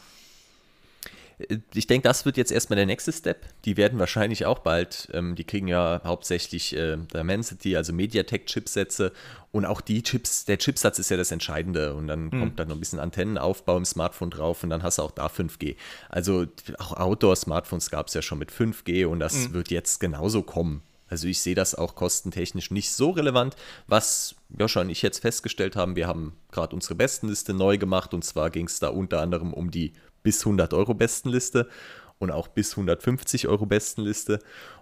Ich 1.73 1.85
denke, 1.85 2.07
das 2.07 2.25
wird 2.25 2.35
jetzt 2.35 2.51
erstmal 2.51 2.77
der 2.77 2.87
nächste 2.87 3.11
Step. 3.11 3.45
Die 3.63 3.77
werden 3.77 3.99
wahrscheinlich 3.99 4.47
auch 4.47 4.59
bald, 4.59 5.07
ähm, 5.13 5.35
die 5.35 5.43
kriegen 5.43 5.67
ja 5.67 6.01
hauptsächlich 6.03 6.75
äh, 6.75 6.97
Dimensity, 7.13 7.77
also 7.77 7.93
MediaTek-Chipsätze 7.93 9.11
und 9.51 9.65
auch 9.65 9.81
die 9.81 10.01
Chips, 10.01 10.45
der 10.45 10.57
Chipsatz 10.57 10.97
ist 10.97 11.11
ja 11.11 11.17
das 11.17 11.31
Entscheidende 11.31 11.93
und 11.93 12.07
dann 12.07 12.25
mhm. 12.25 12.39
kommt 12.39 12.59
dann 12.59 12.69
noch 12.69 12.75
ein 12.75 12.79
bisschen 12.79 12.99
Antennenaufbau 12.99 13.77
im 13.77 13.85
Smartphone 13.85 14.31
drauf 14.31 14.63
und 14.63 14.71
dann 14.71 14.81
hast 14.81 14.97
du 14.97 15.03
auch 15.03 15.11
da 15.11 15.27
5G. 15.27 15.75
Also 16.09 16.47
auch 16.79 16.93
Outdoor-Smartphones 16.93 17.91
gab 17.91 18.07
es 18.07 18.15
ja 18.15 18.23
schon 18.23 18.39
mit 18.39 18.51
5G 18.51 19.05
und 19.05 19.19
das 19.19 19.49
mhm. 19.49 19.53
wird 19.53 19.69
jetzt 19.69 19.99
genauso 19.99 20.41
kommen. 20.41 20.81
Also 21.09 21.27
ich 21.27 21.39
sehe 21.39 21.55
das 21.55 21.75
auch 21.75 21.95
kostentechnisch 21.95 22.71
nicht 22.71 22.91
so 22.91 23.11
relevant. 23.11 23.55
Was 23.87 24.35
Joscha 24.49 24.81
und 24.81 24.89
ich 24.89 25.01
jetzt 25.01 25.19
festgestellt 25.19 25.75
haben, 25.75 25.95
wir 25.95 26.07
haben 26.07 26.33
gerade 26.51 26.75
unsere 26.75 26.95
Bestenliste 26.95 27.53
neu 27.53 27.77
gemacht 27.77 28.13
und 28.13 28.23
zwar 28.23 28.49
ging 28.49 28.65
es 28.65 28.79
da 28.79 28.89
unter 28.89 29.21
anderem 29.21 29.53
um 29.53 29.71
die 29.71 29.93
bis 30.27 30.41
100 30.41 30.73
Euro 30.73 30.93
Bestenliste 30.93 31.69
und 32.19 32.31
auch 32.31 32.49
bis 32.49 32.71
150 32.71 33.47
Euro 33.47 33.65
Bestenliste. 33.65 34.39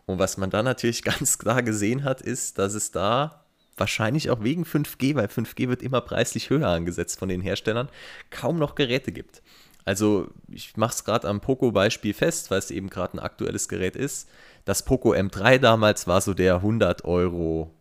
Und 0.07 0.17
was 0.17 0.37
man 0.37 0.49
da 0.49 0.63
natürlich 0.63 1.03
ganz 1.03 1.37
klar 1.37 1.61
gesehen 1.61 2.03
hat, 2.03 2.19
ist, 2.19 2.57
dass 2.57 2.73
es 2.73 2.89
da 2.89 3.45
wahrscheinlich 3.77 4.31
auch 4.31 4.41
wegen 4.41 4.63
5G, 4.63 5.13
weil 5.13 5.27
5G 5.27 5.69
wird 5.69 5.83
immer 5.83 6.01
preislich 6.01 6.49
höher 6.49 6.67
angesetzt 6.67 7.19
von 7.19 7.29
den 7.29 7.41
Herstellern, 7.41 7.89
kaum 8.31 8.57
noch 8.57 8.73
Geräte 8.73 9.11
gibt. 9.11 9.43
Also 9.83 10.31
ich 10.47 10.77
mache 10.77 10.93
es 10.93 11.03
gerade 11.03 11.27
am 11.27 11.41
Poco-Beispiel 11.41 12.15
fest, 12.15 12.49
weil 12.49 12.57
es 12.57 12.71
eben 12.71 12.89
gerade 12.89 13.17
ein 13.17 13.19
aktuelles 13.19 13.67
Gerät 13.67 13.95
ist. 13.95 14.27
Das 14.63 14.83
Poco 14.83 15.13
M3 15.13 15.59
damals 15.59 16.07
war 16.07 16.21
so 16.21 16.33
der 16.33 16.55
100 16.55 17.05
Euro 17.05 17.71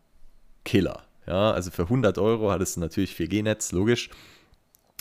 Killer. 0.67 1.03
Ja, 1.27 1.53
also 1.53 1.71
für 1.71 1.85
100 1.85 2.19
Euro 2.19 2.51
hat 2.51 2.61
es 2.61 2.77
natürlich 2.77 3.13
4G-Netz, 3.13 3.73
logisch. 3.73 4.11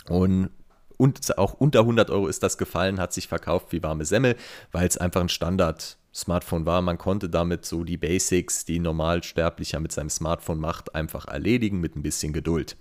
Und 0.08 0.48
und 0.96 1.38
auch 1.38 1.54
unter 1.54 1.80
100 1.80 2.10
Euro 2.10 2.28
ist 2.28 2.42
das 2.42 2.58
gefallen, 2.58 3.00
hat 3.00 3.12
sich 3.12 3.28
verkauft 3.28 3.68
wie 3.70 3.82
warme 3.82 4.04
Semmel, 4.04 4.36
weil 4.72 4.86
es 4.86 4.96
einfach 4.96 5.20
ein 5.20 5.28
Standard-Smartphone 5.28 6.66
war. 6.66 6.82
Man 6.82 6.98
konnte 6.98 7.28
damit 7.28 7.64
so 7.64 7.84
die 7.84 7.96
Basics, 7.96 8.64
die 8.64 8.78
Normalsterblicher 8.78 9.80
mit 9.80 9.92
seinem 9.92 10.10
Smartphone 10.10 10.60
macht, 10.60 10.94
einfach 10.94 11.26
erledigen 11.26 11.80
mit 11.80 11.96
ein 11.96 12.02
bisschen 12.02 12.32
Geduld. 12.32 12.76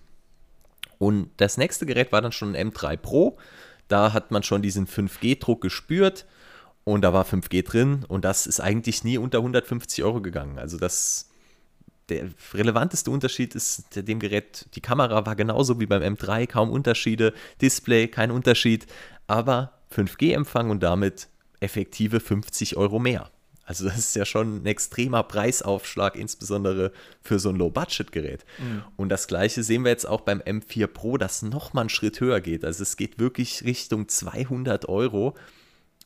Und 0.99 1.31
das 1.37 1.57
nächste 1.57 1.85
Gerät 1.85 2.11
war 2.11 2.21
dann 2.21 2.31
schon 2.31 2.55
ein 2.55 2.71
M3 2.71 2.97
Pro. 2.97 3.37
Da 3.87 4.13
hat 4.13 4.31
man 4.31 4.43
schon 4.43 4.61
diesen 4.61 4.87
5G-Druck 4.87 5.61
gespürt 5.61 6.25
und 6.83 7.01
da 7.01 7.13
war 7.13 7.25
5G 7.25 7.63
drin 7.63 8.05
und 8.07 8.25
das 8.25 8.47
ist 8.47 8.59
eigentlich 8.59 9.03
nie 9.03 9.17
unter 9.17 9.39
150 9.39 10.03
Euro 10.03 10.21
gegangen. 10.21 10.59
Also 10.59 10.77
das 10.77 11.29
der 12.09 12.29
relevanteste 12.53 13.09
Unterschied 13.09 13.55
ist 13.55 13.95
dem 13.95 14.19
Gerät, 14.19 14.67
die 14.75 14.81
Kamera 14.81 15.25
war 15.25 15.35
genauso 15.35 15.79
wie 15.79 15.85
beim 15.85 16.01
M3, 16.01 16.47
kaum 16.47 16.69
Unterschiede, 16.69 17.33
Display, 17.61 18.07
kein 18.07 18.31
Unterschied, 18.31 18.87
aber 19.27 19.79
5G-Empfang 19.95 20.69
und 20.69 20.83
damit 20.83 21.29
effektive 21.59 22.19
50 22.19 22.77
Euro 22.77 22.99
mehr. 22.99 23.29
Also 23.65 23.85
das 23.85 23.97
ist 23.97 24.15
ja 24.15 24.25
schon 24.25 24.57
ein 24.57 24.65
extremer 24.65 25.23
Preisaufschlag, 25.23 26.17
insbesondere 26.17 26.91
für 27.21 27.39
so 27.39 27.49
ein 27.49 27.55
Low-Budget-Gerät. 27.55 28.43
Mhm. 28.59 28.83
Und 28.97 29.09
das 29.09 29.27
gleiche 29.27 29.63
sehen 29.63 29.85
wir 29.85 29.91
jetzt 29.91 30.05
auch 30.05 30.21
beim 30.21 30.41
M4 30.41 30.87
Pro, 30.87 31.17
das 31.17 31.41
nochmal 31.43 31.83
einen 31.83 31.89
Schritt 31.89 32.19
höher 32.19 32.41
geht. 32.41 32.65
Also 32.65 32.83
es 32.83 32.97
geht 32.97 33.19
wirklich 33.19 33.63
Richtung 33.63 34.09
200 34.09 34.89
Euro 34.89 35.35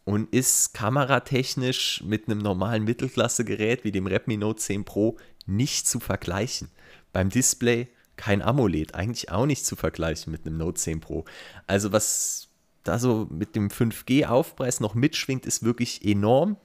und 0.06 0.32
ist 0.34 0.76
kameratechnisch 0.76 2.04
mit 2.06 2.28
einem 2.28 2.40
normalen 2.40 2.84
Mittelklasse-Gerät 2.84 3.84
wie 3.84 3.92
dem 3.92 4.06
Redmi 4.06 4.38
Note 4.38 4.62
10 4.62 4.86
Pro 4.86 5.18
nicht 5.48 5.88
zu 5.88 6.00
vergleichen. 6.00 6.70
Beim 7.14 7.30
Display 7.30 7.88
kein 8.16 8.42
AMOLED, 8.42 8.96
eigentlich 8.96 9.32
auch 9.32 9.46
nicht 9.46 9.66
zu 9.66 9.76
vergleichen 9.76 10.32
mit 10.32 10.46
einem 10.46 10.58
Note 10.58 10.80
10 10.80 11.00
Pro. 11.00 11.26
Also 11.68 11.92
was 11.92 12.50
da 12.84 13.00
so 13.00 13.28
mit 13.30 13.56
dem 13.56 13.70
5G-Aufpreis 13.70 14.80
noch 14.80 14.96
mitschwingt, 14.96 15.46
ist 15.46 15.64
wirklich 15.64 16.04
enorm. 16.06 16.58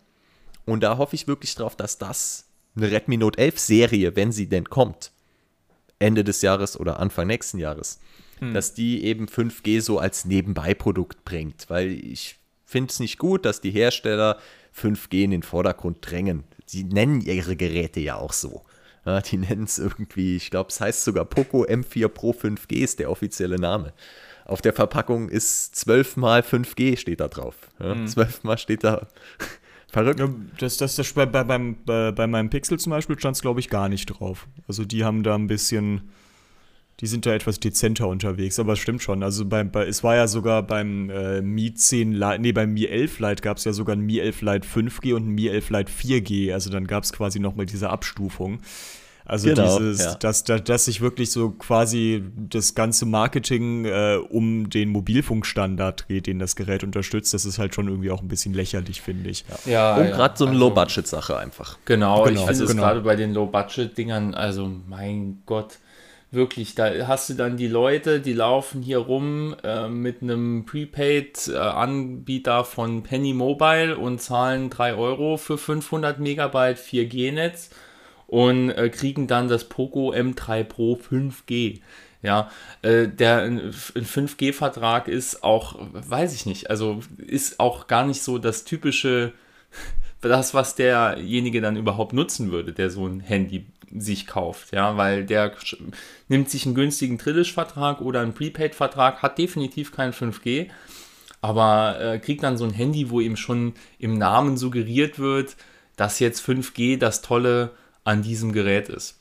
Und 0.65 0.83
da 0.83 0.97
hoffe 0.97 1.15
ich 1.15 1.27
wirklich 1.27 1.55
drauf, 1.55 1.77
dass 1.77 1.99
das 1.99 2.47
eine 2.77 2.91
Redmi 2.91 3.17
Note 3.17 3.39
11 3.39 3.59
Serie, 3.59 4.17
wenn 4.17 4.33
sie 4.33 4.49
denn 4.49 4.69
kommt, 4.71 5.13
Ende 5.99 6.25
des 6.25 6.43
Jahres 6.43 6.79
oder 6.79 7.01
Anfang 7.01 7.27
nächsten 7.27 7.59
Jahres, 7.59 8.01
hm. 8.39 8.55
dass 8.55 8.75
die 8.75 9.05
eben 9.05 9.27
5G 9.27 9.81
so 9.81 9.99
als 9.99 10.25
Nebenbeiprodukt 10.25 11.25
bringt. 11.25 11.69
Weil 11.69 11.91
ich 11.91 12.39
finde 12.65 12.91
es 12.91 13.01
nicht 13.01 13.19
gut, 13.19 13.45
dass 13.45 13.61
die 13.61 13.71
Hersteller 13.71 14.39
5G 14.77 15.25
in 15.25 15.31
den 15.33 15.43
Vordergrund 15.43 15.99
drängen. 16.01 16.45
Sie 16.65 16.85
nennen 16.85 17.21
ihre 17.21 17.57
Geräte 17.57 18.01
ja 18.01 18.17
auch 18.17 18.33
so. 18.33 18.65
Ja, 19.07 19.21
die 19.21 19.37
nennen 19.37 19.65
es 19.65 19.81
irgendwie, 19.81 20.37
ich 20.37 20.51
glaube, 20.51 20.69
es 20.71 20.81
heißt 20.81 21.03
sogar 21.03 21.25
Poco 21.25 21.65
M4 21.65 22.07
Pro 22.07 22.31
5G 22.31 22.77
ist 22.77 23.01
der 23.01 23.11
offizielle 23.11 23.59
Name. 23.59 23.93
Auf 24.45 24.63
der 24.63 24.73
Verpackung 24.73 25.29
ist 25.29 25.75
12 25.77 26.17
mal 26.17 26.41
5G 26.41 26.97
steht 26.97 27.21
da 27.21 27.29
drauf. 27.29 27.57
Ja, 27.81 27.95
mhm. 27.95 28.07
12 28.07 28.45
mal 28.45 28.59
steht 28.59 28.85
da. 28.85 29.09
Verrückt. 29.93 30.21
Ja, 30.21 30.29
das, 30.59 30.77
das, 30.79 30.97
das 30.97 31.13
bei, 31.13 31.27
bei, 31.27 31.45
beim, 31.45 31.77
bei, 31.85 32.13
bei 32.13 32.27
meinem 32.27 32.49
Pixel 32.49 32.79
zum 32.79 32.91
Beispiel 32.91 33.19
stand 33.19 33.37
es, 33.37 33.43
glaube 33.43 33.61
ich, 33.61 33.69
gar 33.69 33.89
nicht 33.89 34.07
drauf. 34.07 34.47
Also 34.67 34.85
die 34.85 35.05
haben 35.05 35.23
da 35.23 35.35
ein 35.35 35.49
bisschen 35.49 36.13
die 37.03 37.09
sind 37.09 37.27
da 37.27 37.35
etwas 37.35 37.59
dezenter 37.59 38.07
unterwegs, 38.07 38.61
aber 38.61 38.75
es 38.75 38.79
stimmt 38.79 39.03
schon. 39.03 39.25
Also 39.25 39.45
bei, 39.45 39.65
bei, 39.65 39.87
es 39.87 40.05
war 40.05 40.15
ja 40.15 40.29
sogar 40.29 40.63
beim 40.63 41.11
äh, 41.11 41.43
Mi 41.43 41.75
10 41.75 42.13
Lite, 42.13 42.39
nee, 42.39 42.53
beim 42.53 42.73
Mi 42.73 42.87
11 42.87 43.19
Lite 43.19 43.43
gab 43.43 43.57
es 43.57 43.65
ja 43.65 43.73
sogar 43.73 43.97
ein 43.97 44.03
Mi 44.03 44.21
11 44.21 44.41
Lite 44.41 44.69
5G 44.69 45.15
und 45.15 45.27
ein 45.27 45.35
Mi 45.35 45.49
11 45.49 45.71
Lite 45.71 45.93
4G. 45.93 46.53
Also 46.53 46.71
dann 46.71 46.87
gab 46.87 47.03
es 47.03 47.13
quasi 47.13 47.41
nochmal 47.41 47.67
diese 47.67 47.91
Abstufung. 47.91 48.61
Also 49.25 49.49
genau, 49.49 49.79
dieses, 49.79 50.01
ja. 50.01 50.15
dass, 50.15 50.45
dass, 50.45 50.63
dass 50.63 50.85
sich 50.85 51.01
wirklich 51.01 51.33
so 51.33 51.51
quasi 51.51 52.23
das 52.37 52.77
ganze 52.77 53.05
Marketing 53.05 53.85
äh, 53.85 54.19
um 54.29 54.71
den 54.71 54.89
Mobilfunkstandard 54.91 56.09
dreht, 56.09 56.29
den 56.29 56.39
das 56.39 56.55
Gerät 56.55 56.85
unterstützt, 56.85 57.35
das 57.35 57.45
ist 57.45 57.59
halt 57.59 57.75
schon 57.75 57.89
irgendwie 57.89 58.13
auch 58.13 58.21
ein 58.21 58.29
bisschen 58.29 58.55
lächerlich, 58.55 59.01
finde 59.01 59.31
ich. 59.31 59.45
Ja, 59.65 59.71
ja 59.73 59.97
Und 59.97 60.07
gerade 60.07 60.37
so 60.37 60.45
eine 60.45 60.55
also, 60.55 60.69
Low-Budget-Sache 60.69 61.37
einfach. 61.37 61.79
Genau, 61.85 62.25
genau 62.25 62.29
ich 62.29 62.37
finde 62.37 62.49
also, 62.49 62.65
es 62.65 62.71
genau. 62.71 62.83
gerade 62.83 63.01
bei 63.01 63.17
den 63.17 63.33
Low-Budget-Dingern, 63.35 64.35
also 64.35 64.71
mein 64.89 65.43
Gott, 65.47 65.79
wirklich, 66.33 66.75
da 66.75 67.07
hast 67.07 67.29
du 67.29 67.35
dann 67.35 67.57
die 67.57 67.69
Leute, 67.69 68.21
die 68.21 68.33
laufen 68.33 68.83
hier 68.83 68.99
rum 68.99 69.55
äh, 69.63 69.89
mit 69.89 70.23
einem 70.23 70.65
Prepaid-Anbieter 70.65 72.61
äh, 72.61 72.65
von 72.65 73.03
Penny 73.03 73.35
Mobile 73.35 73.97
und 73.97 74.21
zahlen 74.21 74.71
3 74.71 74.95
Euro 74.95 75.37
für 75.37 75.59
500 75.59 76.19
Megabyte 76.19 76.79
4G-Netz 76.79 77.71
und 78.27 78.71
äh, 78.71 78.89
kriegen 78.89 79.27
dann 79.27 79.49
das 79.49 79.69
Poco 79.69 80.13
M3 80.13 80.65
Pro 80.65 80.95
5G. 80.95 81.81
Ja, 82.23 82.51
äh, 82.83 83.09
der 83.09 83.43
ein 83.43 83.73
5G-Vertrag 83.73 85.09
ist 85.09 85.45
auch, 85.45 85.77
weiß 85.93 86.35
ich 86.35 86.47
nicht, 86.47 86.71
also 86.71 87.01
ist 87.19 87.61
auch 87.61 87.89
gar 87.89 88.07
nicht 88.07 88.23
so 88.23 88.39
das 88.39 88.65
typische, 88.65 89.33
das, 90.23 90.55
was 90.55 90.77
derjenige 90.77 91.61
dann 91.61 91.77
überhaupt 91.77 92.15
nutzen 92.15 92.53
würde, 92.53 92.73
der 92.73 92.91
so 92.91 93.07
ein 93.07 93.21
Handy 93.21 93.67
sich 93.97 94.27
kauft, 94.27 94.73
ja, 94.73 94.97
weil 94.97 95.25
der 95.25 95.55
nimmt 96.29 96.51
sich 96.51 96.67
einen 96.67 96.75
günstigen 96.75 97.19
Trillish-Vertrag 97.19 98.01
oder 98.01 98.21
einen 98.21 98.35
Prepaid-Vertrag, 98.35 99.23
hat 99.23 99.39
definitiv 99.39 99.93
kein 99.93 100.13
5G, 100.13 100.69
aber 101.41 102.01
äh, 102.01 102.19
kriegt 102.19 102.43
dann 102.43 102.57
so 102.57 102.65
ein 102.65 102.73
Handy, 102.73 103.11
wo 103.11 103.21
ihm 103.21 103.37
schon 103.37 103.75
im 103.99 104.17
Namen 104.17 104.57
suggeriert 104.57 105.19
wird, 105.19 105.57
dass 105.97 106.21
jetzt 106.21 106.47
5G 106.47 106.99
das 106.99 107.23
Tolle 107.23 107.73
an 108.05 108.23
diesem 108.23 108.53
Gerät 108.53 108.89
ist. 108.89 109.19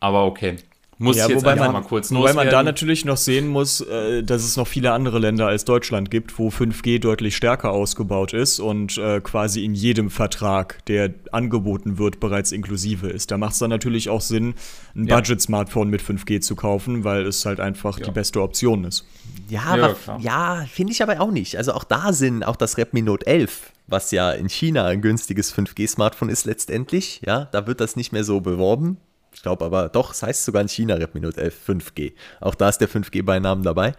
Aber 0.00 0.24
okay, 0.26 0.56
muss 0.98 1.16
ja, 1.16 1.28
jetzt 1.28 1.44
wobei 1.44 1.56
man, 1.56 1.72
mal 1.72 1.82
kurz 1.82 2.12
Wobei 2.12 2.32
man 2.32 2.48
da 2.48 2.62
natürlich 2.62 3.04
noch 3.04 3.16
sehen 3.16 3.48
muss, 3.48 3.80
äh, 3.80 4.22
dass 4.22 4.44
es 4.44 4.56
noch 4.56 4.66
viele 4.68 4.92
andere 4.92 5.18
Länder 5.18 5.46
als 5.46 5.64
Deutschland 5.64 6.10
gibt, 6.10 6.38
wo 6.38 6.48
5G 6.48 7.00
deutlich 7.00 7.36
stärker 7.36 7.70
ausgebaut 7.70 8.32
ist 8.32 8.60
und 8.60 8.96
äh, 8.98 9.20
quasi 9.20 9.64
in 9.64 9.74
jedem 9.74 10.10
Vertrag, 10.10 10.84
der 10.86 11.14
angeboten 11.32 11.98
wird, 11.98 12.20
bereits 12.20 12.52
inklusive 12.52 13.08
ist. 13.08 13.30
Da 13.30 13.38
macht 13.38 13.54
es 13.54 13.58
dann 13.58 13.70
natürlich 13.70 14.08
auch 14.08 14.20
Sinn, 14.20 14.54
ein 14.94 15.06
ja. 15.06 15.16
Budget-Smartphone 15.16 15.90
mit 15.90 16.02
5G 16.02 16.40
zu 16.40 16.54
kaufen, 16.54 17.04
weil 17.04 17.26
es 17.26 17.44
halt 17.44 17.60
einfach 17.60 17.98
ja. 17.98 18.06
die 18.06 18.12
beste 18.12 18.40
Option 18.40 18.84
ist. 18.84 19.06
Ja, 19.48 19.76
ja, 19.76 20.18
ja 20.20 20.64
finde 20.70 20.92
ich 20.92 21.02
aber 21.02 21.20
auch 21.20 21.30
nicht. 21.30 21.56
Also 21.56 21.72
auch 21.72 21.84
da 21.84 22.12
sind 22.12 22.44
auch 22.44 22.56
das 22.56 22.78
Redmi 22.78 23.02
Note 23.02 23.26
11 23.26 23.72
was 23.86 24.10
ja 24.12 24.32
in 24.32 24.48
China 24.48 24.86
ein 24.86 25.02
günstiges 25.02 25.54
5G-Smartphone 25.54 26.30
ist 26.30 26.46
letztendlich, 26.46 27.20
ja, 27.26 27.48
da 27.52 27.66
wird 27.66 27.80
das 27.80 27.96
nicht 27.96 28.12
mehr 28.12 28.24
so 28.24 28.40
beworben, 28.40 28.96
ich 29.34 29.42
glaube 29.42 29.64
aber 29.64 29.88
doch, 29.88 30.12
es 30.12 30.22
heißt 30.22 30.44
sogar 30.44 30.62
in 30.62 30.68
China 30.68 30.94
Redmi 30.94 31.20
Note 31.20 31.40
11 31.40 31.68
5G. 31.68 32.12
Auch 32.40 32.54
da 32.54 32.68
ist 32.68 32.78
der 32.78 32.88
5G-Beinamen 32.88 33.64
dabei. 33.64 33.94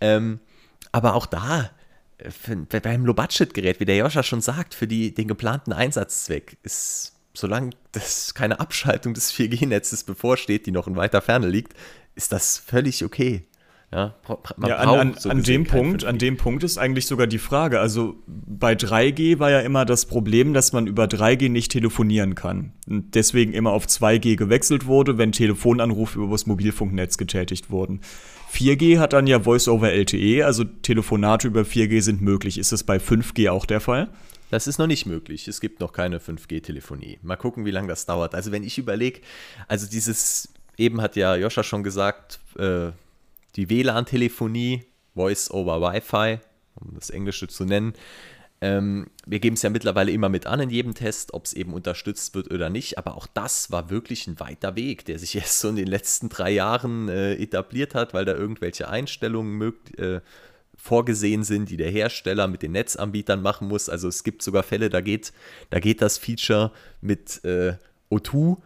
Ähm, 0.00 0.40
aber 0.92 1.14
auch 1.14 1.26
da, 1.26 1.70
für, 2.18 2.56
beim 2.56 3.04
Low-Budget-Gerät, 3.04 3.80
wie 3.80 3.84
der 3.84 3.96
Joscha 3.96 4.22
schon 4.22 4.40
sagt, 4.40 4.74
für 4.74 4.86
die, 4.86 5.14
den 5.14 5.28
geplanten 5.28 5.72
Einsatzzweck 5.72 6.58
ist, 6.62 7.14
solange 7.34 7.70
das 7.92 8.34
keine 8.34 8.60
Abschaltung 8.60 9.14
des 9.14 9.32
4G-Netzes 9.32 10.04
bevorsteht, 10.04 10.66
die 10.66 10.72
noch 10.72 10.86
in 10.86 10.96
weiter 10.96 11.20
Ferne 11.20 11.48
liegt, 11.48 11.74
ist 12.14 12.32
das 12.32 12.58
völlig 12.58 13.04
okay. 13.04 13.46
Ja, 13.90 14.14
ja 14.66 14.76
an, 14.76 14.88
an, 14.88 15.14
so 15.18 15.30
an 15.30 15.42
dem 15.42 15.64
Punkt, 15.64 16.04
an 16.04 16.18
dem 16.18 16.36
Punkt 16.36 16.62
ist 16.62 16.76
eigentlich 16.76 17.06
sogar 17.06 17.26
die 17.26 17.38
Frage. 17.38 17.80
Also 17.80 18.16
bei 18.26 18.74
3G 18.74 19.38
war 19.38 19.50
ja 19.50 19.60
immer 19.60 19.86
das 19.86 20.04
Problem, 20.04 20.52
dass 20.52 20.74
man 20.74 20.86
über 20.86 21.04
3G 21.04 21.48
nicht 21.48 21.72
telefonieren 21.72 22.34
kann. 22.34 22.72
Und 22.86 23.14
deswegen 23.14 23.54
immer 23.54 23.72
auf 23.72 23.86
2G 23.86 24.36
gewechselt 24.36 24.84
wurde, 24.84 25.16
wenn 25.16 25.32
Telefonanrufe 25.32 26.18
über 26.18 26.32
das 26.32 26.44
Mobilfunknetz 26.44 27.16
getätigt 27.16 27.70
wurden. 27.70 28.02
4G 28.52 28.98
hat 28.98 29.14
dann 29.14 29.26
ja 29.26 29.40
Voice 29.40 29.68
over 29.68 29.90
LTE, 29.90 30.44
also 30.44 30.64
Telefonate 30.64 31.48
über 31.48 31.62
4G 31.62 32.02
sind 32.02 32.20
möglich. 32.20 32.58
Ist 32.58 32.72
das 32.72 32.84
bei 32.84 32.98
5G 32.98 33.50
auch 33.50 33.64
der 33.64 33.80
Fall? 33.80 34.08
Das 34.50 34.66
ist 34.66 34.78
noch 34.78 34.86
nicht 34.86 35.06
möglich. 35.06 35.48
Es 35.48 35.60
gibt 35.60 35.80
noch 35.80 35.92
keine 35.92 36.18
5G-Telefonie. 36.18 37.18
Mal 37.22 37.36
gucken, 37.36 37.64
wie 37.64 37.70
lange 37.70 37.88
das 37.88 38.06
dauert. 38.06 38.34
Also 38.34 38.52
wenn 38.52 38.64
ich 38.64 38.78
überlege, 38.78 39.20
also 39.66 39.86
dieses, 39.86 40.52
eben 40.76 41.00
hat 41.02 41.16
ja 41.16 41.36
Joscha 41.36 41.62
schon 41.62 41.82
gesagt, 41.82 42.40
äh, 42.58 42.92
die 43.56 43.70
WLAN-Telefonie, 43.70 44.84
Voice 45.14 45.50
over 45.50 45.80
Wi-Fi, 45.80 46.38
um 46.76 46.94
das 46.94 47.10
Englische 47.10 47.48
zu 47.48 47.64
nennen. 47.64 47.94
Ähm, 48.60 49.06
wir 49.24 49.38
geben 49.38 49.54
es 49.54 49.62
ja 49.62 49.70
mittlerweile 49.70 50.10
immer 50.10 50.28
mit 50.28 50.46
an 50.46 50.60
in 50.60 50.70
jedem 50.70 50.94
Test, 50.94 51.32
ob 51.32 51.44
es 51.44 51.52
eben 51.52 51.72
unterstützt 51.72 52.34
wird 52.34 52.50
oder 52.50 52.70
nicht. 52.70 52.98
Aber 52.98 53.16
auch 53.16 53.26
das 53.26 53.70
war 53.70 53.88
wirklich 53.90 54.26
ein 54.26 54.40
weiter 54.40 54.74
Weg, 54.74 55.04
der 55.04 55.18
sich 55.18 55.34
erst 55.36 55.60
so 55.60 55.68
in 55.68 55.76
den 55.76 55.86
letzten 55.86 56.28
drei 56.28 56.50
Jahren 56.50 57.08
äh, 57.08 57.34
etabliert 57.34 57.94
hat, 57.94 58.14
weil 58.14 58.24
da 58.24 58.34
irgendwelche 58.34 58.88
Einstellungen 58.88 59.74
äh, 59.96 60.20
vorgesehen 60.76 61.44
sind, 61.44 61.70
die 61.70 61.76
der 61.76 61.90
Hersteller 61.90 62.48
mit 62.48 62.62
den 62.62 62.72
Netzanbietern 62.72 63.42
machen 63.42 63.68
muss. 63.68 63.88
Also 63.88 64.08
es 64.08 64.24
gibt 64.24 64.42
sogar 64.42 64.62
Fälle, 64.62 64.90
da 64.90 65.00
geht, 65.00 65.32
da 65.70 65.80
geht 65.80 66.02
das 66.02 66.18
Feature 66.18 66.72
mit 67.00 67.44
äh, 67.44 67.74
O2 68.10 68.58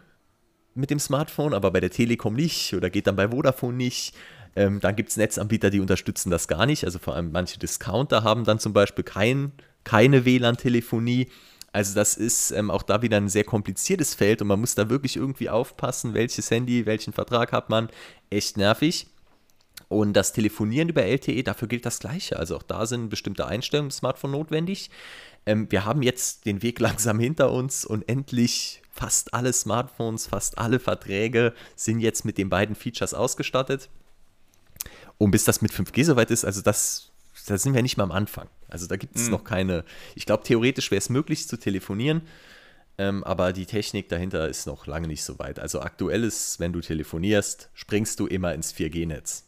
mit 0.74 0.90
dem 0.90 0.98
Smartphone, 0.98 1.52
aber 1.52 1.70
bei 1.70 1.80
der 1.80 1.90
Telekom 1.90 2.34
nicht 2.34 2.72
oder 2.74 2.88
geht 2.88 3.06
dann 3.06 3.16
bei 3.16 3.28
Vodafone 3.28 3.76
nicht. 3.76 4.14
Ähm, 4.54 4.80
dann 4.80 4.96
gibt 4.96 5.10
es 5.10 5.16
Netzanbieter, 5.16 5.70
die 5.70 5.80
unterstützen 5.80 6.30
das 6.30 6.48
gar 6.48 6.66
nicht. 6.66 6.84
Also 6.84 6.98
vor 6.98 7.14
allem 7.14 7.32
manche 7.32 7.58
Discounter 7.58 8.22
haben 8.22 8.44
dann 8.44 8.58
zum 8.58 8.72
Beispiel 8.72 9.04
kein, 9.04 9.52
keine 9.84 10.24
WLAN-Telefonie. 10.24 11.28
Also 11.72 11.94
das 11.94 12.14
ist 12.16 12.50
ähm, 12.50 12.70
auch 12.70 12.82
da 12.82 13.00
wieder 13.00 13.16
ein 13.16 13.30
sehr 13.30 13.44
kompliziertes 13.44 14.14
Feld 14.14 14.42
und 14.42 14.48
man 14.48 14.60
muss 14.60 14.74
da 14.74 14.90
wirklich 14.90 15.16
irgendwie 15.16 15.48
aufpassen, 15.48 16.12
welches 16.12 16.50
Handy, 16.50 16.84
welchen 16.84 17.14
Vertrag 17.14 17.52
hat 17.52 17.70
man. 17.70 17.88
Echt 18.28 18.58
nervig. 18.58 19.06
Und 19.88 20.14
das 20.14 20.32
Telefonieren 20.32 20.88
über 20.88 21.02
LTE, 21.04 21.42
dafür 21.42 21.68
gilt 21.68 21.86
das 21.86 21.98
Gleiche. 21.98 22.38
Also 22.38 22.56
auch 22.56 22.62
da 22.62 22.86
sind 22.86 23.08
bestimmte 23.08 23.46
Einstellungen 23.46 23.88
im 23.88 23.90
Smartphone 23.90 24.32
notwendig. 24.32 24.90
Ähm, 25.46 25.66
wir 25.70 25.86
haben 25.86 26.02
jetzt 26.02 26.44
den 26.44 26.62
Weg 26.62 26.78
langsam 26.80 27.18
hinter 27.18 27.50
uns 27.50 27.86
und 27.86 28.06
endlich 28.08 28.82
fast 28.90 29.32
alle 29.32 29.52
Smartphones, 29.52 30.26
fast 30.26 30.58
alle 30.58 30.78
Verträge 30.78 31.54
sind 31.74 32.00
jetzt 32.00 32.26
mit 32.26 32.36
den 32.36 32.50
beiden 32.50 32.74
Features 32.74 33.14
ausgestattet. 33.14 33.88
Und 35.22 35.30
bis 35.30 35.44
das 35.44 35.62
mit 35.62 35.70
5G 35.70 36.04
soweit 36.04 36.32
ist, 36.32 36.44
also 36.44 36.62
das, 36.62 37.12
da 37.46 37.56
sind 37.56 37.74
wir 37.74 37.82
nicht 37.82 37.96
mal 37.96 38.02
am 38.02 38.10
Anfang. 38.10 38.48
Also 38.68 38.88
da 38.88 38.96
gibt 38.96 39.14
es 39.14 39.26
mhm. 39.26 39.30
noch 39.30 39.44
keine, 39.44 39.84
ich 40.16 40.26
glaube, 40.26 40.42
theoretisch 40.42 40.90
wäre 40.90 40.98
es 40.98 41.10
möglich 41.10 41.46
zu 41.46 41.56
telefonieren, 41.56 42.22
ähm, 42.98 43.22
aber 43.22 43.52
die 43.52 43.64
Technik 43.64 44.08
dahinter 44.08 44.48
ist 44.48 44.66
noch 44.66 44.88
lange 44.88 45.06
nicht 45.06 45.22
so 45.22 45.38
weit. 45.38 45.60
Also 45.60 45.80
aktuell 45.80 46.24
ist, 46.24 46.58
wenn 46.58 46.72
du 46.72 46.80
telefonierst, 46.80 47.70
springst 47.72 48.18
du 48.18 48.26
immer 48.26 48.52
ins 48.52 48.74
4G-Netz. 48.74 49.44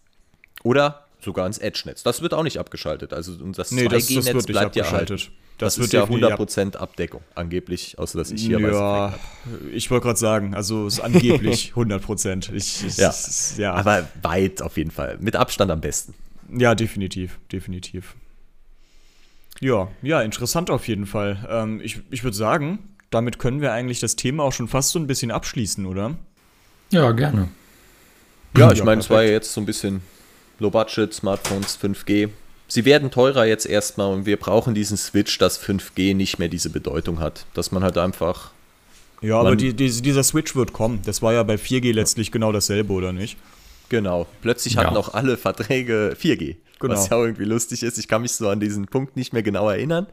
Oder 0.62 1.08
sogar 1.24 1.46
ins 1.46 1.58
Edge-Netz. 1.58 2.02
Das 2.02 2.22
wird 2.22 2.34
auch 2.34 2.42
nicht 2.42 2.58
abgeschaltet. 2.58 3.12
Also 3.12 3.32
und 3.32 3.58
das 3.58 3.70
nee, 3.70 3.86
2G-Netz 3.86 4.46
bleibt 4.46 4.76
ja 4.76 4.84
abgeschaltet. 4.84 5.30
Das, 5.58 5.76
das, 5.76 5.86
ist 5.86 5.92
ja 5.92 6.04
100% 6.04 6.76
Abdeckung, 6.76 7.20
angeblich, 7.36 7.96
außer 7.98 8.18
dass 8.18 8.32
ich 8.32 8.42
hier 8.42 8.58
Ja, 8.58 9.14
ich 9.72 9.88
wollte 9.90 10.06
gerade 10.06 10.18
sagen, 10.18 10.54
also 10.54 10.86
es 10.86 10.94
ist 10.94 11.00
angeblich 11.00 11.72
100%. 11.76 12.52
Ich, 12.52 12.84
ich, 12.84 12.96
ja. 12.96 13.14
ja, 13.56 13.72
aber 13.74 14.08
weit 14.22 14.62
auf 14.62 14.76
jeden 14.76 14.90
Fall. 14.90 15.16
Mit 15.20 15.36
Abstand 15.36 15.70
am 15.70 15.80
besten. 15.80 16.14
Ja, 16.52 16.74
definitiv, 16.74 17.38
definitiv. 17.52 18.16
Ja, 19.60 19.88
ja, 20.02 20.22
interessant 20.22 20.70
auf 20.70 20.88
jeden 20.88 21.06
Fall. 21.06 21.46
Ähm, 21.48 21.80
ich 21.82 22.00
ich 22.10 22.24
würde 22.24 22.36
sagen, 22.36 22.80
damit 23.10 23.38
können 23.38 23.60
wir 23.60 23.72
eigentlich 23.72 24.00
das 24.00 24.16
Thema 24.16 24.42
auch 24.42 24.52
schon 24.52 24.66
fast 24.66 24.90
so 24.90 24.98
ein 24.98 25.06
bisschen 25.06 25.30
abschließen, 25.30 25.86
oder? 25.86 26.16
Ja, 26.90 27.12
gerne. 27.12 27.48
Ja, 28.56 28.72
ich 28.72 28.78
ja, 28.78 28.84
meine, 28.84 29.00
es 29.00 29.10
war 29.10 29.22
ja 29.22 29.30
jetzt 29.30 29.52
so 29.52 29.60
ein 29.60 29.66
bisschen 29.66 30.02
Low 30.58 30.70
Budget, 30.70 31.12
Smartphones, 31.12 31.78
5G 31.80 32.30
sie 32.68 32.84
werden 32.84 33.10
teurer 33.10 33.44
jetzt 33.44 33.66
erstmal 33.66 34.12
und 34.12 34.26
wir 34.26 34.36
brauchen 34.36 34.74
diesen 34.74 34.96
Switch, 34.96 35.38
dass 35.38 35.62
5G 35.62 36.14
nicht 36.14 36.38
mehr 36.38 36.48
diese 36.48 36.70
Bedeutung 36.70 37.20
hat. 37.20 37.46
Dass 37.54 37.72
man 37.72 37.82
halt 37.82 37.98
einfach. 37.98 38.50
Ja, 39.20 39.38
aber 39.38 39.56
die, 39.56 39.74
die, 39.74 39.90
dieser 40.02 40.22
Switch 40.22 40.54
wird 40.54 40.72
kommen. 40.72 41.00
Das 41.04 41.22
war 41.22 41.32
ja 41.32 41.42
bei 41.42 41.54
4G 41.54 41.92
letztlich 41.92 42.30
genau 42.30 42.52
dasselbe, 42.52 42.92
oder 42.92 43.12
nicht? 43.12 43.38
Genau. 43.88 44.26
Plötzlich 44.42 44.76
hatten 44.76 44.94
ja. 44.94 45.00
auch 45.00 45.14
alle 45.14 45.36
Verträge 45.36 46.16
4G. 46.20 46.56
Genau. 46.80 46.94
Was 46.94 47.08
ja 47.08 47.16
auch 47.16 47.22
irgendwie 47.22 47.44
lustig 47.44 47.82
ist. 47.82 47.96
Ich 47.96 48.08
kann 48.08 48.22
mich 48.22 48.32
so 48.32 48.48
an 48.48 48.60
diesen 48.60 48.86
Punkt 48.86 49.16
nicht 49.16 49.32
mehr 49.32 49.42
genau 49.42 49.68
erinnern. 49.70 50.06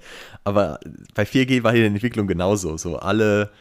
Aber 0.44 0.80
bei 1.16 1.24
4G 1.24 1.64
war 1.64 1.74
die 1.74 1.84
Entwicklung 1.84 2.28
genauso. 2.28 2.78
So 2.78 2.98
alle, 2.98 3.52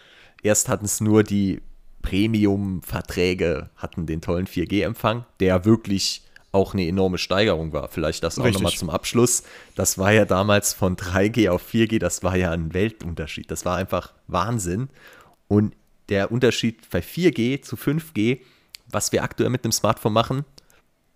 erst 0.43 0.69
hatten 0.69 0.85
es 0.85 1.01
nur 1.01 1.25
die 1.25 1.63
Premium-Verträge, 2.03 3.71
hatten 3.77 4.07
den 4.07 4.21
tollen 4.21 4.47
4G-Empfang, 4.47 5.25
der 5.41 5.65
wirklich 5.65 6.23
auch 6.53 6.75
eine 6.75 6.87
enorme 6.87 7.19
Steigerung 7.19 7.73
war. 7.73 7.89
Vielleicht 7.89 8.25
das 8.25 8.39
auch 8.39 8.51
nochmal 8.51 8.73
zum 8.73 8.91
Abschluss. 8.91 9.45
Das 9.77 9.99
war 9.99 10.13
ja 10.13 10.25
damals 10.25 10.73
von 10.73 10.97
3G 10.97 11.49
auf 11.51 11.63
4G, 11.71 11.99
das 11.99 12.23
war 12.23 12.37
ja 12.37 12.51
ein 12.51 12.75
Weltunterschied. 12.75 13.51
Das 13.51 13.65
war 13.65 13.77
einfach 13.77 14.13
Wahnsinn. 14.27 14.89
Und 15.47 15.75
der 16.09 16.33
Unterschied 16.33 16.91
bei 16.91 17.01
4G 17.01 17.63
zu 17.63 17.77
5G, 17.77 18.41
was 18.89 19.13
wir 19.13 19.23
aktuell 19.23 19.51
mit 19.51 19.65
einem 19.65 19.73
Smartphone 19.73 20.13
machen, 20.13 20.45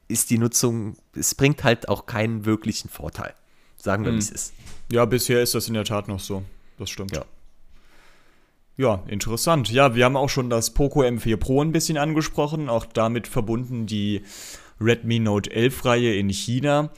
ist 0.07 0.31
die 0.31 0.39
Nutzung, 0.39 0.97
es 1.15 1.35
bringt 1.35 1.65
halt 1.65 1.89
auch 1.89 2.07
keinen 2.07 2.45
wirklichen 2.45 2.89
Vorteil. 2.89 3.35
Sagen 3.77 4.05
wir, 4.05 4.11
hm. 4.11 4.17
wie 4.17 4.23
es 4.23 4.31
ist. 4.31 4.55
Ja, 4.93 5.05
bisher 5.05 5.43
ist 5.43 5.55
das 5.55 5.67
in 5.67 5.75
der 5.75 5.85
Tat 5.85 6.09
noch 6.09 6.21
so. 6.21 6.43
Das 6.79 6.91
stimmt. 6.91 7.15
Ja. 7.17 7.25
Ja, 8.77 9.03
interessant. 9.07 9.71
Ja, 9.71 9.95
wir 9.95 10.05
haben 10.05 10.17
auch 10.17 10.29
schon 10.29 10.51
das 10.51 10.71
Poco 10.71 11.03
M4 11.03 11.37
Pro 11.37 11.63
ein 11.63 11.71
bisschen 11.71 11.97
angesprochen, 11.97 12.69
auch 12.69 12.87
damit 12.87 13.29
verbunden 13.29 13.87
die 13.87 14.23
Redmi 14.81 15.19
Note 15.19 15.51
11-Reihe 15.51 16.15
in 16.15 16.29
China. 16.29 16.91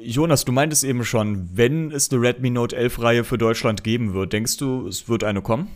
Jonas, 0.00 0.44
du 0.44 0.52
meintest 0.52 0.84
eben 0.84 1.04
schon, 1.04 1.48
wenn 1.54 1.92
es 1.92 2.10
eine 2.10 2.20
Redmi 2.20 2.50
Note 2.50 2.76
11-Reihe 2.76 3.24
für 3.24 3.38
Deutschland 3.38 3.84
geben 3.84 4.14
wird, 4.14 4.32
denkst 4.32 4.56
du, 4.56 4.86
es 4.86 5.08
wird 5.08 5.24
eine 5.24 5.42
kommen? 5.42 5.68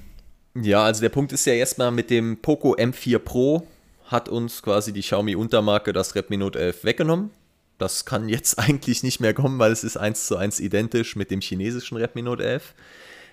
Ja, 0.55 0.85
also 0.85 1.01
der 1.01 1.11
Punkt 1.11 1.33
ist 1.33 1.45
ja 1.45 1.53
erstmal 1.53 1.91
mit 1.91 2.11
dem 2.11 2.39
Poco 2.39 2.75
M4 2.75 3.19
Pro 3.19 3.67
hat 4.07 4.29
uns 4.29 4.63
quasi 4.63 4.93
die 4.93 5.01
Xiaomi-Untermarke 5.01 5.93
das 5.93 6.15
Redmi 6.15 6.37
Note 6.37 6.59
11 6.59 6.85
weggenommen. 6.85 7.31
Das 7.79 8.05
kann 8.05 8.29
jetzt 8.29 8.59
eigentlich 8.59 9.03
nicht 9.03 9.21
mehr 9.21 9.35
kommen, 9.35 9.59
weil 9.59 9.73
es 9.73 9.85
ist 9.85 9.97
eins 9.97 10.27
zu 10.27 10.37
eins 10.37 10.61
identisch 10.61 11.17
mit 11.17 11.31
dem 11.31 11.41
chinesischen 11.41 11.97
Redmi 11.97 12.23
Note 12.23 12.45
11. 12.45 12.75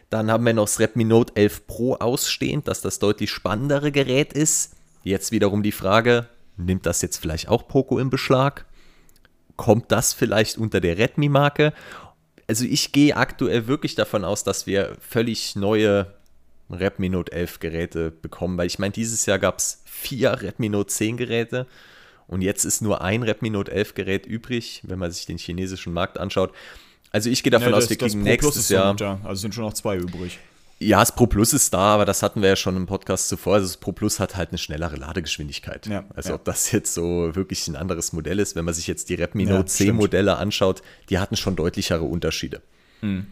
Dann 0.10 0.30
haben 0.30 0.46
wir 0.46 0.54
noch 0.54 0.66
das 0.66 0.80
Redmi 0.80 1.06
Note 1.06 1.36
11 1.36 1.68
Pro 1.68 1.96
ausstehend, 1.96 2.68
dass 2.68 2.82
das 2.82 3.00
deutlich 3.00 3.32
spannendere 3.32 3.92
Gerät 3.92 4.34
ist. 4.34 4.74
Jetzt 5.04 5.32
wiederum 5.32 5.64
die 5.64 5.72
Frage, 5.72 6.28
Nimmt 6.58 6.86
das 6.86 7.02
jetzt 7.02 7.18
vielleicht 7.18 7.48
auch 7.48 7.68
Poco 7.68 8.00
in 8.00 8.10
Beschlag? 8.10 8.66
Kommt 9.56 9.92
das 9.92 10.14
vielleicht 10.14 10.58
unter 10.58 10.82
der 10.82 10.98
Redmi-Marke? 10.98 11.74
Also 12.48 12.66
ich 12.66 12.92
gehe 12.92 13.16
aktuell 13.16 13.68
wirklich 13.68 13.96
davon 13.96 14.24
aus, 14.26 14.44
dass 14.44 14.68
wir 14.68 14.98
völlig 15.00 15.56
neue 15.56 16.14
Redmi 16.70 17.10
Note 17.10 17.32
11 17.32 17.60
Geräte 17.60 18.12
bekommen, 18.12 18.58
weil 18.58 18.68
ich 18.68 18.80
meine, 18.80 18.92
dieses 18.92 19.26
Jahr 19.26 19.40
gab 19.40 19.60
es 19.60 19.82
vier 19.86 20.42
Redmi 20.42 20.70
Note 20.70 20.92
10 20.92 21.18
Geräte 21.18 21.68
und 22.28 22.42
jetzt 22.42 22.66
ist 22.66 22.82
nur 22.82 23.02
ein 23.02 23.24
Redmi 23.24 23.50
Note 23.50 23.72
11 23.72 23.96
Gerät 23.96 24.26
übrig, 24.26 24.82
wenn 24.86 25.00
man 25.00 25.12
sich 25.12 25.26
den 25.26 25.38
chinesischen 25.38 25.94
Markt 25.94 26.18
anschaut. 26.18 26.54
Also 27.12 27.30
ich 27.30 27.44
gehe 27.44 27.52
davon 27.52 27.70
ja, 27.70 27.76
das, 27.76 27.86
aus, 27.86 27.90
wir 27.90 27.98
kriegen 27.98 28.24
nächstes 28.24 28.70
Jahr. 28.70 28.96
Da. 28.96 29.20
Also 29.24 29.42
sind 29.42 29.54
schon 29.54 29.66
noch 29.66 29.74
zwei 29.74 29.98
übrig. 29.98 30.40
Ja, 30.84 31.00
das 31.00 31.16
Pro 31.16 31.28
Plus 31.28 31.54
ist 31.54 31.74
da, 31.74 31.96
aber 31.96 32.06
das 32.06 32.24
hatten 32.24 32.42
wir 32.42 32.50
ja 32.50 32.56
schon 32.56 32.76
im 32.76 32.86
Podcast 32.86 33.30
zuvor. 33.30 33.56
Also 33.56 33.68
das 33.68 33.78
Pro 33.78 33.92
Plus 33.92 34.20
hat 34.20 34.36
halt 34.36 34.50
eine 34.50 34.58
schnellere 34.58 34.96
Ladegeschwindigkeit. 34.96 35.88
Ja, 35.88 36.04
also 36.16 36.30
ja. 36.30 36.36
ob 36.36 36.46
das 36.46 36.72
jetzt 36.72 36.94
so 36.94 37.36
wirklich 37.36 37.68
ein 37.68 37.76
anderes 37.76 38.14
Modell 38.14 38.40
ist, 38.40 38.56
wenn 38.56 38.66
man 38.66 38.74
sich 38.74 38.88
jetzt 38.88 39.10
die 39.10 39.16
Redmi 39.16 39.46
Note 39.46 39.60
ja, 39.60 39.66
10 39.66 39.96
Modelle 39.96 40.38
anschaut, 40.38 40.82
die 41.10 41.20
hatten 41.20 41.36
schon 41.36 41.56
deutlichere 41.56 42.04
Unterschiede. 42.04 42.62
Mhm. 43.02 43.28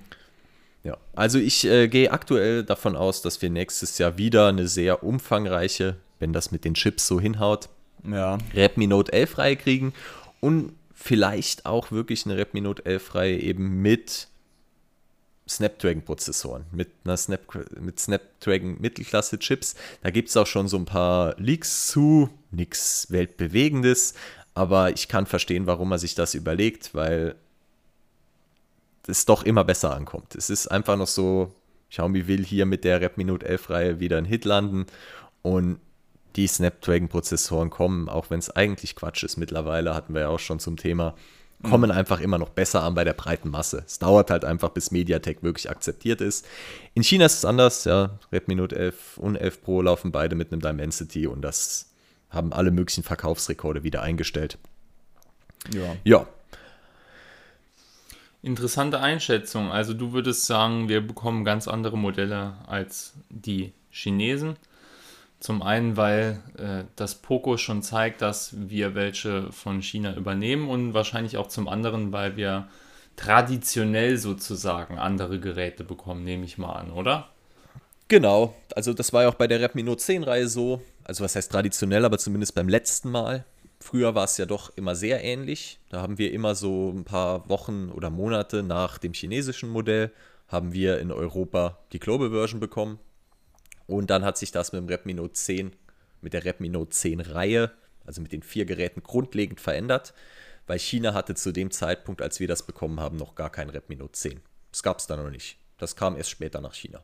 Ja, 0.84 0.98
also 1.16 1.38
ich 1.38 1.66
äh, 1.66 1.88
gehe 1.88 2.12
aktuell 2.12 2.64
davon 2.64 2.96
aus, 2.96 3.22
dass 3.22 3.42
wir 3.42 3.50
nächstes 3.50 3.98
Jahr 3.98 4.18
wieder 4.18 4.48
eine 4.48 4.68
sehr 4.68 5.04
umfangreiche, 5.04 5.98
wenn 6.20 6.34
das 6.34 6.52
mit 6.52 6.66
den 6.66 6.74
Chips 6.74 7.06
so 7.06 7.20
hinhaut, 7.20 7.70
ja. 8.10 8.40
Redmi 8.56 8.88
Note 8.88 9.14
11 9.14 9.38
Reihe 9.38 9.56
kriegen 9.58 9.94
und 10.40 10.74
vielleicht 10.94 11.66
auch 11.66 11.92
wirklich 11.92 12.26
eine 12.26 12.38
Redmi 12.38 12.62
Note 12.62 12.86
11 12.86 13.16
Reihe 13.16 13.38
eben 13.40 13.82
mit 13.82 14.28
Snapdragon-Prozessoren, 15.56 16.66
mit 16.72 16.90
Snap 17.16 17.42
mit 17.80 18.00
Snapdragon 18.00 18.80
Mittelklasse-Chips. 18.80 19.76
Da 20.04 20.10
gibt 20.10 20.30
es 20.30 20.38
auch 20.38 20.48
schon 20.48 20.68
so 20.68 20.78
ein 20.78 20.86
paar 20.86 21.36
Leaks 21.38 21.88
zu, 21.88 22.30
nichts 22.52 23.08
Weltbewegendes, 23.10 24.14
aber 24.54 24.92
ich 24.92 25.08
kann 25.08 25.26
verstehen, 25.26 25.68
warum 25.68 25.90
man 25.90 26.00
sich 26.00 26.16
das 26.16 26.34
überlegt, 26.34 26.94
weil 26.94 27.36
es 29.08 29.26
doch 29.26 29.44
immer 29.44 29.64
besser 29.64 29.96
ankommt. 29.96 30.36
Es 30.36 30.50
ist 30.50 30.68
einfach 30.68 30.98
noch 30.98 31.08
so, 31.08 31.54
Xiaomi 31.90 32.28
will 32.28 32.46
hier 32.46 32.66
mit 32.66 32.84
der 32.84 33.02
Redmi 33.02 33.24
Note 33.24 33.46
11 33.46 33.70
Reihe 33.70 34.00
wieder 34.00 34.18
einen 34.18 34.26
Hit 34.26 34.46
landen 34.46 34.86
und 35.42 35.80
die 36.36 36.48
Snapdragon-Prozessoren 36.48 37.70
kommen, 37.70 38.08
auch 38.08 38.30
wenn 38.30 38.40
es 38.40 38.50
eigentlich 38.50 38.96
Quatsch 38.96 39.24
ist 39.24 39.38
mittlerweile, 39.38 39.94
hatten 39.94 40.14
wir 40.14 40.22
ja 40.22 40.28
auch 40.30 40.40
schon 40.40 40.60
zum 40.60 40.78
Thema, 40.78 41.16
kommen 41.64 41.90
mhm. 41.92 41.98
einfach 41.98 42.20
immer 42.20 42.38
noch 42.38 42.50
besser 42.50 42.84
an 42.84 42.96
bei 42.96 43.04
der 43.04 43.14
breiten 43.14 43.50
Masse. 43.50 43.84
Es 43.86 44.00
dauert 44.00 44.32
halt 44.32 44.46
einfach, 44.46 44.70
bis 44.70 44.92
MediaTek 44.92 45.44
wirklich 45.44 45.70
akzeptiert 45.70 46.22
ist. 46.22 46.46
In 46.94 47.04
China 47.04 47.26
ist 47.26 47.40
es 47.40 47.46
anders, 47.46 47.86
ja. 47.86 48.20
Redmi 48.32 48.56
Note 48.56 48.76
11 48.76 49.18
und 49.18 49.36
11 49.36 49.62
Pro 49.62 49.82
laufen 49.82 50.12
beide 50.12 50.36
mit 50.36 50.52
einem 50.52 50.62
Dimensity 50.62 51.28
und 51.28 51.42
das 51.42 51.92
haben 52.30 52.54
alle 52.54 52.72
möglichen 52.72 53.04
Verkaufsrekorde 53.04 53.84
wieder 53.84 54.02
eingestellt. 54.02 54.58
Ja. 55.74 55.96
Ja. 56.04 56.28
Interessante 58.42 59.00
Einschätzung. 59.00 59.72
Also 59.72 59.94
du 59.94 60.14
würdest 60.14 60.46
sagen, 60.46 60.90
wir 60.90 61.06
bekommen 61.06 61.46
ganz 61.46 61.68
andere 61.68 61.98
Modelle 61.98 62.56
als 62.66 63.14
die 63.30 63.74
Chinesen. 63.92 64.56
Zum 65.42 65.64
einen, 65.64 65.98
weil 65.98 66.40
äh, 66.60 66.84
das 66.96 67.16
Poco 67.16 67.58
schon 67.58 67.82
zeigt, 67.82 68.22
dass 68.22 68.54
wir 68.56 68.94
welche 68.94 69.52
von 69.52 69.82
China 69.82 70.16
übernehmen 70.16 70.70
und 70.70 70.94
wahrscheinlich 70.94 71.36
auch 71.38 71.48
zum 71.48 71.68
anderen, 71.68 72.12
weil 72.12 72.38
wir 72.38 72.68
traditionell 73.16 74.18
sozusagen 74.18 75.00
andere 75.00 75.40
Geräte 75.40 75.84
bekommen, 75.84 76.24
nehme 76.24 76.46
ich 76.46 76.60
mal 76.60 76.74
an, 76.74 76.92
oder? 76.92 77.30
Genau, 78.08 78.54
also 78.76 78.94
das 78.94 79.14
war 79.14 79.24
ja 79.24 79.30
auch 79.30 79.36
bei 79.36 79.48
der 79.48 79.62
Redmi 79.62 79.82
Note 79.82 80.04
10 80.04 80.24
Reihe 80.24 80.48
so. 80.48 80.80
Also 81.06 81.24
was 81.24 81.36
heißt 81.36 81.52
traditionell, 81.52 82.06
aber 82.06 82.20
zumindest 82.20 82.54
beim 82.54 82.70
letzten 82.70 83.10
Mal. 83.10 83.44
Früher 83.80 84.14
war 84.14 84.26
es 84.26 84.38
ja 84.38 84.46
doch 84.46 84.72
immer 84.78 84.94
sehr 84.94 85.24
ähnlich. 85.24 85.80
Da 85.90 86.04
haben 86.04 86.20
wir 86.20 86.34
immer 86.34 86.54
so 86.54 86.92
ein 86.92 87.04
paar 87.04 87.50
Wochen 87.50 87.90
oder 87.90 88.12
Monate 88.12 88.62
nach 88.62 89.00
dem 89.00 89.14
chinesischen 89.14 89.70
Modell 89.70 90.12
haben 90.48 90.72
wir 90.72 91.00
in 91.00 91.12
Europa 91.12 91.80
die 91.94 92.00
Global 92.00 92.30
Version 92.30 92.60
bekommen. 92.60 93.00
Und 93.92 94.10
dann 94.10 94.24
hat 94.24 94.38
sich 94.38 94.54
das 94.54 94.72
mit 94.72 94.80
dem 94.80 94.88
Redmi 94.88 95.14
Note 95.14 95.34
10, 95.34 95.74
mit 96.22 96.32
der 96.32 96.46
Redmi 96.46 96.70
Note 96.70 96.92
10 96.92 97.20
Reihe, 97.20 97.72
also 98.06 98.22
mit 98.22 98.32
den 98.32 98.42
vier 98.42 98.64
Geräten, 98.64 99.04
grundlegend 99.04 99.60
verändert, 99.60 100.14
weil 100.66 100.80
China 100.80 101.14
hatte 101.14 101.36
zu 101.36 101.52
dem 101.52 101.72
Zeitpunkt, 101.72 102.22
als 102.22 102.40
wir 102.40 102.48
das 102.48 102.64
bekommen 102.64 103.02
haben, 103.02 103.18
noch 103.18 103.36
gar 103.36 103.50
kein 103.50 103.70
Redmi 103.70 103.98
Note 103.98 104.14
10. 104.14 104.40
Das 104.72 104.82
gab 104.82 105.00
es 105.00 105.08
da 105.08 105.18
noch 105.18 105.30
nicht. 105.30 105.58
Das 105.78 105.98
kam 105.98 106.16
erst 106.16 106.30
später 106.30 106.62
nach 106.62 106.74
China. 106.74 107.04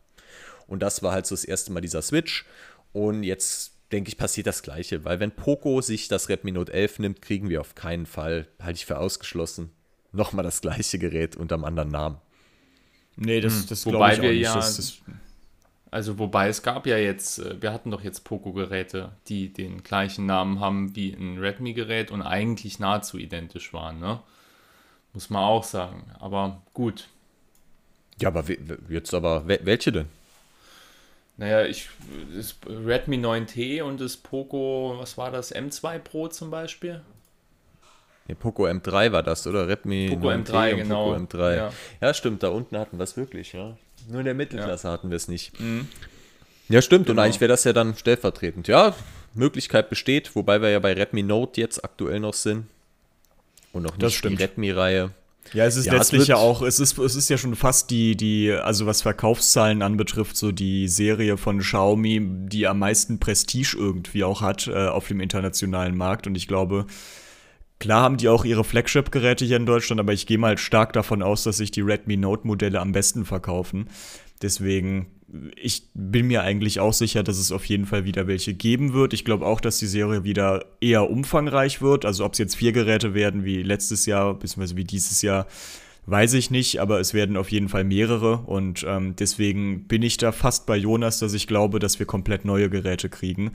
Und 0.65 0.81
das 0.81 1.03
war 1.03 1.11
halt 1.11 1.25
so 1.25 1.35
das 1.35 1.43
erste 1.43 1.73
Mal 1.73 1.81
dieser 1.81 2.01
Switch. 2.01 2.45
Und 2.93 3.23
jetzt 3.23 3.73
denke 3.91 4.07
ich, 4.07 4.17
passiert 4.17 4.47
das 4.47 4.63
Gleiche, 4.63 5.03
weil 5.03 5.19
wenn 5.19 5.31
Poco 5.31 5.81
sich 5.81 6.07
das 6.07 6.29
Redmi 6.29 6.53
Note 6.53 6.71
11 6.71 6.99
nimmt, 6.99 7.21
kriegen 7.21 7.49
wir 7.49 7.59
auf 7.59 7.75
keinen 7.75 8.05
Fall, 8.05 8.47
halte 8.61 8.77
ich 8.77 8.85
für 8.85 8.97
ausgeschlossen, 8.97 9.71
nochmal 10.13 10.45
das 10.45 10.61
gleiche 10.61 10.99
Gerät 10.99 11.35
unter 11.35 11.55
einem 11.55 11.65
anderen 11.65 11.89
Namen. 11.89 12.21
Nee, 13.17 13.41
das, 13.41 13.53
hm. 13.55 13.65
das 13.67 13.83
glaube 13.83 14.13
ich 14.13 14.19
auch 14.19 14.23
nicht. 14.23 14.39
Ja, 14.39 14.55
das, 14.55 14.77
das 14.77 15.01
also 15.97 16.19
wobei 16.19 16.47
es 16.47 16.61
gab 16.61 16.85
ja 16.85 16.95
jetzt, 16.95 17.39
äh, 17.39 17.59
wir 17.59 17.73
hatten 17.73 17.89
doch 17.89 18.03
jetzt 18.03 18.23
Poco-Geräte, 18.23 19.13
die 19.29 19.51
den 19.51 19.81
gleichen 19.81 20.27
Namen 20.27 20.59
haben 20.59 20.95
wie 20.95 21.11
ein 21.11 21.39
Redmi-Gerät 21.39 22.11
und 22.11 22.21
eigentlich 22.21 22.77
nahezu 22.77 23.17
identisch 23.17 23.73
waren, 23.73 23.99
ne? 23.99 24.19
Muss 25.13 25.31
man 25.31 25.41
auch 25.41 25.63
sagen. 25.63 26.05
Aber 26.19 26.61
gut. 26.75 27.07
Ja, 28.21 28.27
aber 28.27 28.43
jetzt 28.89 29.11
aber, 29.15 29.47
welche 29.47 29.91
denn? 29.91 30.05
Naja, 31.37 31.65
ich, 31.65 31.89
das 32.35 32.55
Redmi 32.67 33.17
9T 33.17 33.81
und 33.81 33.99
das 33.99 34.17
Poco, 34.17 34.97
was 34.99 35.17
war 35.17 35.31
das, 35.31 35.51
M2 35.51 35.97
Pro 35.97 36.27
zum 36.27 36.51
Beispiel? 36.51 37.01
Ne, 38.27 38.35
Poco 38.35 38.67
M3 38.67 39.11
war 39.11 39.23
das, 39.23 39.47
oder? 39.47 39.67
Redmi 39.67 40.09
Poco 40.11 40.29
9T 40.29 40.51
M3, 40.51 40.75
genau. 40.75 41.05
Poco 41.11 41.23
M3. 41.23 41.55
Ja. 41.55 41.73
ja. 42.01 42.13
stimmt, 42.13 42.43
da 42.43 42.49
unten 42.49 42.77
hatten 42.77 42.99
wir 42.99 43.03
es 43.03 43.17
wirklich, 43.17 43.53
ja. 43.53 43.75
Nur 44.09 44.19
in 44.19 44.25
der 44.25 44.33
Mittelklasse 44.33 44.87
ja. 44.87 44.93
hatten 44.93 45.09
wir 45.09 45.17
es 45.17 45.27
nicht. 45.27 45.59
Mhm. 45.59 45.87
Ja, 46.69 46.81
stimmt. 46.81 47.07
Genau. 47.07 47.21
Und 47.21 47.25
eigentlich 47.25 47.41
wäre 47.41 47.49
das 47.49 47.63
ja 47.63 47.73
dann 47.73 47.95
stellvertretend. 47.95 48.67
Ja, 48.67 48.95
Möglichkeit 49.33 49.89
besteht, 49.89 50.35
wobei 50.35 50.61
wir 50.61 50.69
ja 50.69 50.79
bei 50.79 50.93
Redmi 50.93 51.23
Note 51.23 51.61
jetzt 51.61 51.83
aktuell 51.83 52.19
noch 52.19 52.33
sind. 52.33 52.65
Und 53.73 53.83
noch 53.83 53.97
nicht 53.97 54.23
die 54.23 54.33
Redmi-Reihe. 54.33 55.11
Ja, 55.53 55.65
es 55.65 55.77
ist 55.77 55.85
ja, 55.85 55.93
letztlich 55.93 56.23
es 56.23 56.27
ja 56.27 56.35
auch, 56.35 56.61
es 56.61 56.79
ist, 56.79 56.97
es 56.97 57.15
ist 57.15 57.29
ja 57.29 57.37
schon 57.37 57.55
fast 57.55 57.89
die, 57.89 58.17
die, 58.17 58.51
also 58.51 58.85
was 58.85 59.01
Verkaufszahlen 59.01 59.81
anbetrifft, 59.81 60.35
so 60.35 60.51
die 60.51 60.89
Serie 60.89 61.37
von 61.37 61.59
Xiaomi, 61.59 62.21
die 62.47 62.67
am 62.67 62.79
meisten 62.79 63.19
Prestige 63.19 63.75
irgendwie 63.77 64.23
auch 64.23 64.41
hat 64.41 64.67
äh, 64.67 64.87
auf 64.87 65.07
dem 65.07 65.21
internationalen 65.21 65.95
Markt. 65.95 66.27
Und 66.27 66.35
ich 66.35 66.47
glaube, 66.47 66.85
Klar 67.79 68.01
haben 68.01 68.17
die 68.17 68.27
auch 68.27 68.43
ihre 68.43 68.63
Flagship-Geräte 68.63 69.45
hier 69.45 69.57
in 69.57 69.65
Deutschland, 69.65 69.99
aber 69.99 70.13
ich 70.13 70.25
gehe 70.25 70.39
mal 70.39 70.57
stark 70.57 70.93
davon 70.93 71.21
aus, 71.21 71.43
dass 71.43 71.57
sich 71.57 71.71
die 71.71 71.81
Redmi 71.81 72.17
Note-Modelle 72.17 72.79
am 72.79 72.91
besten 72.91 73.23
verkaufen. 73.23 73.87
Deswegen, 74.41 75.07
ich 75.55 75.83
bin 75.93 76.27
mir 76.27 76.41
eigentlich 76.41 76.79
auch 76.79 76.93
sicher, 76.93 77.23
dass 77.23 77.37
es 77.37 77.51
auf 77.51 77.65
jeden 77.65 77.85
Fall 77.85 78.05
wieder 78.05 78.27
welche 78.27 78.53
geben 78.53 78.93
wird. 78.93 79.13
Ich 79.13 79.25
glaube 79.25 79.45
auch, 79.45 79.61
dass 79.61 79.77
die 79.77 79.87
Serie 79.87 80.23
wieder 80.23 80.65
eher 80.81 81.09
umfangreich 81.09 81.81
wird. 81.81 82.05
Also 82.05 82.25
ob 82.25 82.33
es 82.33 82.39
jetzt 82.39 82.55
vier 82.55 82.71
Geräte 82.71 83.13
werden 83.13 83.45
wie 83.45 83.61
letztes 83.61 84.05
Jahr, 84.05 84.33
beziehungsweise 84.33 84.75
wie 84.75 84.83
dieses 84.83 85.21
Jahr, 85.21 85.45
Weiß 86.09 86.35
ich 86.35 86.51
nicht, 86.51 86.79
aber 86.79 87.01
es 87.01 87.13
werden 87.13 87.35
auf 87.35 87.51
jeden 87.51 87.67
Fall 87.67 87.83
mehrere 87.83 88.37
und 88.37 88.85
ähm, 88.87 89.17
deswegen 89.17 89.89
bin 89.89 90.03
ich 90.03 90.15
da 90.15 90.31
fast 90.31 90.65
bei 90.65 90.77
Jonas, 90.77 91.19
dass 91.19 91.33
ich 91.33 91.47
glaube, 91.47 91.79
dass 91.79 91.99
wir 91.99 92.05
komplett 92.05 92.45
neue 92.45 92.69
Geräte 92.69 93.09
kriegen. 93.09 93.51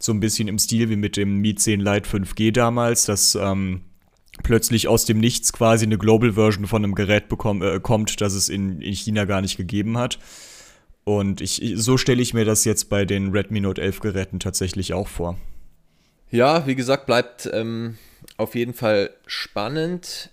So 0.00 0.12
ein 0.12 0.20
bisschen 0.20 0.46
im 0.46 0.60
Stil 0.60 0.88
wie 0.88 0.94
mit 0.94 1.16
dem 1.16 1.38
Mi 1.38 1.56
10 1.56 1.80
Lite 1.80 2.08
5G 2.08 2.52
damals, 2.52 3.06
dass 3.06 3.34
ähm, 3.34 3.80
plötzlich 4.44 4.86
aus 4.86 5.04
dem 5.04 5.18
Nichts 5.18 5.52
quasi 5.52 5.84
eine 5.84 5.98
Global 5.98 6.34
Version 6.34 6.66
von 6.66 6.84
einem 6.84 6.94
Gerät 6.94 7.28
bekommt, 7.28 7.64
äh, 7.64 7.80
kommt, 7.80 8.20
das 8.20 8.34
es 8.34 8.48
in, 8.48 8.80
in 8.80 8.94
China 8.94 9.24
gar 9.24 9.40
nicht 9.40 9.56
gegeben 9.56 9.98
hat. 9.98 10.20
Und 11.02 11.40
ich, 11.40 11.72
so 11.74 11.98
stelle 11.98 12.22
ich 12.22 12.34
mir 12.34 12.44
das 12.44 12.64
jetzt 12.64 12.88
bei 12.88 13.04
den 13.04 13.32
Redmi 13.32 13.58
Note 13.58 13.82
11 13.82 13.98
Geräten 13.98 14.38
tatsächlich 14.38 14.94
auch 14.94 15.08
vor. 15.08 15.36
Ja, 16.30 16.68
wie 16.68 16.76
gesagt, 16.76 17.06
bleibt 17.06 17.50
ähm, 17.52 17.98
auf 18.36 18.54
jeden 18.54 18.74
Fall 18.74 19.10
spannend 19.26 20.30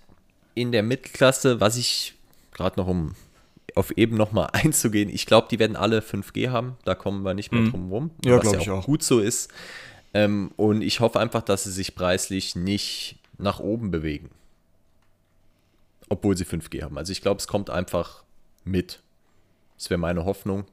in 0.54 0.72
der 0.72 0.82
Mittelklasse, 0.82 1.60
was 1.60 1.76
ich 1.76 2.14
gerade 2.52 2.78
noch 2.78 2.86
um 2.86 3.14
auf 3.74 3.90
eben 3.96 4.16
nochmal 4.16 4.50
einzugehen, 4.52 5.08
ich 5.08 5.26
glaube, 5.26 5.48
die 5.50 5.58
werden 5.58 5.76
alle 5.76 6.00
5G 6.00 6.50
haben, 6.50 6.76
da 6.84 6.94
kommen 6.94 7.24
wir 7.24 7.34
nicht 7.34 7.52
mehr 7.52 7.62
mhm. 7.62 7.70
drum 7.70 7.92
rum, 7.92 8.10
ja, 8.24 8.38
was 8.38 8.52
ja 8.52 8.72
auch, 8.72 8.78
auch, 8.78 8.86
gut 8.86 9.02
so 9.02 9.20
ist. 9.20 9.52
Ähm, 10.12 10.52
und 10.56 10.82
ich 10.82 11.00
hoffe 11.00 11.18
einfach, 11.18 11.42
dass 11.42 11.64
sie 11.64 11.72
sich 11.72 11.94
preislich 11.96 12.54
nicht 12.54 13.18
nach 13.36 13.58
oben 13.58 13.90
bewegen. 13.90 14.30
Obwohl 16.08 16.36
sie 16.36 16.44
5G 16.44 16.82
haben. 16.82 16.96
Also 16.98 17.10
ich 17.10 17.20
glaube, 17.20 17.38
es 17.38 17.48
kommt 17.48 17.68
einfach 17.68 18.22
mit. 18.64 19.00
Das 19.76 19.90
wäre 19.90 19.98
meine 19.98 20.24
Hoffnung. 20.24 20.66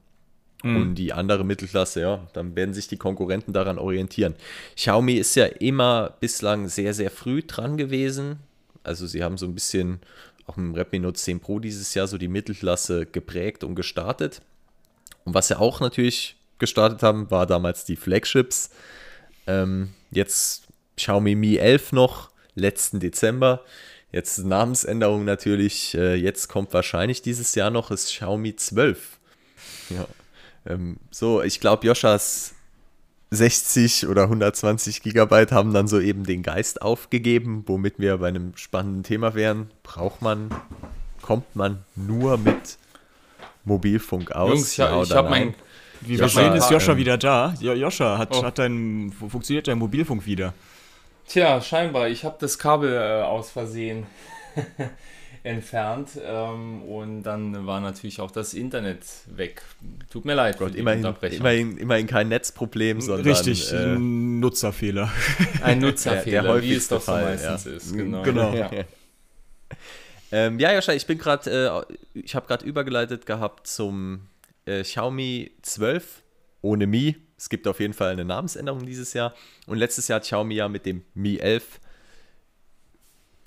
Mhm. 0.62 0.76
Und 0.76 0.96
die 0.96 1.12
andere 1.12 1.44
Mittelklasse, 1.44 2.02
ja, 2.02 2.28
dann 2.34 2.56
werden 2.56 2.76
sich 2.76 2.88
die 2.88 2.98
Konkurrenten 2.98 3.52
daran 3.52 3.80
orientieren. 3.80 4.36
Xiaomi 4.76 5.14
ist 5.14 5.34
ja 5.34 5.46
immer 5.46 6.18
bislang 6.20 6.68
sehr, 6.68 6.94
sehr 6.94 7.10
früh 7.10 7.42
dran 7.42 7.78
gewesen 7.78 8.40
also 8.84 9.08
sie 9.08 9.24
haben 9.24 9.38
so 9.38 9.46
ein 9.46 9.54
bisschen 9.54 10.00
auch 10.48 10.58
mit 10.58 10.66
dem 10.68 10.76
Redmi 10.76 11.00
Note 11.00 11.20
10 11.20 11.40
Pro 11.40 11.60
dieses 11.60 11.94
Jahr 11.94 12.08
so 12.08 12.18
die 12.18 12.28
Mittelklasse 12.28 13.06
geprägt 13.06 13.64
und 13.64 13.76
gestartet. 13.76 14.42
Und 15.24 15.34
was 15.34 15.48
sie 15.48 15.60
auch 15.60 15.80
natürlich 15.80 16.36
gestartet 16.58 17.04
haben, 17.04 17.30
war 17.32 17.46
damals 17.46 17.86
die 17.86 17.96
Flagships. 17.96 18.72
Ähm, 19.48 19.94
jetzt 20.12 20.68
Xiaomi 20.98 21.36
Mi 21.36 21.58
11 21.58 21.92
noch, 21.94 22.32
letzten 22.56 23.00
Dezember. 23.00 23.64
Jetzt 24.12 24.40
Namensänderung 24.40 25.26
natürlich. 25.26 25.96
Äh, 25.96 26.16
jetzt 26.16 26.48
kommt 26.48 26.74
wahrscheinlich 26.74 27.22
dieses 27.22 27.56
Jahr 27.56 27.70
noch 27.70 27.90
das 27.90 28.06
Xiaomi 28.06 28.56
12. 28.56 29.20
Ja. 29.90 30.08
Ähm, 30.66 30.98
so, 31.10 31.42
ich 31.42 31.60
glaube, 31.60 31.88
Joschas 31.88 32.54
60 33.32 34.08
oder 34.08 34.24
120 34.24 35.02
Gigabyte 35.02 35.54
haben 35.54 35.74
dann 35.74 35.88
so 35.88 36.02
eben 36.02 36.26
den 36.26 36.44
Geist 36.44 36.82
aufgegeben, 36.82 37.64
womit 37.66 37.98
wir 37.98 38.18
bei 38.18 38.28
einem 38.28 38.56
spannenden 38.58 39.04
Thema 39.04 39.36
wären. 39.36 39.72
Braucht 39.84 40.22
man, 40.22 40.50
kommt 41.22 41.56
man 41.56 41.86
nur 41.96 42.38
mit 42.38 42.78
Mobilfunk 43.64 44.34
aus? 44.34 44.50
Jungs, 44.50 44.72
ich, 44.74 44.78
ja 44.78 45.02
ich 45.02 45.12
habe 45.14 45.30
mein. 45.30 45.56
Wie 46.02 46.20
wir 46.20 46.28
sehen, 46.28 46.54
ist 46.56 46.70
Joscha 46.70 46.94
ähm, 46.94 46.98
wieder 46.98 47.18
da. 47.18 47.54
Jo, 47.60 47.74
Joscha, 47.74 48.18
hat, 48.18 48.36
oh. 48.36 48.44
hat 48.44 48.58
dein, 48.58 49.14
funktioniert 49.30 49.68
dein 49.68 49.78
Mobilfunk 49.78 50.26
wieder? 50.26 50.54
Tja, 51.28 51.62
scheinbar. 51.62 52.10
Ich 52.10 52.26
habe 52.26 52.36
das 52.40 52.58
Kabel 52.58 52.92
äh, 52.94 53.24
aus 53.24 53.52
Versehen 53.52 54.08
entfernt 55.44 56.10
ähm, 56.24 56.84
und 56.84 57.24
dann 57.24 57.66
war 57.66 57.80
natürlich 57.80 58.22
auch 58.22 58.30
das 58.30 58.54
Internet 58.54 59.06
weg. 59.28 59.64
Tut 60.12 60.24
mir 60.26 60.36
leid. 60.36 60.60
Gott, 60.60 60.76
immerhin, 60.76 61.04
immerhin, 61.32 61.78
immerhin 61.78 62.08
kein 62.08 62.30
Netzproblem, 62.30 63.02
sondern. 63.02 63.28
Richtig, 63.28 63.74
äh, 63.74 63.96
ein 63.96 64.40
Nutzerfehler. 64.40 65.12
Ein 65.64 65.80
Nutzerfehler, 65.80 66.44
der, 66.44 66.54
der 66.54 66.64
wie 66.64 66.74
es 66.74 66.88
doch 66.88 67.02
so 67.02 67.12
meistens 67.12 67.66
ja. 67.66 67.72
ist. 67.72 67.94
Genau. 67.94 68.22
genau. 68.22 68.54
Ja. 68.54 68.70
ähm, 70.32 70.60
ja, 70.60 70.74
Joscha, 70.74 70.94
ich 70.94 71.08
bin 71.08 71.18
gerade, 71.18 71.86
äh, 71.90 72.20
ich 72.20 72.36
habe 72.36 72.48
gerade 72.48 72.66
übergeleitet 72.66 73.26
gehabt 73.26 73.66
zum 73.68 74.28
äh, 74.66 74.84
Xiaomi 74.84 75.52
12 75.64 76.22
ohne 76.62 76.86
Mi. 76.86 77.16
Es 77.38 77.50
gibt 77.50 77.68
auf 77.68 77.80
jeden 77.80 77.94
Fall 77.94 78.12
eine 78.12 78.26
Namensänderung 78.26 78.86
dieses 78.86 79.14
Jahr. 79.14 79.34
Und 79.66 79.80
letztes 79.80 80.08
Jahr 80.08 80.18
hat 80.18 80.24
Xiaomi 80.24 80.54
ja 80.54 80.70
mit 80.70 80.86
dem 80.86 81.04
Mi 81.16 81.38
11 81.38 81.81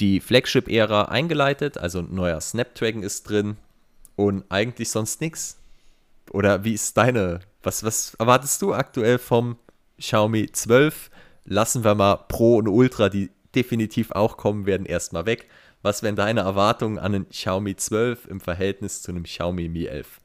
die 0.00 0.20
Flagship-Ära 0.20 1.06
eingeleitet, 1.06 1.78
also 1.78 2.00
ein 2.00 2.14
neuer 2.14 2.40
Snapdragon 2.40 3.02
ist 3.02 3.28
drin 3.28 3.56
und 4.16 4.44
eigentlich 4.48 4.90
sonst 4.90 5.20
nichts. 5.20 5.58
Oder 6.30 6.64
wie 6.64 6.74
ist 6.74 6.96
deine, 6.96 7.40
was, 7.62 7.84
was 7.84 8.14
erwartest 8.14 8.60
du 8.62 8.74
aktuell 8.74 9.18
vom 9.18 9.56
Xiaomi 9.98 10.50
12? 10.50 11.10
Lassen 11.44 11.84
wir 11.84 11.94
mal 11.94 12.16
Pro 12.28 12.56
und 12.56 12.68
Ultra, 12.68 13.08
die 13.08 13.30
definitiv 13.54 14.10
auch 14.12 14.36
kommen 14.36 14.66
werden, 14.66 14.86
erstmal 14.86 15.26
weg. 15.26 15.48
Was 15.82 16.02
wären 16.02 16.16
deine 16.16 16.40
Erwartungen 16.40 16.98
an 16.98 17.14
einen 17.14 17.28
Xiaomi 17.28 17.76
12 17.76 18.26
im 18.26 18.40
Verhältnis 18.40 19.02
zu 19.02 19.12
einem 19.12 19.24
Xiaomi 19.24 19.68
Mi 19.68 19.84
11? 19.84 20.20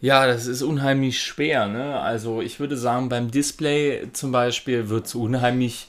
Ja, 0.00 0.26
das 0.26 0.46
ist 0.46 0.62
unheimlich 0.62 1.22
schwer. 1.22 1.66
Ne? 1.66 1.98
Also 1.98 2.42
ich 2.42 2.60
würde 2.60 2.76
sagen, 2.76 3.08
beim 3.08 3.30
Display 3.30 4.08
zum 4.12 4.32
Beispiel 4.32 4.88
wird 4.88 5.06
es 5.06 5.14
unheimlich, 5.14 5.88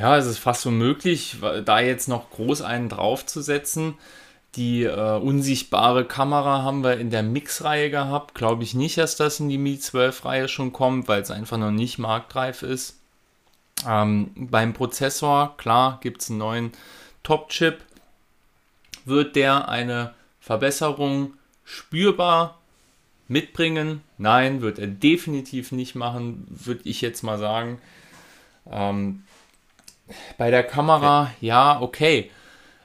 ja, 0.00 0.16
es 0.16 0.24
ist 0.24 0.38
fast 0.38 0.64
unmöglich, 0.64 1.36
da 1.66 1.80
jetzt 1.80 2.08
noch 2.08 2.30
groß 2.30 2.62
einen 2.62 2.88
draufzusetzen. 2.88 3.94
Die 4.56 4.84
äh, 4.84 5.18
unsichtbare 5.18 6.06
Kamera 6.06 6.62
haben 6.62 6.82
wir 6.82 6.98
in 6.98 7.10
der 7.10 7.22
Mix-Reihe 7.22 7.90
gehabt. 7.90 8.34
Glaube 8.34 8.62
ich 8.62 8.72
nicht, 8.72 8.96
dass 8.96 9.16
das 9.16 9.40
in 9.40 9.50
die 9.50 9.58
Mi 9.58 9.74
12-Reihe 9.74 10.48
schon 10.48 10.72
kommt, 10.72 11.06
weil 11.06 11.20
es 11.20 11.30
einfach 11.30 11.58
noch 11.58 11.70
nicht 11.70 11.98
marktreif 11.98 12.62
ist. 12.62 12.98
Ähm, 13.86 14.30
beim 14.34 14.72
Prozessor, 14.72 15.54
klar, 15.58 16.00
gibt 16.02 16.22
es 16.22 16.30
einen 16.30 16.38
neuen 16.38 16.72
Top-Chip. 17.22 17.80
Wird 19.04 19.36
der 19.36 19.68
eine 19.68 20.14
Verbesserung 20.40 21.34
spürbar 21.62 22.58
mitbringen? 23.28 24.00
Nein, 24.16 24.62
wird 24.62 24.78
er 24.78 24.86
definitiv 24.86 25.72
nicht 25.72 25.94
machen, 25.94 26.46
würde 26.48 26.88
ich 26.88 27.02
jetzt 27.02 27.22
mal 27.22 27.38
sagen. 27.38 27.78
Ähm, 28.70 29.24
bei 30.38 30.50
der 30.50 30.62
Kamera, 30.62 31.32
ja, 31.40 31.80
okay. 31.80 32.30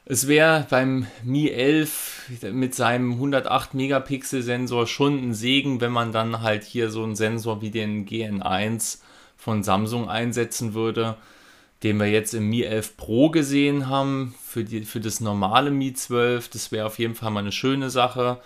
Es 0.08 0.28
wäre 0.28 0.68
beim 0.70 1.08
Mi 1.24 1.50
11 1.50 2.30
mit 2.52 2.76
seinem 2.76 3.14
108 3.14 3.74
Megapixel 3.74 4.44
Sensor 4.44 4.86
schon 4.86 5.18
ein 5.18 5.34
Segen, 5.34 5.82
wenn 5.82 5.92
man 5.92 6.12
dann 6.12 6.42
halt 6.42 6.64
hier 6.64 6.92
so 6.92 7.04
einen 7.04 7.16
Sensor 7.16 7.62
wie 7.64 7.72
den 7.72 8.06
GN1 8.06 9.00
von 9.36 9.64
Samsung 9.64 10.08
einsetzen 10.08 10.76
würde, 10.76 11.18
den 11.82 11.98
wir 12.00 12.08
jetzt 12.08 12.36
im 12.36 12.50
Mi 12.50 12.62
11 12.62 12.98
Pro 12.98 13.32
gesehen 13.32 13.90
haben 13.90 14.36
für, 14.46 14.64
die, 14.64 14.86
für 14.86 15.00
das 15.00 15.22
normale 15.22 15.72
Mi 15.72 15.94
12. 15.94 16.50
Das 16.50 16.72
wäre 16.72 16.86
auf 16.86 17.00
jeden 17.00 17.16
Fall 17.16 17.32
mal 17.32 17.40
eine 17.40 17.52
schöne 17.52 17.90
Sache. 17.90 18.40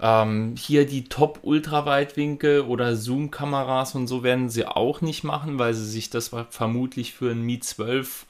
Ähm, 0.00 0.54
hier 0.58 0.86
die 0.86 1.04
Top-Ultraweitwinkel 1.04 2.62
oder 2.62 2.96
Zoom-Kameras 2.96 3.94
und 3.94 4.06
so 4.06 4.22
werden 4.22 4.48
sie 4.48 4.66
auch 4.66 5.00
nicht 5.00 5.22
machen, 5.24 5.58
weil 5.58 5.74
sie 5.74 5.86
sich 5.86 6.10
das 6.10 6.32
vermutlich 6.50 7.14
für 7.14 7.30
ein 7.30 7.42
Mi 7.42 7.60
12 7.60 8.26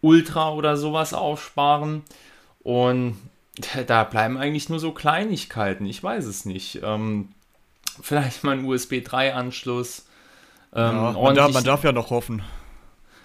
Ultra 0.00 0.52
oder 0.52 0.76
sowas 0.76 1.14
aufsparen. 1.14 2.02
Und 2.62 3.16
da 3.86 4.04
bleiben 4.04 4.36
eigentlich 4.36 4.68
nur 4.68 4.80
so 4.80 4.92
Kleinigkeiten. 4.92 5.86
Ich 5.86 6.02
weiß 6.02 6.24
es 6.26 6.44
nicht. 6.44 6.80
Ähm, 6.82 7.28
vielleicht 8.02 8.44
mal 8.44 8.58
ein 8.58 8.64
USB 8.64 8.94
3-Anschluss. 8.94 10.06
Ähm, 10.74 10.96
ja, 10.96 11.12
man, 11.12 11.34
darf, 11.34 11.52
man 11.52 11.64
darf 11.64 11.84
ja 11.84 11.92
noch 11.92 12.10
hoffen. 12.10 12.42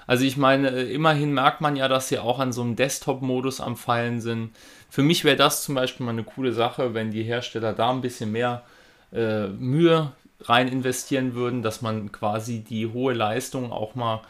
Also 0.08 0.24
ich 0.26 0.38
meine, 0.38 0.70
immerhin 0.70 1.34
merkt 1.34 1.62
man 1.62 1.76
ja, 1.76 1.88
dass 1.88 2.10
sie 2.10 2.20
auch 2.20 2.40
an 2.40 2.52
so 2.52 2.62
einem 2.62 2.76
Desktop-Modus 2.76 3.60
am 3.60 3.76
Fallen 3.76 4.22
sind. 4.22 4.52
Für 4.90 5.02
mich 5.02 5.24
wäre 5.24 5.36
das 5.36 5.64
zum 5.64 5.76
Beispiel 5.76 6.06
mal 6.06 6.12
eine 6.12 6.24
coole 6.24 6.54
Sache, 6.54 6.94
wenn 6.94 7.12
die 7.12 7.24
Hersteller 7.24 7.74
da 7.74 7.90
ein 7.90 8.02
bisschen 8.02 8.32
mehr 8.32 8.64
äh, 9.12 9.48
Mühe 9.48 10.12
rein 10.42 10.68
investieren 10.68 11.34
würden, 11.34 11.64
dass 11.64 11.82
man 11.82 12.12
quasi 12.12 12.60
die 12.60 12.88
hohe 12.88 13.14
Leistung 13.14 13.72
auch 13.72 13.96
mal 13.96 14.22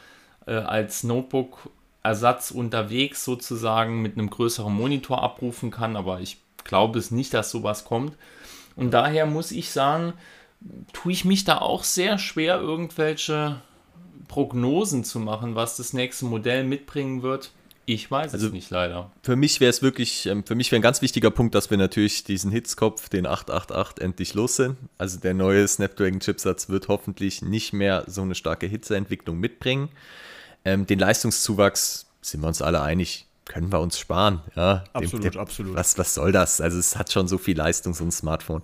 äh, 0.46 0.54
als 0.54 1.04
Notebook 1.04 1.70
Ersatz 2.04 2.52
unterwegs 2.52 3.26
sozusagen 3.26 4.02
mit 4.02 4.14
einem 4.14 4.30
größeren 4.30 4.74
Monitor 4.74 5.24
abrufen 5.24 5.72
kann, 5.72 5.96
aber 5.96 6.20
ich 6.20 6.38
glaube 6.64 7.00
es 7.00 7.12
nicht, 7.12 7.34
dass 7.34 7.50
sowas 7.50 7.84
kommt. 7.84 8.14
Und 8.76 8.92
daher 8.92 9.26
muss 9.26 9.52
ich 9.52 9.72
sagen, 9.72 10.14
tue 10.94 11.12
ich 11.12 11.26
mich 11.26 11.46
da 11.46 11.58
auch 11.60 11.84
sehr 11.84 12.18
schwer, 12.18 12.60
irgendwelche 12.60 13.62
Prognosen 14.28 15.04
zu 15.04 15.20
machen, 15.20 15.56
was 15.56 15.78
das 15.78 15.94
nächste 15.94 16.26
Modell 16.26 16.64
mitbringen 16.64 17.22
wird. 17.22 17.52
Ich 17.88 18.10
weiß 18.10 18.34
also 18.34 18.48
es 18.48 18.54
nicht 18.54 18.72
leider. 18.72 19.12
Für 19.22 19.36
mich 19.36 19.60
wäre 19.60 19.70
es 19.70 19.84
wirklich, 19.84 20.26
ähm, 20.26 20.44
für 20.44 20.56
mich 20.56 20.72
wäre 20.72 20.80
ein 20.80 20.84
ganz 20.84 21.04
wichtiger 21.04 21.30
Punkt, 21.30 21.54
dass 21.54 21.70
wir 21.70 21.78
natürlich 21.78 22.24
diesen 22.24 22.52
Hitzkopf, 22.52 23.10
den 23.10 23.28
888, 23.28 24.04
endlich 24.04 24.34
los 24.34 24.56
sind. 24.56 24.78
Also 24.98 25.20
der 25.20 25.36
neue 25.36 25.68
Snapdragon-Chipsatz 25.68 26.70
wird 26.70 26.88
hoffentlich 26.88 27.44
nicht 27.44 27.74
mehr 27.74 28.04
so 28.08 28.24
eine 28.24 28.34
starke 28.34 28.66
Hitzeentwicklung 28.66 29.40
mitbringen. 29.40 29.90
Ähm, 30.64 30.88
den 30.88 30.98
Leistungszuwachs, 30.98 32.08
sind 32.22 32.42
wir 32.42 32.48
uns 32.48 32.64
alle 32.64 32.82
einig, 32.82 33.28
können 33.46 33.72
wir 33.72 33.80
uns 33.80 34.00
sparen. 34.00 34.42
Ja, 34.56 34.84
absolut, 34.94 35.24
dem, 35.24 35.32
dem, 35.32 35.42
absolut. 35.42 35.76
Was, 35.76 35.98
was 36.00 36.16
soll 36.16 36.32
das? 36.32 36.60
Also 36.62 36.80
es 36.80 36.96
hat 36.96 37.12
schon 37.12 37.28
so 37.28 37.38
viel 37.38 37.56
Leistung, 37.56 37.94
so 37.94 38.04
ein 38.04 38.12
Smartphone. 38.12 38.64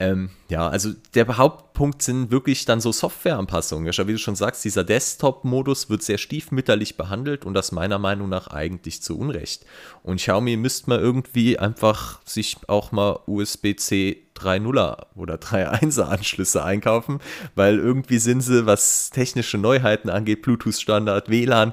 Ähm, 0.00 0.30
ja, 0.48 0.68
also 0.68 0.90
der 1.14 1.36
Hauptpunkt 1.36 2.02
sind 2.02 2.30
wirklich 2.30 2.64
dann 2.64 2.80
so 2.80 2.92
Softwareanpassungen. 2.92 3.90
Ja, 3.92 4.06
wie 4.06 4.12
du 4.12 4.18
schon 4.18 4.36
sagst, 4.36 4.64
dieser 4.64 4.84
Desktop-Modus 4.84 5.90
wird 5.90 6.04
sehr 6.04 6.18
stiefmütterlich 6.18 6.96
behandelt 6.96 7.44
und 7.44 7.54
das 7.54 7.72
meiner 7.72 7.98
Meinung 7.98 8.28
nach 8.28 8.46
eigentlich 8.48 9.02
zu 9.02 9.18
Unrecht. 9.18 9.66
Und 10.04 10.18
Xiaomi 10.18 10.56
müsste 10.56 10.90
mal 10.90 11.00
irgendwie 11.00 11.58
einfach 11.58 12.20
sich 12.24 12.58
auch 12.68 12.92
mal 12.92 13.18
USB-C 13.26 14.28
3.0er 14.36 15.06
oder 15.16 15.34
3.1er 15.34 16.02
Anschlüsse 16.02 16.64
einkaufen, 16.64 17.18
weil 17.56 17.78
irgendwie 17.78 18.18
sind 18.18 18.42
sie, 18.42 18.66
was 18.66 19.10
technische 19.10 19.58
Neuheiten 19.58 20.10
angeht, 20.10 20.42
Bluetooth-Standard, 20.42 21.28
WLAN 21.28 21.72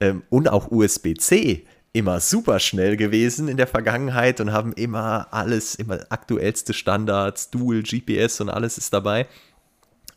ähm, 0.00 0.22
und 0.30 0.48
auch 0.48 0.70
USB-C, 0.70 1.66
immer 1.96 2.20
super 2.20 2.58
schnell 2.60 2.98
gewesen 2.98 3.48
in 3.48 3.56
der 3.56 3.66
Vergangenheit 3.66 4.42
und 4.42 4.52
haben 4.52 4.74
immer 4.74 5.28
alles, 5.30 5.74
immer 5.74 6.00
aktuellste 6.10 6.74
Standards, 6.74 7.50
Dual, 7.50 7.82
GPS 7.82 8.42
und 8.42 8.50
alles 8.50 8.76
ist 8.76 8.92
dabei. 8.92 9.26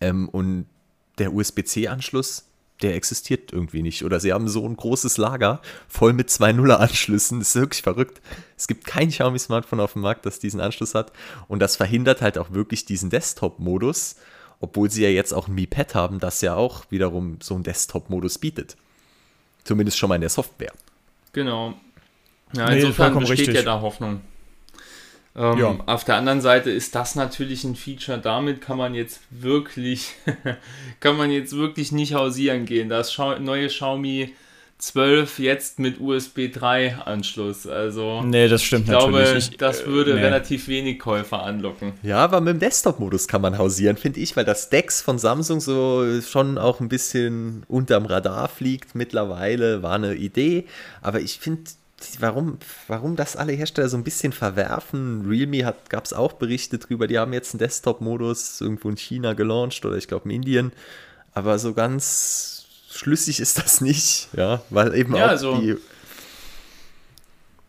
Ähm, 0.01 0.27
und 0.27 0.65
der 1.19 1.33
USB-C-Anschluss, 1.33 2.49
der 2.81 2.95
existiert 2.95 3.53
irgendwie 3.53 3.81
nicht. 3.81 4.03
Oder 4.03 4.19
sie 4.19 4.33
haben 4.33 4.49
so 4.49 4.67
ein 4.67 4.75
großes 4.75 5.15
Lager 5.15 5.61
voll 5.87 6.11
mit 6.11 6.29
zwei 6.29 6.51
Nuller-Anschlüssen. 6.51 7.39
Das 7.39 7.55
ist 7.55 7.61
wirklich 7.61 7.81
verrückt. 7.81 8.19
Es 8.57 8.67
gibt 8.67 8.85
kein 8.85 9.07
Xiaomi-Smartphone 9.07 9.79
auf 9.79 9.93
dem 9.93 10.01
Markt, 10.01 10.25
das 10.25 10.39
diesen 10.39 10.59
Anschluss 10.59 10.95
hat. 10.95 11.13
Und 11.47 11.59
das 11.59 11.77
verhindert 11.77 12.21
halt 12.21 12.37
auch 12.37 12.51
wirklich 12.51 12.83
diesen 12.83 13.09
Desktop-Modus, 13.09 14.17
obwohl 14.59 14.91
sie 14.91 15.03
ja 15.03 15.09
jetzt 15.09 15.33
auch 15.33 15.47
ein 15.47 15.55
Mi 15.55 15.65
Pad 15.65 15.95
haben, 15.95 16.19
das 16.19 16.41
ja 16.41 16.55
auch 16.55 16.91
wiederum 16.91 17.37
so 17.41 17.55
einen 17.55 17.63
Desktop-Modus 17.63 18.37
bietet. 18.37 18.75
Zumindest 19.63 19.97
schon 19.97 20.09
mal 20.09 20.15
in 20.15 20.21
der 20.21 20.29
Software. 20.29 20.73
Genau. 21.33 21.73
Ja, 22.55 22.69
nee, 22.69 22.79
insofern 22.79 23.19
besteht 23.19 23.39
richtig. 23.39 23.55
ja 23.55 23.61
da 23.61 23.81
Hoffnung. 23.81 24.21
Ähm, 25.35 25.57
ja. 25.57 25.77
Auf 25.85 26.03
der 26.03 26.15
anderen 26.15 26.41
Seite 26.41 26.71
ist 26.71 26.95
das 26.95 27.15
natürlich 27.15 27.63
ein 27.63 27.75
Feature, 27.75 28.17
damit 28.17 28.61
kann 28.61 28.77
man 28.77 28.95
jetzt 28.95 29.21
wirklich, 29.29 30.13
kann 30.99 31.17
man 31.17 31.31
jetzt 31.31 31.55
wirklich 31.55 31.91
nicht 31.91 32.13
hausieren 32.13 32.65
gehen. 32.65 32.89
Das 32.89 33.15
neue 33.17 33.67
Xiaomi 33.67 34.33
12 34.79 35.39
jetzt 35.39 35.79
mit 35.79 35.99
USB 35.99 36.51
3 36.51 36.99
Anschluss. 37.05 37.67
Also 37.67 38.21
nee, 38.23 38.47
das 38.47 38.63
stimmt 38.63 38.85
ich 38.85 38.89
glaube, 38.89 39.19
natürlich. 39.19 39.51
Ich, 39.51 39.57
das 39.57 39.85
würde 39.85 40.15
nee. 40.15 40.21
relativ 40.21 40.69
wenig 40.69 40.99
Käufer 40.99 41.43
anlocken. 41.43 41.93
Ja, 42.01 42.17
aber 42.19 42.39
mit 42.39 42.53
dem 42.53 42.59
Desktop-Modus 42.59 43.27
kann 43.27 43.41
man 43.41 43.57
hausieren, 43.57 43.97
finde 43.97 44.21
ich, 44.21 44.37
weil 44.37 44.45
das 44.45 44.69
Dex 44.69 45.01
von 45.01 45.19
Samsung 45.19 45.59
so 45.59 46.21
schon 46.21 46.57
auch 46.57 46.79
ein 46.79 46.87
bisschen 46.87 47.63
unterm 47.67 48.05
Radar 48.05 48.47
fliegt 48.47 48.95
mittlerweile, 48.95 49.83
war 49.83 49.95
eine 49.95 50.15
Idee. 50.15 50.65
Aber 51.01 51.19
ich 51.19 51.39
finde, 51.39 51.63
warum, 52.19 52.57
warum 52.87 53.17
das 53.17 53.35
alle 53.35 53.51
Hersteller 53.51 53.89
so 53.89 53.97
ein 53.97 54.05
bisschen 54.05 54.31
verwerfen. 54.31 55.25
Realme 55.27 55.73
gab 55.89 56.05
es 56.05 56.13
auch 56.13 56.33
Berichte 56.33 56.77
drüber, 56.77 57.07
die 57.07 57.19
haben 57.19 57.33
jetzt 57.33 57.53
einen 57.53 57.59
Desktop-Modus 57.59 58.61
irgendwo 58.61 58.89
in 58.89 58.95
China 58.95 59.33
gelauncht 59.33 59.83
oder 59.83 59.97
ich 59.97 60.07
glaube 60.07 60.29
in 60.29 60.35
Indien. 60.35 60.71
Aber 61.33 61.59
so 61.59 61.73
ganz 61.73 62.58
schlüssig 62.99 63.39
ist 63.39 63.57
das 63.57 63.81
nicht, 63.81 64.27
ja, 64.35 64.61
weil 64.69 64.93
eben 64.93 65.15
ja, 65.15 65.25
auch 65.25 65.29
also, 65.29 65.57
die. 65.59 65.75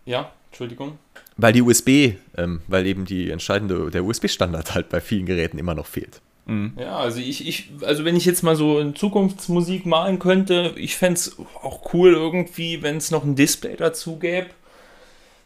Ja, 0.04 0.32
Entschuldigung. 0.50 0.98
Weil 1.36 1.52
die 1.52 1.62
USB, 1.62 2.14
ähm, 2.36 2.60
weil 2.66 2.86
eben 2.86 3.04
die 3.04 3.30
entscheidende, 3.30 3.90
der 3.90 4.04
USB-Standard 4.04 4.74
halt 4.74 4.88
bei 4.88 5.00
vielen 5.00 5.26
Geräten 5.26 5.58
immer 5.58 5.74
noch 5.74 5.86
fehlt. 5.86 6.20
Mhm. 6.46 6.72
Ja, 6.78 6.98
also 6.98 7.20
ich, 7.20 7.46
ich, 7.46 7.70
also 7.82 8.04
wenn 8.04 8.16
ich 8.16 8.24
jetzt 8.24 8.42
mal 8.42 8.56
so 8.56 8.80
in 8.80 8.94
Zukunftsmusik 8.96 9.86
malen 9.86 10.18
könnte, 10.18 10.74
ich 10.76 10.96
fände 10.96 11.14
es 11.14 11.38
auch 11.62 11.94
cool 11.94 12.12
irgendwie, 12.12 12.82
wenn 12.82 12.96
es 12.96 13.10
noch 13.10 13.24
ein 13.24 13.36
Display 13.36 13.76
dazu 13.76 14.18
gäbe 14.18 14.48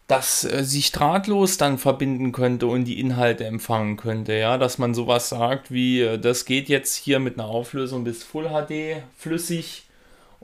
das 0.07 0.45
äh, 0.45 0.65
sich 0.65 0.93
drahtlos 0.93 1.57
dann 1.57 1.79
verbinden 1.79 2.33
könnte 2.33 2.67
und 2.67 2.85
die 2.85 3.01
Inhalte 3.01 3.45
empfangen 3.45 3.97
könnte, 3.97 4.35
ja, 4.35 4.59
dass 4.59 4.79
man 4.79 4.95
sowas 4.95 5.31
sagt 5.31 5.71
wie, 5.71 6.03
äh, 6.03 6.19
das 6.19 6.45
geht 6.45 6.69
jetzt 6.69 6.95
hier 6.95 7.19
mit 7.19 7.39
einer 7.39 7.49
Auflösung 7.49 8.05
bis 8.05 8.23
Full 8.23 8.49
HD 8.49 9.03
flüssig 9.17 9.85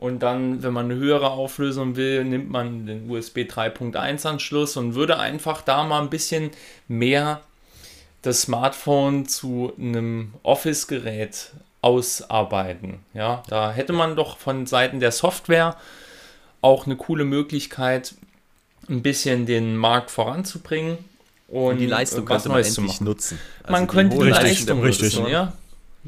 und 0.00 0.20
dann, 0.22 0.62
wenn 0.62 0.72
man 0.72 0.86
eine 0.86 0.94
höhere 0.94 1.30
Auflösung 1.30 1.94
will, 1.94 2.24
nimmt 2.24 2.50
man 2.50 2.86
den 2.86 3.10
USB 3.10 3.40
3.1 3.40 4.26
Anschluss 4.26 4.78
und 4.78 4.94
würde 4.94 5.18
einfach 5.18 5.60
da 5.60 5.84
mal 5.84 6.00
ein 6.00 6.08
bisschen 6.08 6.52
mehr 6.88 7.42
das 8.22 8.42
Smartphone 8.42 9.26
zu 9.26 9.72
einem 9.78 10.32
Office-Gerät 10.42 11.52
ausarbeiten. 11.82 13.00
Ja, 13.12 13.42
da 13.48 13.72
hätte 13.72 13.92
man 13.92 14.16
doch 14.16 14.38
von 14.38 14.66
Seiten 14.66 15.00
der 15.00 15.12
Software 15.12 15.76
auch 16.62 16.86
eine 16.86 16.96
coole 16.96 17.24
Möglichkeit, 17.24 18.14
ein 18.90 19.02
bisschen 19.02 19.46
den 19.46 19.76
Markt 19.76 20.10
voranzubringen 20.10 20.98
und, 21.48 21.78
die 21.78 21.86
Leistung 21.86 22.28
was 22.28 22.44
Neues 22.44 22.74
zu 22.74 22.82
machen. 22.82 23.04
nutzen. 23.04 23.38
Also 23.62 23.72
man 23.72 23.86
könnte 23.86 24.16
die 24.16 24.22
Richtig, 24.24 24.42
Leistung 24.42 24.82
richtig. 24.82 25.16
nutzen, 25.16 25.30
ja. 25.32 25.52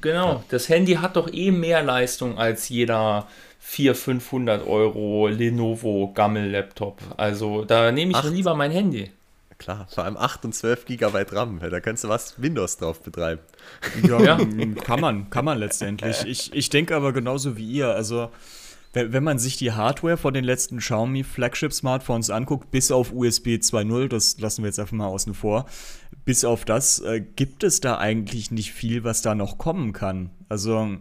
Genau, 0.00 0.42
das 0.48 0.68
Handy 0.68 0.94
hat 0.94 1.16
doch 1.16 1.32
eh 1.32 1.50
mehr 1.50 1.82
Leistung 1.82 2.38
als 2.38 2.68
jeder 2.68 3.26
400, 3.60 3.96
500 3.96 4.66
Euro 4.66 5.28
Lenovo 5.28 6.10
Gammel-Laptop. 6.14 6.98
Also 7.16 7.64
da 7.64 7.92
nehme 7.92 8.12
ich 8.12 8.16
Acht. 8.18 8.30
lieber 8.30 8.54
mein 8.54 8.70
Handy. 8.70 9.10
Klar, 9.58 9.86
vor 9.94 10.04
allem 10.04 10.16
8 10.16 10.44
und 10.46 10.54
12 10.54 10.86
Gigabyte 10.86 11.32
RAM, 11.34 11.60
da 11.60 11.78
kannst 11.78 12.02
du 12.02 12.08
was 12.08 12.34
Windows 12.42 12.78
drauf 12.78 13.00
betreiben. 13.00 13.40
Ja, 14.02 14.20
Ja. 14.20 14.38
kann 14.82 15.00
man, 15.00 15.30
kann 15.30 15.44
man 15.44 15.58
letztendlich. 15.58 16.24
Ich, 16.26 16.52
ich 16.52 16.68
denke 16.70 16.96
aber 16.96 17.12
genauso 17.12 17.56
wie 17.56 17.64
ihr. 17.70 17.88
Also, 17.88 18.30
wenn, 18.92 19.24
man 19.24 19.38
sich 19.38 19.56
die 19.56 19.72
Hardware 19.72 20.16
von 20.16 20.34
den 20.34 20.44
letzten 20.44 20.78
Xiaomi 20.78 21.24
Flagship-Smartphones 21.24 22.30
anguckt, 22.30 22.70
bis 22.70 22.90
auf 22.92 23.12
USB 23.12 23.48
2.0, 23.48 24.08
das 24.08 24.38
lassen 24.38 24.62
wir 24.62 24.68
jetzt 24.68 24.78
einfach 24.78 24.92
mal 24.92 25.06
außen 25.06 25.34
vor, 25.34 25.66
bis 26.24 26.44
auf 26.44 26.64
das 26.64 27.00
äh, 27.00 27.20
gibt 27.20 27.64
es 27.64 27.80
da 27.80 27.98
eigentlich 27.98 28.50
nicht 28.50 28.72
viel, 28.72 29.02
was 29.02 29.22
da 29.22 29.34
noch 29.34 29.56
kommen 29.56 29.92
kann. 29.92 30.30
Also, 30.50 30.98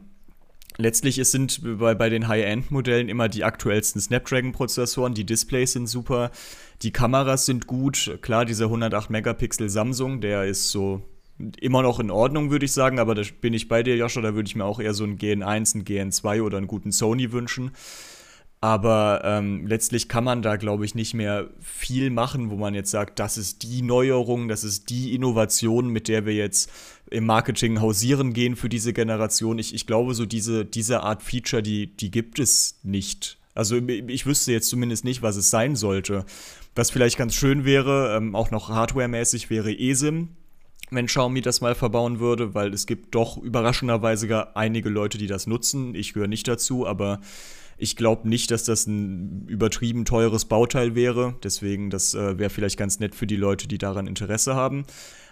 letztlich 0.78 1.18
es 1.18 1.32
sind 1.32 1.62
bei, 1.80 1.94
bei 1.94 2.10
den 2.10 2.30
High-End-Modellen 2.30 3.10
immer 3.10 3.28
die 3.28 3.44
aktuellsten 3.44 4.00
Snapdragon-Prozessoren, 4.00 5.14
die 5.14 5.26
Displays 5.26 5.74
sind 5.74 5.88
super, 5.88 6.32
die 6.84 6.92
Kameras 6.92 7.46
sind 7.46 7.68
gut. 7.68 8.18
Klar, 8.22 8.46
dieser 8.46 8.68
108-Megapixel 8.68 9.70
Samsung, 9.70 10.22
der 10.22 10.46
ist 10.46 10.70
so 10.72 11.02
immer 11.60 11.82
noch 11.82 12.00
in 12.00 12.12
Ordnung, 12.12 12.52
würde 12.52 12.66
ich 12.66 12.72
sagen, 12.72 13.00
aber 13.00 13.16
da 13.16 13.24
bin 13.42 13.54
ich 13.54 13.68
bei 13.68 13.84
dir, 13.84 13.96
Joscha, 13.96 14.22
da 14.22 14.36
würde 14.36 14.48
ich 14.48 14.56
mir 14.56 14.66
auch 14.66 14.80
eher 14.80 14.94
so 14.94 15.04
einen 15.04 15.18
GN1, 15.18 15.76
einen 15.76 15.86
GN2 15.86 16.42
oder 16.42 16.58
einen 16.58 16.68
guten 16.68 16.92
Sony 16.92 17.32
wünschen. 17.32 17.72
Aber 18.64 19.22
ähm, 19.24 19.66
letztlich 19.66 20.08
kann 20.08 20.24
man 20.24 20.44
da, 20.44 20.56
glaube 20.56 20.86
ich, 20.86 20.94
nicht 20.94 21.16
mehr 21.16 21.50
viel 21.60 22.12
machen, 22.12 22.52
wo 22.52 22.56
man 22.58 22.76
jetzt 22.76 22.92
sagt, 22.92 23.18
das 23.18 23.36
ist 23.36 23.64
die 23.64 23.82
Neuerung, 23.82 24.48
das 24.48 24.64
ist 24.64 24.92
die 24.92 25.16
Innovation, 25.16 25.90
mit 25.90 26.08
der 26.08 26.28
wir 26.28 26.36
jetzt 26.36 26.70
im 27.10 27.26
Marketing 27.26 27.82
hausieren 27.82 28.34
gehen 28.34 28.56
für 28.56 28.70
diese 28.70 28.94
Generation. 28.94 29.58
Ich, 29.58 29.74
ich 29.74 29.88
glaube, 29.88 30.14
so 30.14 30.28
diese, 30.28 30.64
diese 30.64 31.02
Art 31.02 31.24
Feature, 31.24 31.64
die, 31.64 31.88
die 31.88 32.12
gibt 32.12 32.38
es 32.38 32.80
nicht. 32.84 33.40
Also 33.56 33.78
ich 33.78 34.28
wüsste 34.28 34.52
jetzt 34.52 34.70
zumindest 34.70 35.06
nicht, 35.06 35.24
was 35.24 35.38
es 35.38 35.50
sein 35.50 35.76
sollte. 35.76 36.24
Was 36.76 36.92
vielleicht 36.92 37.18
ganz 37.18 37.34
schön 37.34 37.66
wäre, 37.66 38.16
ähm, 38.16 38.36
auch 38.36 38.52
noch 38.52 38.70
hardwaremäßig, 38.70 39.50
wäre 39.50 39.72
eSIM, 39.72 40.30
wenn 40.92 41.08
Xiaomi 41.08 41.42
das 41.42 41.62
mal 41.62 41.74
verbauen 41.74 42.20
würde, 42.20 42.54
weil 42.54 42.74
es 42.74 42.86
gibt 42.86 43.16
doch 43.16 43.38
überraschenderweise 43.38 44.28
gar 44.28 44.56
einige 44.56 44.90
Leute, 44.90 45.18
die 45.18 45.28
das 45.28 45.48
nutzen. 45.48 45.96
Ich 45.96 46.14
gehöre 46.14 46.28
nicht 46.28 46.48
dazu, 46.48 46.86
aber 46.86 47.22
ich 47.78 47.96
glaube 47.96 48.30
nicht, 48.30 48.52
dass 48.52 48.66
das 48.66 48.86
ein 48.86 49.48
übertrieben 49.48 50.06
teures 50.06 50.46
Bauteil 50.46 50.94
wäre. 50.94 51.36
Deswegen, 51.44 51.90
das 51.90 52.14
äh, 52.14 52.38
wäre 52.38 52.52
vielleicht 52.52 52.78
ganz 52.78 53.00
nett 53.00 53.16
für 53.16 53.26
die 53.26 53.38
Leute, 53.38 53.68
die 53.68 53.80
daran 53.80 54.06
Interesse 54.06 54.54
haben. 54.54 54.84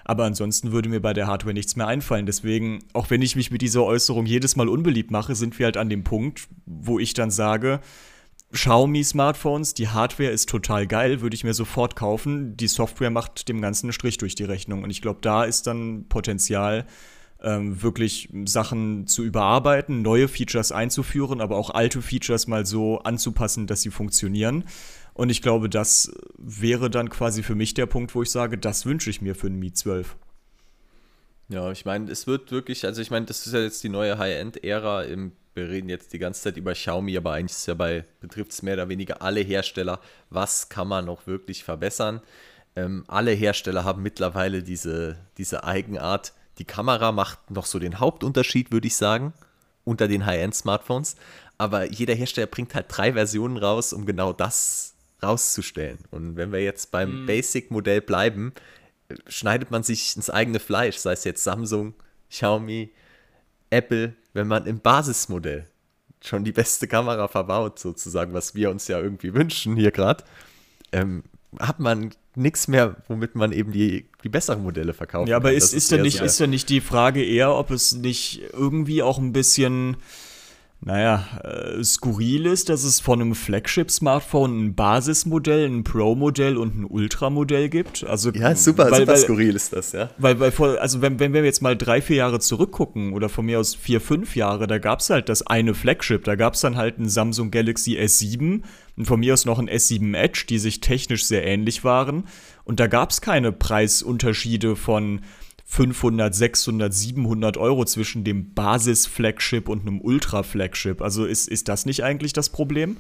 Aber 0.05 0.24
ansonsten 0.24 0.72
würde 0.72 0.89
mir 0.89 1.01
bei 1.01 1.14
der 1.14 1.28
Hardware 1.28 1.53
nichts 1.53 1.76
mehr 1.76 1.86
einfallen. 1.86 2.26
Deswegen, 2.26 2.80
auch 2.93 3.10
wenn 3.12 3.22
ich 3.22 3.36
mich 3.36 3.51
mit 3.51 3.62
dieser 3.62 3.84
Äußerung 3.84 4.26
jedes 4.26 4.55
Mal 4.55 4.70
unbeliebt 4.70 5.12
mache, 5.12 5.36
sind 5.36 5.60
wir 5.60 5.66
halt 5.66 5.78
an 5.78 5.89
dem 5.89 6.03
Punkt, 6.03 6.47
wo 6.66 6.97
ich 6.97 7.14
dann 7.14 7.30
sage, 7.30 7.82
Xiaomi-Smartphones, 8.52 9.74
die 9.76 9.89
Hardware 9.89 10.32
ist 10.32 10.50
total 10.50 10.88
geil, 10.88 11.22
würde 11.22 11.36
ich 11.36 11.43
mir 11.43 11.54
sofort 11.54 11.95
kaufen. 11.95 12.58
Die 12.58 12.68
Software 12.68 13.12
macht 13.12 13.47
dem 13.47 13.62
Ganzen 13.62 13.88
einen 13.88 13.93
Strich 13.93 14.18
durch 14.18 14.36
die 14.36 14.43
Rechnung. 14.43 14.84
Und 14.84 14.89
ich 14.89 15.02
glaube, 15.02 15.20
da 15.22 15.43
ist 15.43 15.68
dann 15.68 16.06
Potenzial, 16.10 16.86
ähm, 17.41 17.82
wirklich 17.82 18.30
Sachen 18.45 19.08
zu 19.08 19.24
überarbeiten, 19.24 20.02
neue 20.02 20.28
Features 20.28 20.72
einzuführen, 20.72 21.41
aber 21.41 21.58
auch 21.58 21.70
alte 21.70 22.02
Features 22.02 22.47
mal 22.47 22.66
so 22.66 23.00
anzupassen, 23.00 23.68
dass 23.68 23.82
sie 23.82 23.91
funktionieren. 23.91 24.66
Und 25.14 25.30
ich 25.30 25.41
glaube, 25.41 25.70
das 25.70 26.12
wäre 26.38 26.89
dann 26.89 27.10
quasi 27.10 27.43
für 27.43 27.56
mich 27.56 27.74
der 27.76 27.86
Punkt, 27.86 28.16
wo 28.16 28.24
ich 28.24 28.32
sage, 28.32 28.58
das 28.58 28.86
wünsche 28.86 29.10
ich 29.10 29.22
mir 29.22 29.36
für 29.36 29.47
einen 29.47 29.60
Mi 29.60 29.72
12. 29.72 30.18
Ja, 31.50 31.72
ich 31.72 31.86
meine, 31.86 32.12
es 32.12 32.28
wird 32.28 32.52
wirklich, 32.52 32.86
also 32.86 33.02
ich 33.02 33.10
meine, 33.12 33.26
das 33.26 33.45
ist 33.45 33.54
ja 33.54 33.60
jetzt 33.60 33.84
die 33.84 33.89
neue 33.89 34.18
High-End-Ära. 34.18 35.04
im- 35.04 35.32
Wir 35.60 35.70
reden 35.70 35.89
jetzt 35.89 36.14
die 36.14 36.20
ganze 36.20 36.41
Zeit 36.41 36.55
über 36.55 36.72
Xiaomi, 36.72 37.18
aber 37.18 37.34
eigentlich 37.34 37.57
ist 37.57 37.68
ja 37.68 37.74
bei, 37.74 38.05
betrifft 38.22 38.51
es 38.51 38.62
mehr 38.62 38.76
oder 38.76 38.88
weniger 38.88 39.22
alle 39.22 39.41
Hersteller. 39.41 39.99
Was 40.30 40.70
kann 40.70 40.88
man 40.88 41.03
noch 41.03 41.28
wirklich 41.28 41.66
verbessern? 41.66 42.22
Ähm, 42.78 43.03
alle 43.07 43.32
Hersteller 43.32 43.84
haben 43.84 44.01
mittlerweile 44.01 44.64
diese, 44.64 45.18
diese 45.38 45.66
Eigenart. 45.66 46.32
Die 46.60 46.66
Kamera 46.66 47.12
macht 47.12 47.51
noch 47.51 47.66
so 47.66 47.78
den 47.78 47.99
Hauptunterschied, 47.99 48.72
würde 48.72 48.88
ich 48.88 48.95
sagen, 48.95 49.34
unter 49.84 50.07
den 50.07 50.26
High-End-Smartphones. 50.26 51.18
Aber 51.57 51.91
jeder 51.91 52.14
Hersteller 52.14 52.47
bringt 52.47 52.74
halt 52.74 52.86
drei 52.88 53.12
Versionen 53.12 53.57
raus, 53.57 53.91
um 53.91 54.05
genau 54.05 54.32
das 54.32 54.95
rauszustellen. 55.22 55.97
Und 56.10 56.38
wenn 56.38 56.53
wir 56.53 56.64
jetzt 56.64 56.91
beim 56.91 57.26
Basic-Modell 57.26 57.99
bleiben, 57.99 58.53
schneidet 59.28 59.72
man 59.72 59.84
sich 59.84 60.16
ins 60.16 60.30
eigene 60.30 60.62
Fleisch, 60.62 60.95
sei 60.95 61.12
es 61.12 61.26
jetzt 61.26 61.43
Samsung, 61.43 61.95
Xiaomi, 62.30 62.93
Apple, 63.70 64.13
wenn 64.34 64.47
man 64.47 64.65
im 64.65 64.80
Basismodell 64.80 65.67
schon 66.22 66.43
die 66.43 66.51
beste 66.51 66.88
Kamera 66.88 67.28
verbaut, 67.28 67.80
sozusagen, 67.80 68.34
was 68.34 68.55
wir 68.55 68.70
uns 68.72 68.88
ja 68.88 68.99
irgendwie 68.99 69.34
wünschen 69.34 69.76
hier 69.76 69.91
gerade, 69.91 70.24
ähm, 70.91 71.24
hat 71.59 71.80
man 71.80 72.11
nichts 72.36 72.67
mehr, 72.67 72.97
womit 73.07 73.36
man 73.36 73.51
eben 73.51 73.72
die, 73.72 74.07
die 74.24 74.30
besseren 74.30 74.63
Modelle 74.63 74.93
verkauft. 74.93 75.30
Ja, 75.30 75.38
aber 75.38 75.53
ist, 75.53 75.74
ist, 75.74 75.91
denn 75.91 75.99
eher 75.99 76.03
nicht, 76.03 76.17
so- 76.20 76.26
ist 76.26 76.39
denn 76.39 76.49
nicht 76.49 76.70
die 76.70 76.82
Frage 76.82 77.24
eher, 77.24 77.55
ob 77.55 77.72
es 77.72 77.93
nicht 77.93 78.41
irgendwie 78.53 79.01
auch 79.01 79.17
ein 79.17 79.34
bisschen, 79.34 79.97
naja, 80.82 81.26
äh, 81.44 81.84
skurril 81.84 82.46
ist, 82.46 82.70
dass 82.70 82.86
es 82.86 83.02
von 83.02 83.22
einem 83.22 83.36
Flagship-Smartphone 83.36 84.68
ein 84.68 84.76
Basismodell, 84.76 85.66
ein 85.66 85.84
Pro-Modell 85.84 86.56
und 86.56 86.80
ein 86.80 86.86
Ultra-Modell 86.86 87.68
gibt? 87.68 88.06
Also, 88.06 88.32
ja, 88.32 88.56
super, 88.56 88.90
weil, 88.90 89.02
super 89.02 89.12
weil, 89.12 89.18
skurril 89.18 89.56
ist 89.56 89.74
das, 89.74 89.92
ja. 89.92 90.10
weil, 90.18 90.40
weil 90.40 90.52
vor, 90.52 90.80
also 90.80 91.02
wenn, 91.02 91.20
wenn 91.20 91.34
wir 91.34 91.44
jetzt 91.44 91.62
mal 91.62 91.76
drei, 91.76 92.02
vier 92.02 92.18
Jahre 92.18 92.40
zurückgucken 92.40 93.12
oder 93.12 93.28
von 93.28 93.46
mir 93.46 93.60
aus 93.60 93.76
vier, 93.76 94.00
fünf 94.00 94.38
Jahre, 94.38 94.68
da 94.68 94.78
gab 94.78 95.02
es 95.02 95.10
halt 95.10 95.28
das 95.28 95.46
eine 95.46 95.74
Flagship, 95.74 96.24
da 96.24 96.36
gab 96.36 96.54
es 96.54 96.62
dann 96.62 96.78
halt 96.78 96.98
ein 96.98 97.10
Samsung 97.10 97.52
Galaxy 97.52 97.98
S7 97.98 98.62
und 98.96 99.06
von 99.06 99.20
mir 99.20 99.34
aus 99.34 99.44
noch 99.44 99.60
ein 99.60 99.70
S7 99.70 100.16
Edge, 100.16 100.46
die 100.48 100.60
sich 100.60 100.80
technisch 100.80 101.26
sehr 101.26 101.46
ähnlich 101.46 101.84
waren. 101.84 102.24
Und 102.64 102.80
da 102.80 102.88
gab 102.88 103.10
es 103.10 103.20
keine 103.20 103.52
Preisunterschiede 103.52 104.76
von 104.76 105.22
500, 105.72 106.34
600, 106.34 106.91
700 106.91 107.57
Euro 107.57 107.86
zwischen 107.86 108.24
dem 108.24 108.55
Basis-Flagship 108.55 109.70
und 109.70 109.82
einem 109.82 110.01
Ultra-Flagship. 110.01 110.99
Also 110.99 111.26
ist, 111.26 111.47
ist 111.47 111.67
das 111.67 111.86
nicht 111.86 112.03
eigentlich 112.03 112.34
das 112.34 112.49
Problem? 112.49 112.97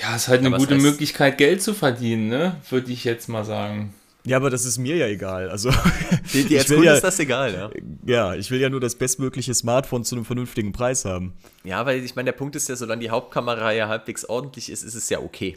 Ja, 0.00 0.14
ist 0.14 0.28
halt 0.28 0.40
eine 0.40 0.52
was 0.52 0.60
gute 0.60 0.76
Möglichkeit, 0.76 1.38
Geld 1.38 1.62
zu 1.62 1.72
verdienen, 1.72 2.28
ne? 2.28 2.56
Würde 2.68 2.92
ich 2.92 3.02
jetzt 3.04 3.28
mal 3.30 3.46
sagen. 3.46 3.94
Ja, 4.24 4.36
aber 4.36 4.50
das 4.50 4.66
ist 4.66 4.76
mir 4.76 4.96
ja 4.96 5.06
egal. 5.06 5.48
Also 5.48 5.70
Die, 6.34 6.44
die 6.44 6.54
ich 6.54 6.60
als 6.60 6.68
will 6.68 6.76
Kunde 6.76 6.90
ja, 6.90 6.96
ist 6.96 7.04
das 7.04 7.18
egal, 7.18 7.54
ja. 7.54 7.70
ja, 8.04 8.34
ich 8.34 8.50
will 8.50 8.60
ja 8.60 8.68
nur 8.68 8.80
das 8.80 8.96
bestmögliche 8.96 9.54
Smartphone 9.54 10.04
zu 10.04 10.16
einem 10.16 10.26
vernünftigen 10.26 10.72
Preis 10.72 11.06
haben. 11.06 11.32
Ja, 11.64 11.86
weil 11.86 12.04
ich 12.04 12.14
meine, 12.14 12.26
der 12.26 12.36
Punkt 12.36 12.56
ist 12.56 12.68
ja, 12.68 12.76
solange 12.76 13.00
die 13.00 13.08
Hauptkamera 13.08 13.72
ja 13.72 13.88
halbwegs 13.88 14.26
ordentlich 14.26 14.70
ist, 14.70 14.82
ist 14.82 14.94
es 14.94 15.08
ja 15.08 15.20
okay. 15.20 15.56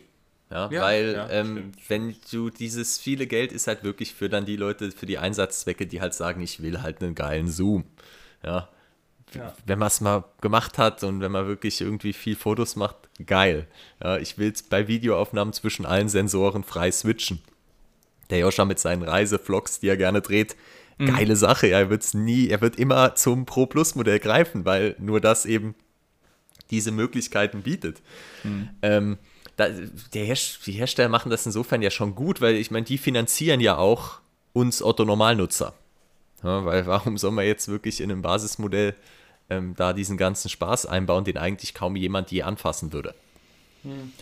Ja, 0.52 0.70
Ja, 0.70 0.82
weil 0.82 1.14
ja, 1.14 1.30
ähm, 1.30 1.58
stimmt. 1.58 1.90
wenn 1.90 2.16
du 2.32 2.50
dieses 2.50 2.98
viele 2.98 3.26
Geld 3.26 3.52
ist 3.52 3.68
halt 3.68 3.84
wirklich 3.84 4.14
für 4.14 4.30
dann 4.30 4.46
die 4.46 4.58
Leute, 4.58 4.92
für 4.92 5.06
die 5.06 5.18
Einsatzzwecke, 5.18 5.88
die 5.88 6.02
halt 6.02 6.14
sagen, 6.14 6.42
ich 6.42 6.62
will 6.62 6.82
halt 6.82 7.02
einen 7.02 7.16
geilen 7.16 7.50
Zoom. 7.50 7.86
Ja. 8.44 8.70
Ja. 9.34 9.54
Wenn 9.66 9.80
man 9.80 9.88
es 9.88 10.02
mal 10.02 10.26
gemacht 10.42 10.78
hat 10.78 11.04
und 11.06 11.22
wenn 11.22 11.32
man 11.32 11.48
wirklich 11.48 11.80
irgendwie 11.80 12.12
viel 12.12 12.36
Fotos 12.36 12.76
macht, 12.76 12.98
geil. 13.26 13.66
Ja, 14.04 14.18
ich 14.18 14.38
will 14.38 14.54
bei 14.70 14.90
Videoaufnahmen 14.90 15.54
zwischen 15.54 15.86
allen 15.86 16.10
Sensoren 16.10 16.64
frei 16.64 16.92
switchen. 16.92 17.42
Der 18.30 18.40
Joscha 18.40 18.66
mit 18.66 18.80
seinen 18.80 19.04
Reisevlogs, 19.04 19.80
die 19.80 19.88
er 19.88 19.96
gerne 19.96 20.22
dreht, 20.22 20.58
geile 20.98 21.36
Sache. 21.36 21.68
Er 21.68 21.90
wird's 21.90 22.14
nie, 22.14 22.50
er 22.50 22.62
wird 22.62 22.76
immer 22.76 23.16
zum 23.16 23.46
Pro 23.46 23.66
Plus 23.66 23.96
Modell 23.96 24.20
greifen, 24.20 24.66
weil 24.66 24.96
nur 25.00 25.22
das 25.22 25.46
eben 25.46 25.76
diese 26.70 26.92
Möglichkeiten 26.92 27.62
bietet. 27.64 28.02
Ähm, 28.82 29.18
da, 29.56 29.70
der 30.14 30.26
Herst 30.26 30.66
die 30.66 30.74
Hersteller 30.74 31.10
machen 31.10 31.30
das 31.30 31.46
insofern 31.46 31.82
ja 31.82 31.92
schon 31.92 32.16
gut, 32.16 32.42
weil 32.42 32.56
ich 32.56 32.72
meine, 32.72 32.86
die 32.86 32.98
finanzieren 32.98 33.60
ja 33.60 33.78
auch 33.78 34.20
uns 34.54 34.82
Otto-Normalnutzer. 34.82 35.74
Ja, 36.44 36.66
weil 36.66 36.86
warum 36.88 37.18
soll 37.18 37.32
man 37.32 37.46
jetzt 37.46 37.68
wirklich 37.68 38.02
in 38.02 38.12
einem 38.12 38.22
Basismodell 38.22 38.96
ähm, 39.50 39.76
da 39.76 39.94
diesen 39.94 40.18
ganzen 40.18 40.50
Spaß 40.50 40.86
einbauen, 40.86 41.24
den 41.24 41.38
eigentlich 41.38 41.74
kaum 41.74 41.96
jemand 41.96 42.32
je 42.32 42.44
anfassen 42.44 42.94
würde? 42.94 43.14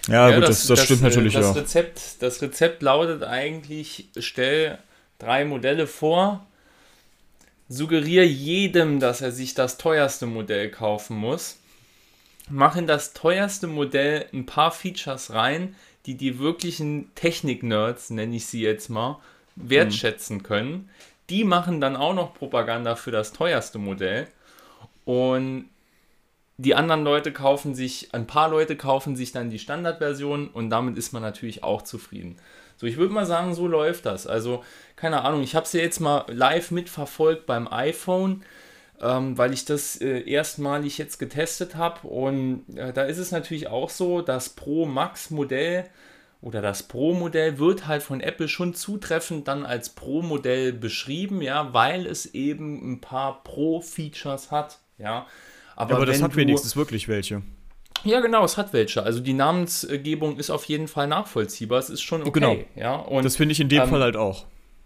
Ja, 0.08 0.32
gut, 0.32 0.48
das, 0.48 0.68
das, 0.68 0.84
stimmt 0.84 1.02
äh, 1.02 1.06
natürlich, 1.06 1.34
das 1.34 1.56
ja. 1.56 1.62
Rezept, 1.62 2.22
das 2.22 2.42
Rezept 2.42 2.82
lautet 2.82 3.24
eigentlich, 3.24 4.10
stell 4.18 4.78
drei 5.18 5.44
Modelle 5.44 5.86
vor, 5.86 6.46
suggeriere 7.68 8.26
jedem, 8.26 9.00
dass 9.00 9.22
er 9.22 9.32
sich 9.32 9.54
das 9.54 9.78
teuerste 9.78 10.26
Modell 10.26 10.70
kaufen 10.72 11.18
muss, 11.18 11.59
mach 12.50 12.76
in 12.76 12.88
das 12.88 13.14
teuerste 13.14 13.68
Modell 13.68 14.26
ein 14.34 14.46
paar 14.46 14.72
Features 14.72 15.34
rein, 15.34 15.76
die 16.06 16.16
die 16.16 16.40
wirklichen 16.40 17.14
Technik-Nerds, 17.16 18.10
nenne 18.10 18.36
ich 18.36 18.48
sie 18.48 18.62
jetzt 18.62 18.90
mal, 18.90 19.20
wertschätzen 19.56 20.44
können. 20.44 20.90
Die 21.30 21.44
machen 21.44 21.82
dann 21.82 21.96
auch 21.96 22.14
noch 22.14 22.34
Propaganda 22.34 22.96
für 22.96 23.12
das 23.12 23.34
teuerste 23.34 23.78
Modell 23.78 24.28
und 25.06 25.70
die 26.58 26.76
anderen 26.76 27.04
Leute 27.04 27.32
kaufen 27.32 27.74
sich, 27.74 28.14
ein 28.14 28.28
paar 28.28 28.50
Leute 28.50 28.76
kaufen 28.76 29.16
sich 29.16 29.32
dann 29.32 29.50
die 29.50 29.60
Standardversion 29.60 30.50
und 30.50 30.70
damit 30.70 30.98
ist 30.98 31.14
man 31.14 31.22
natürlich 31.22 31.64
auch 31.64 31.84
zufrieden. 31.84 32.36
So, 32.76 32.86
ich 32.86 32.98
würde 32.98 33.14
mal 33.14 33.26
sagen, 33.26 33.54
so 33.54 33.68
läuft 33.68 34.06
das. 34.06 34.28
Also, 34.28 34.64
keine 34.96 35.22
Ahnung, 35.24 35.42
ich 35.42 35.56
habe 35.56 35.66
es 35.66 35.74
ja 35.74 35.82
jetzt 35.82 36.00
mal 36.00 36.26
live 36.28 36.72
mitverfolgt 36.72 37.46
beim 37.46 37.72
iPhone, 37.72 38.44
ähm, 39.02 39.38
weil 39.38 39.54
ich 39.54 39.66
das 39.66 40.00
äh, 40.02 40.22
erstmalig 40.30 40.98
jetzt 40.98 41.18
getestet 41.20 41.76
habe. 41.76 42.08
Und 42.08 42.66
äh, 42.76 42.94
da 42.94 43.04
ist 43.04 43.18
es 43.18 43.32
natürlich 43.32 43.68
auch 43.68 43.90
so, 43.90 44.22
das 44.22 44.50
Pro 44.50 44.86
Max 44.86 45.30
Modell 45.30 45.86
oder 46.42 46.62
das 46.62 46.84
Pro-Modell 46.84 47.60
wird 47.60 47.88
halt 47.88 48.02
von 48.02 48.22
Apple 48.22 48.48
schon 48.48 48.74
zutreffend 48.74 49.48
dann 49.48 49.66
als 49.66 49.90
Pro-Modell 49.90 50.72
beschrieben, 50.72 51.42
ja, 51.42 51.74
weil 51.74 52.06
es 52.06 52.34
eben 52.34 52.94
ein 52.94 53.02
paar 53.02 53.44
Pro-Features 53.44 54.52
hat, 54.52 54.80
ja. 54.98 55.28
Aber, 55.76 55.96
aber 55.96 56.06
das 56.06 56.22
hat 56.22 56.36
wenigstens 56.36 56.76
wirklich 56.76 57.08
welche. 57.08 57.42
Ja, 58.04 58.22
genau, 58.22 58.46
es 58.46 58.58
hat 58.58 58.72
welche. 58.72 59.04
Also 59.04 59.20
die 59.20 59.34
Namensgebung 59.34 60.38
ist 60.38 60.50
auf 60.50 60.66
jeden 60.66 60.88
Fall 60.88 61.08
nachvollziehbar. 61.08 61.80
Es 61.80 61.90
ist 61.90 62.02
schon 62.02 62.22
okay. 62.22 62.32
Genau. 62.32 62.58
Ja, 62.76 62.96
und, 62.96 63.26
das 63.26 63.36
finde 63.36 63.52
ich 63.52 63.60
in 63.60 63.68
dem 63.68 63.84
ähm, 63.84 63.90
Fall 63.90 64.02
halt 64.02 64.16
auch. 64.16 64.46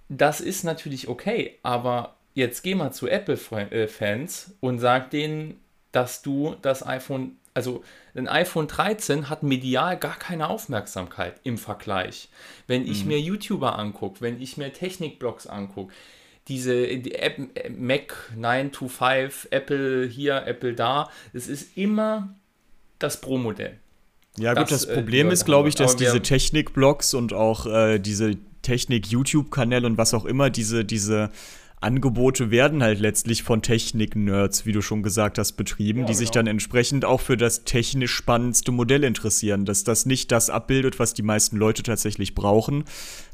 Das 0.09 0.41
ist 0.41 0.63
natürlich 0.63 1.07
okay, 1.07 1.59
aber 1.61 2.15
jetzt 2.33 2.63
geh 2.63 2.75
mal 2.75 2.91
zu 2.91 3.07
Apple-Fans 3.07 4.55
und 4.59 4.79
sag 4.79 5.11
denen, 5.11 5.59
dass 5.91 6.21
du 6.21 6.55
das 6.61 6.85
iPhone 6.85 7.37
also 7.53 7.83
ein 8.15 8.27
iPhone 8.27 8.67
13 8.67 9.29
hat 9.29 9.43
medial 9.43 9.97
gar 9.97 10.17
keine 10.17 10.49
Aufmerksamkeit 10.49 11.39
im 11.43 11.57
Vergleich. 11.57 12.29
Wenn 12.67 12.87
ich 12.87 13.03
mhm. 13.03 13.09
mir 13.09 13.19
YouTuber 13.19 13.77
angucke, 13.77 14.21
wenn 14.21 14.41
ich 14.41 14.57
mir 14.57 14.73
Technikblogs 14.73 15.47
angucke, 15.47 15.93
diese 16.47 16.97
die 16.97 17.15
App, 17.15 17.37
Mac 17.69 18.31
9 18.35 18.71
to 18.71 18.87
5, 18.87 19.47
Apple 19.51 20.07
hier, 20.07 20.45
Apple 20.45 20.73
da, 20.73 21.09
es 21.31 21.47
ist 21.47 21.77
immer 21.77 22.35
das 22.99 23.21
Pro-Modell. 23.21 23.79
Ja, 24.37 24.53
gut, 24.53 24.63
das, 24.63 24.81
das 24.81 24.85
äh, 24.85 24.95
Problem 24.95 25.29
äh, 25.29 25.33
ist, 25.33 25.45
glaube 25.45 25.69
ich, 25.69 25.75
dass 25.75 25.95
diese 25.95 26.21
Technikblogs 26.21 27.13
und 27.13 27.33
auch 27.33 27.65
äh, 27.67 27.99
diese 27.99 28.35
Technik-YouTube-Kanäle 28.63 29.85
und 29.85 29.97
was 29.97 30.13
auch 30.13 30.25
immer, 30.25 30.49
diese, 30.49 30.85
diese 30.85 31.29
Angebote 31.83 32.51
werden 32.51 32.81
halt 32.81 32.99
letztlich 32.99 33.43
von 33.43 33.61
Technik-Nerds, 33.61 34.65
wie 34.65 34.71
du 34.71 34.81
schon 34.81 35.03
gesagt 35.03 35.37
hast, 35.37 35.53
betrieben, 35.53 36.01
ja, 36.01 36.05
die 36.05 36.13
genau. 36.13 36.19
sich 36.19 36.31
dann 36.31 36.47
entsprechend 36.47 37.05
auch 37.05 37.21
für 37.21 37.37
das 37.37 37.63
technisch 37.63 38.13
spannendste 38.13 38.71
Modell 38.71 39.03
interessieren. 39.03 39.65
Dass 39.65 39.83
das 39.83 40.05
nicht 40.05 40.31
das 40.31 40.49
abbildet, 40.49 40.99
was 40.99 41.13
die 41.13 41.21
meisten 41.21 41.57
Leute 41.57 41.83
tatsächlich 41.83 42.35
brauchen, 42.35 42.85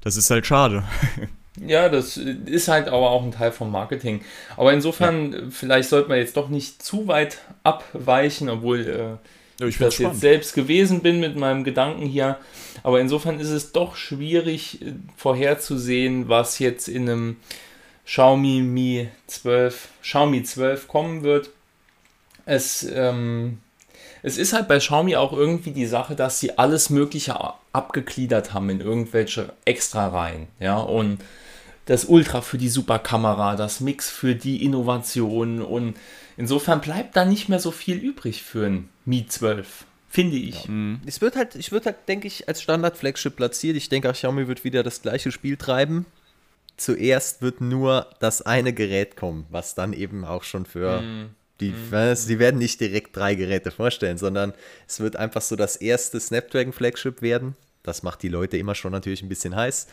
das 0.02 0.18
ist 0.18 0.30
halt 0.30 0.46
schade. 0.46 0.84
Ja, 1.66 1.90
das 1.90 2.16
ist 2.16 2.68
halt 2.70 2.88
aber 2.88 3.10
auch 3.10 3.24
ein 3.24 3.32
Teil 3.32 3.52
vom 3.52 3.72
Marketing. 3.72 4.22
Aber 4.56 4.72
insofern, 4.72 5.34
ja. 5.34 5.40
vielleicht 5.50 5.90
sollte 5.90 6.08
man 6.08 6.18
jetzt 6.18 6.38
doch 6.38 6.48
nicht 6.48 6.82
zu 6.82 7.08
weit 7.08 7.40
abweichen, 7.64 8.50
obwohl 8.50 8.80
äh, 8.82 9.62
ja, 9.62 9.68
ich 9.68 9.78
das 9.78 9.98
jetzt 9.98 10.22
selbst 10.22 10.54
gewesen 10.54 11.02
bin 11.02 11.20
mit 11.20 11.36
meinem 11.36 11.64
Gedanken 11.64 12.06
hier. 12.06 12.38
Aber 12.84 13.02
insofern 13.02 13.40
ist 13.40 13.50
es 13.50 13.72
doch 13.72 13.96
schwierig 13.96 14.82
äh, 14.82 14.94
vorherzusehen, 15.18 16.30
was 16.30 16.60
jetzt 16.60 16.88
in 16.88 17.10
einem 17.10 17.36
Xiaomi 18.10 18.62
Mi 18.62 19.08
12, 19.28 19.88
Xiaomi 20.02 20.42
12 20.42 20.88
kommen 20.88 21.22
wird. 21.22 21.52
Es, 22.48 22.84
ähm, 22.92 23.60
es 24.24 24.40
ist 24.40 24.52
halt 24.54 24.68
bei 24.68 24.80
Xiaomi 24.80 25.16
auch 25.16 25.32
irgendwie 25.32 25.70
die 25.70 25.86
Sache, 25.86 26.16
dass 26.16 26.40
sie 26.40 26.58
alles 26.58 26.90
Mögliche 26.90 27.38
abgegliedert 27.72 28.52
haben 28.52 28.72
in 28.72 28.82
irgendwelche 28.82 29.54
Extra-Reihen. 29.66 30.48
Ja, 30.60 30.78
und 30.78 31.20
das 31.86 32.06
Ultra 32.06 32.42
für 32.42 32.58
die 32.58 32.70
Superkamera, 32.70 33.56
das 33.56 33.80
Mix 33.80 34.10
für 34.10 34.34
die 34.34 34.64
Innovation 34.66 35.62
und 35.62 35.96
insofern 36.36 36.82
bleibt 36.82 37.16
da 37.16 37.26
nicht 37.26 37.48
mehr 37.48 37.60
so 37.60 37.70
viel 37.70 37.98
übrig 37.98 38.42
für 38.42 38.66
ein 38.66 38.90
Mi 39.06 39.28
12 39.28 39.86
finde 40.12 40.38
ich. 40.38 40.64
Ja. 40.64 40.72
Mhm. 40.72 41.02
Es 41.06 41.22
wird 41.22 41.36
halt, 41.36 41.54
ich 41.54 41.72
würde 41.72 41.86
halt, 41.86 42.08
denke 42.08 42.26
ich, 42.26 42.48
als 42.48 42.64
Standard-Flagship 42.64 43.36
platziert. 43.36 43.78
Ich 43.78 43.90
denke, 43.90 44.12
Xiaomi 44.12 44.48
wird 44.48 44.64
wieder 44.64 44.82
das 44.82 45.04
gleiche 45.04 45.32
Spiel 45.32 45.56
treiben 45.56 46.08
zuerst 46.80 47.42
wird 47.42 47.62
nur 47.62 48.08
das 48.20 48.42
eine 48.42 48.74
Gerät 48.74 49.16
kommen, 49.16 49.46
was 49.50 49.76
dann 49.76 49.94
eben 49.94 50.26
auch 50.26 50.44
schon 50.44 50.66
für 50.66 51.02
mm. 51.02 51.36
die, 51.60 51.72
mm. 51.72 52.16
sie 52.16 52.40
werden 52.40 52.58
nicht 52.58 52.80
direkt 52.80 53.16
drei 53.16 53.36
Geräte 53.36 53.72
vorstellen, 53.72 54.18
sondern 54.18 54.54
es 54.88 55.00
wird 55.00 55.16
einfach 55.16 55.42
so 55.42 55.56
das 55.56 55.76
erste 55.76 56.20
Snapdragon 56.20 56.74
Flagship 56.74 57.22
werden. 57.22 57.56
Das 57.84 58.04
macht 58.04 58.24
die 58.24 58.30
Leute 58.30 58.58
immer 58.58 58.76
schon 58.76 58.92
natürlich 58.92 59.22
ein 59.22 59.30
bisschen 59.30 59.56
heiß, 59.56 59.88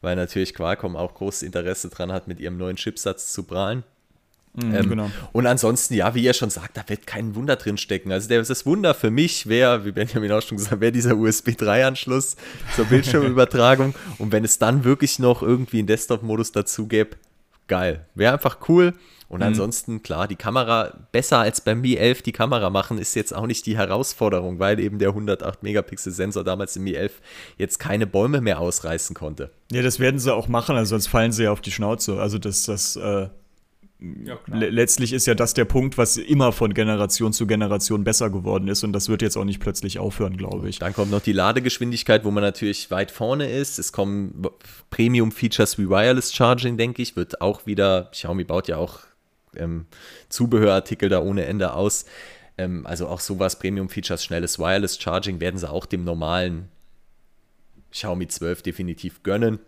weil 0.00 0.16
natürlich 0.16 0.54
Qualcomm 0.54 0.96
auch 0.96 1.14
großes 1.14 1.42
Interesse 1.42 1.88
dran 1.88 2.12
hat, 2.12 2.28
mit 2.28 2.40
ihrem 2.40 2.56
neuen 2.56 2.76
Chipsatz 2.76 3.32
zu 3.32 3.44
prahlen. 3.44 3.84
Mhm, 4.54 4.74
ähm, 4.74 4.88
genau. 4.90 5.10
Und 5.32 5.46
ansonsten, 5.46 5.94
ja, 5.94 6.14
wie 6.14 6.22
ihr 6.22 6.34
schon 6.34 6.50
sagt, 6.50 6.76
da 6.76 6.82
wird 6.86 7.06
kein 7.06 7.34
Wunder 7.34 7.56
drin 7.56 7.78
stecken. 7.78 8.12
Also 8.12 8.28
das 8.28 8.66
Wunder 8.66 8.92
für 8.94 9.10
mich 9.10 9.46
wäre, 9.46 9.84
wie 9.84 9.92
Benjamin 9.92 10.30
auch 10.32 10.42
schon 10.42 10.58
gesagt 10.58 10.72
hat, 10.72 10.80
wäre 10.80 10.92
dieser 10.92 11.16
USB 11.16 11.50
3-Anschluss 11.50 12.36
zur 12.76 12.84
Bildschirmübertragung. 12.84 13.94
und 14.18 14.32
wenn 14.32 14.44
es 14.44 14.58
dann 14.58 14.84
wirklich 14.84 15.18
noch 15.18 15.42
irgendwie 15.42 15.78
einen 15.78 15.86
Desktop-Modus 15.86 16.52
dazu 16.52 16.86
gäbe, 16.86 17.16
geil. 17.66 18.04
Wäre 18.14 18.34
einfach 18.34 18.58
cool. 18.68 18.92
Und 19.30 19.38
mhm. 19.38 19.46
ansonsten, 19.46 20.02
klar, 20.02 20.28
die 20.28 20.36
Kamera 20.36 20.92
besser 21.10 21.38
als 21.38 21.62
beim 21.62 21.80
Mi 21.80 21.94
11 21.94 22.20
die 22.20 22.32
Kamera 22.32 22.68
machen, 22.68 22.98
ist 22.98 23.14
jetzt 23.14 23.34
auch 23.34 23.46
nicht 23.46 23.64
die 23.64 23.78
Herausforderung, 23.78 24.58
weil 24.58 24.78
eben 24.78 24.98
der 24.98 25.08
108 25.08 25.62
Megapixel 25.62 26.12
Sensor 26.12 26.44
damals 26.44 26.76
im 26.76 26.84
Mi 26.84 26.92
11 26.92 27.22
jetzt 27.56 27.78
keine 27.78 28.06
Bäume 28.06 28.42
mehr 28.42 28.60
ausreißen 28.60 29.16
konnte. 29.16 29.50
Ja, 29.70 29.80
das 29.80 29.98
werden 29.98 30.20
sie 30.20 30.34
auch 30.34 30.48
machen, 30.48 30.76
also 30.76 30.90
sonst 30.90 31.06
fallen 31.06 31.32
sie 31.32 31.44
ja 31.44 31.52
auf 31.52 31.62
die 31.62 31.70
Schnauze. 31.70 32.20
Also 32.20 32.36
das, 32.36 32.64
das 32.64 32.96
äh, 32.96 33.28
ja, 34.24 34.38
letztlich 34.48 35.12
ist 35.12 35.26
ja 35.26 35.34
das 35.34 35.54
der 35.54 35.64
Punkt, 35.64 35.96
was 35.98 36.16
immer 36.16 36.52
von 36.52 36.74
Generation 36.74 37.32
zu 37.32 37.46
Generation 37.46 38.04
besser 38.04 38.30
geworden 38.30 38.68
ist 38.68 38.82
und 38.84 38.92
das 38.92 39.08
wird 39.08 39.22
jetzt 39.22 39.36
auch 39.36 39.44
nicht 39.44 39.60
plötzlich 39.60 39.98
aufhören, 39.98 40.36
glaube 40.36 40.68
ich. 40.68 40.78
Dann 40.78 40.92
kommt 40.92 41.10
noch 41.10 41.20
die 41.20 41.32
Ladegeschwindigkeit, 41.32 42.24
wo 42.24 42.30
man 42.30 42.42
natürlich 42.42 42.90
weit 42.90 43.10
vorne 43.10 43.50
ist. 43.50 43.78
Es 43.78 43.92
kommen 43.92 44.46
Premium-Features 44.90 45.78
wie 45.78 45.88
Wireless 45.88 46.34
Charging, 46.34 46.76
denke 46.76 47.02
ich, 47.02 47.16
wird 47.16 47.40
auch 47.40 47.66
wieder, 47.66 48.08
Xiaomi 48.12 48.44
baut 48.44 48.68
ja 48.68 48.76
auch 48.76 49.00
ähm, 49.56 49.86
Zubehörartikel 50.28 51.08
da 51.08 51.20
ohne 51.20 51.44
Ende 51.44 51.74
aus. 51.74 52.04
Ähm, 52.58 52.86
also 52.86 53.06
auch 53.08 53.20
sowas, 53.20 53.58
Premium-Features, 53.58 54.24
schnelles 54.24 54.58
Wireless 54.58 55.00
Charging 55.00 55.40
werden 55.40 55.58
sie 55.58 55.70
auch 55.70 55.86
dem 55.86 56.04
normalen 56.04 56.68
Xiaomi 57.92 58.26
12 58.26 58.62
definitiv 58.62 59.22
gönnen. 59.22 59.58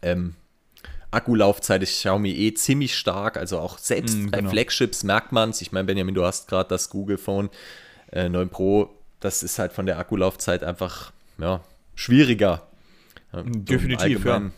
Ähm, 0.00 0.34
Akkulaufzeit 1.12 1.82
ist 1.82 1.92
Xiaomi 1.92 2.30
eh 2.30 2.54
ziemlich 2.54 2.96
stark, 2.96 3.36
also 3.36 3.58
auch 3.58 3.78
selbst 3.78 4.16
mm, 4.16 4.30
bei 4.30 4.38
genau. 4.38 4.50
Flagships 4.50 5.04
merkt 5.04 5.30
man 5.30 5.50
es. 5.50 5.60
Ich 5.60 5.70
meine, 5.70 5.84
Benjamin, 5.84 6.14
du 6.14 6.24
hast 6.24 6.48
gerade 6.48 6.68
das 6.68 6.90
Google 6.90 7.18
Phone 7.18 7.50
äh, 8.10 8.28
9 8.28 8.48
Pro, 8.48 8.90
das 9.20 9.42
ist 9.42 9.58
halt 9.58 9.72
von 9.72 9.86
der 9.86 9.98
Akkulaufzeit 9.98 10.64
einfach 10.64 11.12
ja, 11.38 11.60
schwieriger. 11.94 12.66
Ja, 13.32 13.42
Definitiv, 13.44 14.24
ja. 14.24 14.50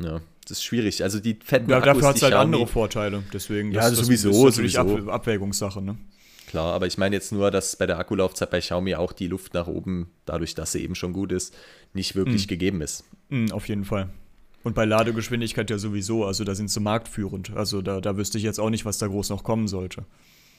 ja. 0.00 0.20
Das 0.42 0.58
ist 0.58 0.64
schwierig. 0.64 1.02
Also 1.02 1.20
die 1.20 1.38
fetten 1.42 1.70
ja, 1.70 1.78
Akkus, 1.78 1.86
Dafür 1.94 2.08
hat 2.08 2.16
es 2.16 2.22
halt 2.22 2.34
andere 2.34 2.66
Vorteile. 2.66 3.22
Deswegen, 3.32 3.72
das, 3.72 3.84
ja, 3.84 3.90
das 3.90 3.98
sowieso, 4.00 4.30
ist 4.30 4.56
natürlich 4.56 4.74
sowieso. 4.74 5.08
Ab 5.08 5.20
Abwägungssache, 5.20 5.80
ne? 5.80 5.96
Klar, 6.48 6.74
aber 6.74 6.86
ich 6.86 6.98
meine 6.98 7.16
jetzt 7.16 7.32
nur, 7.32 7.50
dass 7.50 7.76
bei 7.76 7.86
der 7.86 7.98
Akkulaufzeit 7.98 8.50
bei 8.50 8.60
Xiaomi 8.60 8.94
auch 8.94 9.12
die 9.12 9.28
Luft 9.28 9.54
nach 9.54 9.66
oben, 9.66 10.10
dadurch, 10.26 10.54
dass 10.54 10.72
sie 10.72 10.82
eben 10.82 10.94
schon 10.94 11.12
gut 11.12 11.32
ist, 11.32 11.54
nicht 11.94 12.14
wirklich 12.14 12.46
mm. 12.46 12.48
gegeben 12.48 12.80
ist. 12.82 13.04
Mm, 13.30 13.50
auf 13.50 13.68
jeden 13.68 13.84
Fall. 13.84 14.10
Und 14.64 14.74
bei 14.74 14.86
Ladegeschwindigkeit 14.86 15.70
ja 15.70 15.78
sowieso, 15.78 16.24
also 16.24 16.42
da 16.42 16.54
sind 16.54 16.70
sie 16.70 16.80
marktführend. 16.80 17.52
Also 17.54 17.82
da, 17.82 18.00
da 18.00 18.16
wüsste 18.16 18.38
ich 18.38 18.44
jetzt 18.44 18.58
auch 18.58 18.70
nicht, 18.70 18.84
was 18.84 18.98
da 18.98 19.06
groß 19.06 19.28
noch 19.28 19.44
kommen 19.44 19.68
sollte. 19.68 20.04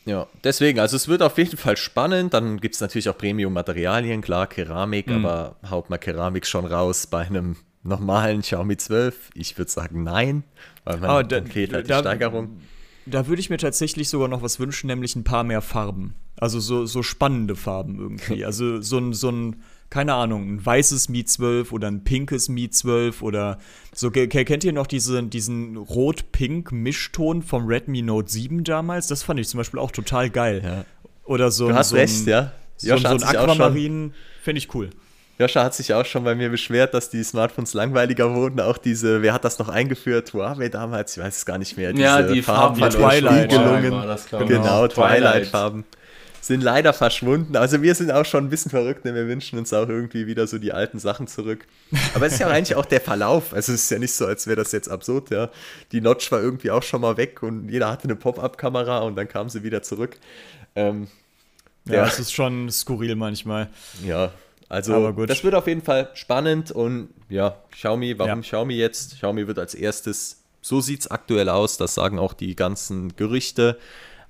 Ja, 0.05 0.27
deswegen, 0.43 0.79
also 0.79 0.95
es 0.95 1.07
wird 1.07 1.23
auf 1.23 1.37
jeden 1.39 1.57
Fall 1.57 1.75
spannend. 1.75 2.35
Dann 2.35 2.61
gibt 2.61 2.75
es 2.75 2.81
natürlich 2.81 3.09
auch 3.09 3.17
Premium-Materialien, 3.17 4.21
klar, 4.21 4.45
Keramik, 4.45 5.07
mhm. 5.07 5.25
aber 5.25 5.55
haut 5.69 5.89
mal 5.89 5.97
Keramik 5.97 6.45
schon 6.45 6.65
raus 6.65 7.07
bei 7.07 7.25
einem 7.25 7.55
normalen 7.81 8.41
Xiaomi 8.41 8.77
12? 8.77 9.31
Ich 9.33 9.57
würde 9.57 9.71
sagen, 9.71 10.03
nein, 10.03 10.43
weil 10.83 10.97
man 10.97 11.09
ah, 11.09 11.23
da, 11.23 11.41
fehlt 11.41 11.73
halt 11.73 11.89
da, 11.89 11.97
die 11.97 12.07
Steigerung. 12.07 12.59
Da 13.07 13.27
würde 13.27 13.39
ich 13.39 13.49
mir 13.49 13.57
tatsächlich 13.57 14.09
sogar 14.09 14.27
noch 14.27 14.43
was 14.43 14.59
wünschen, 14.59 14.87
nämlich 14.87 15.15
ein 15.15 15.23
paar 15.23 15.43
mehr 15.43 15.61
Farben. 15.61 16.13
Also 16.37 16.59
so, 16.59 16.85
so 16.85 17.01
spannende 17.01 17.55
Farben 17.55 17.99
irgendwie. 17.99 18.45
Also 18.45 18.81
so 18.81 18.99
ein, 18.99 19.13
so 19.13 19.29
ein 19.29 19.63
keine 19.95 20.13
Ahnung, 20.13 20.55
ein 20.55 20.65
weißes 20.65 21.07
Mi 21.07 21.23
12 21.23 21.71
oder 21.71 21.87
ein 21.87 22.03
pinkes 22.03 22.49
Mi 22.49 22.69
12 22.69 23.21
oder 23.21 23.59
so. 23.93 24.11
Kennt 24.11 24.65
ihr 24.65 24.73
noch 24.73 24.87
diese, 24.87 25.23
diesen 25.23 25.77
Rot-Pink-Mischton 25.77 27.41
vom 27.41 27.65
Redmi 27.65 28.01
Note 28.01 28.29
7 28.29 28.65
damals? 28.65 29.07
Das 29.07 29.23
fand 29.23 29.39
ich 29.39 29.47
zum 29.47 29.59
Beispiel 29.59 29.79
auch 29.79 29.91
total 29.91 30.29
geil. 30.29 30.61
Ja. 30.65 30.83
Oder 31.23 31.49
so, 31.49 31.69
du 31.69 31.75
hast 31.75 31.91
so 31.91 31.95
recht, 31.95 32.27
ein, 32.27 32.27
ja. 32.27 32.51
so, 32.75 32.97
so 32.97 33.07
ein 33.07 33.23
Aquamarin, 33.23 34.13
finde 34.43 34.59
ich 34.59 34.75
cool. 34.75 34.89
Joscha 35.39 35.63
hat 35.63 35.73
sich 35.73 35.93
auch 35.93 36.05
schon 36.05 36.25
bei 36.25 36.35
mir 36.35 36.49
beschwert, 36.49 36.93
dass 36.93 37.09
die 37.09 37.23
Smartphones 37.23 37.73
langweiliger 37.73 38.35
wurden. 38.35 38.59
Auch 38.59 38.77
diese, 38.77 39.21
wer 39.21 39.31
hat 39.31 39.45
das 39.45 39.59
noch 39.59 39.69
eingeführt? 39.69 40.33
Huawei 40.33 40.67
damals, 40.67 41.15
ich 41.15 41.23
weiß 41.23 41.37
es 41.37 41.45
gar 41.45 41.57
nicht 41.57 41.77
mehr. 41.77 41.93
Diese 41.93 42.03
ja, 42.03 42.21
die 42.21 42.41
Farben, 42.41 42.75
Farben 42.75 42.97
Twilight. 42.97 43.49
Gelungen. 43.49 43.93
Genau, 44.45 44.89
Twilight-Farben 44.89 45.85
sind 46.45 46.61
leider 46.61 46.93
verschwunden. 46.93 47.55
Also 47.55 47.81
wir 47.81 47.95
sind 47.95 48.11
auch 48.11 48.23
schon 48.23 48.45
ein 48.45 48.49
bisschen 48.49 48.69
verrückt, 48.69 49.03
denn 49.03 49.15
wir 49.15 49.27
wünschen 49.27 49.57
uns 49.57 49.73
auch 49.73 49.89
irgendwie 49.89 50.27
wieder 50.27 50.45
so 50.45 50.59
die 50.59 50.73
alten 50.73 50.99
Sachen 50.99 51.25
zurück. 51.25 51.65
Aber 52.13 52.27
es 52.27 52.33
ist 52.33 52.39
ja 52.39 52.47
eigentlich 52.49 52.75
auch 52.75 52.85
der 52.85 53.01
Verlauf. 53.01 53.51
Also 53.51 53.73
es 53.73 53.85
ist 53.85 53.89
ja 53.89 53.97
nicht 53.97 54.13
so, 54.13 54.27
als 54.27 54.45
wäre 54.45 54.57
das 54.57 54.71
jetzt 54.71 54.87
absurd, 54.87 55.31
ja. 55.31 55.49
Die 55.91 56.01
Notch 56.01 56.31
war 56.31 56.39
irgendwie 56.39 56.69
auch 56.69 56.83
schon 56.83 57.01
mal 57.01 57.17
weg 57.17 57.41
und 57.41 57.69
jeder 57.69 57.89
hatte 57.89 58.03
eine 58.03 58.15
Pop-Up-Kamera 58.15 58.99
und 58.99 59.15
dann 59.15 59.27
kam 59.27 59.49
sie 59.49 59.63
wieder 59.63 59.81
zurück. 59.81 60.19
Ähm, 60.75 61.07
Ja, 61.85 62.05
es 62.05 62.19
ist 62.19 62.31
schon 62.31 62.69
skurril 62.69 63.15
manchmal. 63.15 63.69
Ja, 64.03 64.31
also 64.69 65.11
das 65.25 65.43
wird 65.43 65.55
auf 65.55 65.65
jeden 65.65 65.81
Fall 65.81 66.09
spannend 66.13 66.71
und 66.71 67.09
ja, 67.27 67.55
Xiaomi, 67.71 68.19
warum 68.19 68.41
ja. 68.41 68.41
Xiaomi 68.41 68.75
jetzt? 68.75 69.15
Xiaomi 69.15 69.47
wird 69.47 69.57
als 69.57 69.73
erstes, 69.73 70.43
so 70.61 70.79
sieht 70.79 71.01
es 71.01 71.07
aktuell 71.09 71.49
aus, 71.49 71.77
das 71.77 71.95
sagen 71.95 72.19
auch 72.19 72.33
die 72.33 72.55
ganzen 72.55 73.15
Gerüchte, 73.15 73.79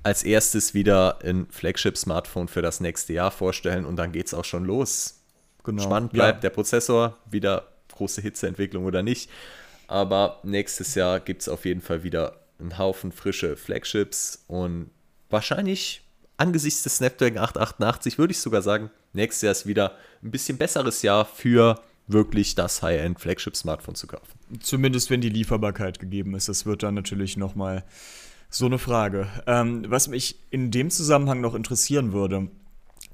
als 0.05 0.21
erstes 0.21 0.75
wieder 0.75 1.17
ein 1.23 1.47
Flagship-Smartphone 1.49 2.47
für 2.47 2.61
das 2.61 2.79
nächste 2.79 3.13
Jahr 3.13 3.31
vorstellen 3.31 3.85
und 3.85 3.95
dann 3.95 4.11
geht 4.11 4.27
es 4.27 4.35
auch 4.35 4.45
schon 4.45 4.63
los. 4.63 5.19
Genau. 5.63 5.81
Spannend 5.81 6.13
bleibt 6.13 6.37
ja. 6.37 6.41
der 6.41 6.49
Prozessor, 6.51 7.17
wieder 7.25 7.67
große 7.91 8.21
Hitzeentwicklung 8.21 8.85
oder 8.85 9.01
nicht. 9.01 9.31
Aber 9.87 10.41
nächstes 10.43 10.93
Jahr 10.93 11.19
gibt 11.19 11.41
es 11.41 11.49
auf 11.49 11.65
jeden 11.65 11.81
Fall 11.81 12.03
wieder 12.03 12.39
einen 12.59 12.77
Haufen 12.77 13.11
frische 13.11 13.57
Flagships 13.57 14.43
und 14.45 14.91
wahrscheinlich 15.31 16.03
angesichts 16.37 16.83
des 16.83 16.97
Snapdragon 16.97 17.39
888 17.39 18.19
würde 18.19 18.31
ich 18.31 18.39
sogar 18.39 18.61
sagen, 18.61 18.91
nächstes 19.13 19.41
Jahr 19.41 19.51
ist 19.53 19.65
wieder 19.65 19.97
ein 20.21 20.29
bisschen 20.29 20.59
besseres 20.59 21.01
Jahr 21.01 21.25
für 21.25 21.81
wirklich 22.05 22.53
das 22.53 22.83
High-End-Flagship-Smartphone 22.83 23.95
zu 23.95 24.05
kaufen. 24.05 24.37
Zumindest 24.59 25.09
wenn 25.09 25.21
die 25.21 25.29
Lieferbarkeit 25.29 25.97
gegeben 25.97 26.35
ist. 26.35 26.47
Das 26.47 26.67
wird 26.67 26.83
dann 26.83 26.93
natürlich 26.93 27.37
nochmal 27.37 27.83
so 28.49 28.65
eine 28.65 28.77
Frage. 28.77 29.27
Ähm, 29.47 29.85
was 29.87 30.07
mich 30.07 30.39
in 30.49 30.71
dem 30.71 30.89
Zusammenhang 30.89 31.41
noch 31.41 31.55
interessieren 31.55 32.13
würde, 32.13 32.49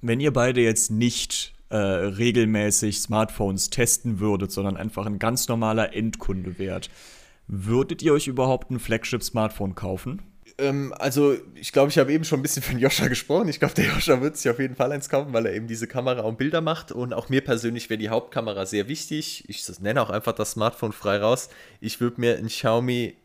wenn 0.02 0.20
ihr 0.20 0.34
beide 0.34 0.62
jetzt 0.62 0.92
nicht 0.92 1.54
äh, 1.70 1.78
regelmäßig 1.78 3.00
Smartphones 3.00 3.70
testen 3.70 4.20
würdet, 4.20 4.52
sondern 4.52 4.78
einfach 4.78 5.06
ein 5.06 5.20
ganz 5.20 5.48
normaler 5.48 5.94
Endkunde 5.96 6.58
wärt, 6.60 6.90
würdet 7.48 8.02
ihr 8.02 8.14
euch 8.14 8.28
überhaupt 8.28 8.72
ein 8.72 8.80
Flagship-Smartphone 8.80 9.76
kaufen? 9.76 10.22
Ähm, 10.58 10.94
also, 10.98 11.36
ich 11.56 11.72
glaube, 11.72 11.90
ich 11.90 11.98
habe 11.98 12.14
eben 12.14 12.24
schon 12.24 12.40
ein 12.40 12.44
bisschen 12.44 12.64
von 12.64 12.78
Joscha 12.78 13.08
gesprochen. 13.08 13.48
Ich 13.50 13.60
glaube, 13.60 13.74
der 13.74 13.86
Joscha 13.86 14.22
wird 14.22 14.38
sich 14.38 14.50
auf 14.52 14.60
jeden 14.60 14.76
Fall 14.76 14.92
eins 14.92 15.10
kaufen, 15.10 15.34
weil 15.34 15.46
er 15.46 15.54
eben 15.54 15.68
diese 15.68 15.88
Kamera 15.88 16.22
und 16.22 16.38
Bilder 16.38 16.62
macht. 16.62 16.92
Und 16.92 17.14
auch 17.14 17.30
mir 17.30 17.42
persönlich 17.42 17.90
wäre 17.90 17.98
die 17.98 18.10
Hauptkamera 18.10 18.66
sehr 18.66 18.88
wichtig. 18.88 19.44
Ich 19.48 19.68
nenne 19.80 20.02
auch 20.02 20.10
einfach 20.10 20.34
das 20.34 20.52
Smartphone 20.52 20.92
frei 20.92 21.18
raus. 21.18 21.50
Ich 21.80 22.00
würde 22.00 22.22
mir 22.22 22.38
ein 22.38 22.48
Xiaomi 22.48 23.16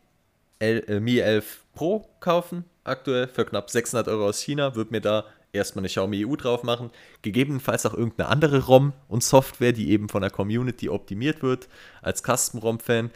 L, 0.59 0.83
äh, 0.87 0.99
Mi 0.99 1.19
11 1.19 1.59
Pro 1.77 2.09
kaufen, 2.21 2.65
aktuell 2.83 3.27
für 3.27 3.45
knapp 3.45 3.69
600 3.69 4.07
Euro 4.07 4.25
aus 4.25 4.41
China. 4.41 4.75
Würde 4.75 4.89
mir 4.89 4.99
da 4.99 5.25
erstmal 5.53 5.81
eine 5.81 5.89
Xiaomi 5.89 6.25
EU 6.25 6.35
drauf 6.35 6.63
machen. 6.63 6.89
Gegebenenfalls 7.21 7.85
auch 7.85 7.93
irgendeine 7.93 8.29
andere 8.29 8.65
ROM 8.65 8.93
und 9.07 9.23
Software, 9.23 9.73
die 9.73 9.91
eben 9.91 10.09
von 10.09 10.23
der 10.23 10.31
Community 10.31 10.89
optimiert 10.89 11.43
wird, 11.43 11.67
als 12.01 12.23
Custom-ROM-Fan. 12.23 13.11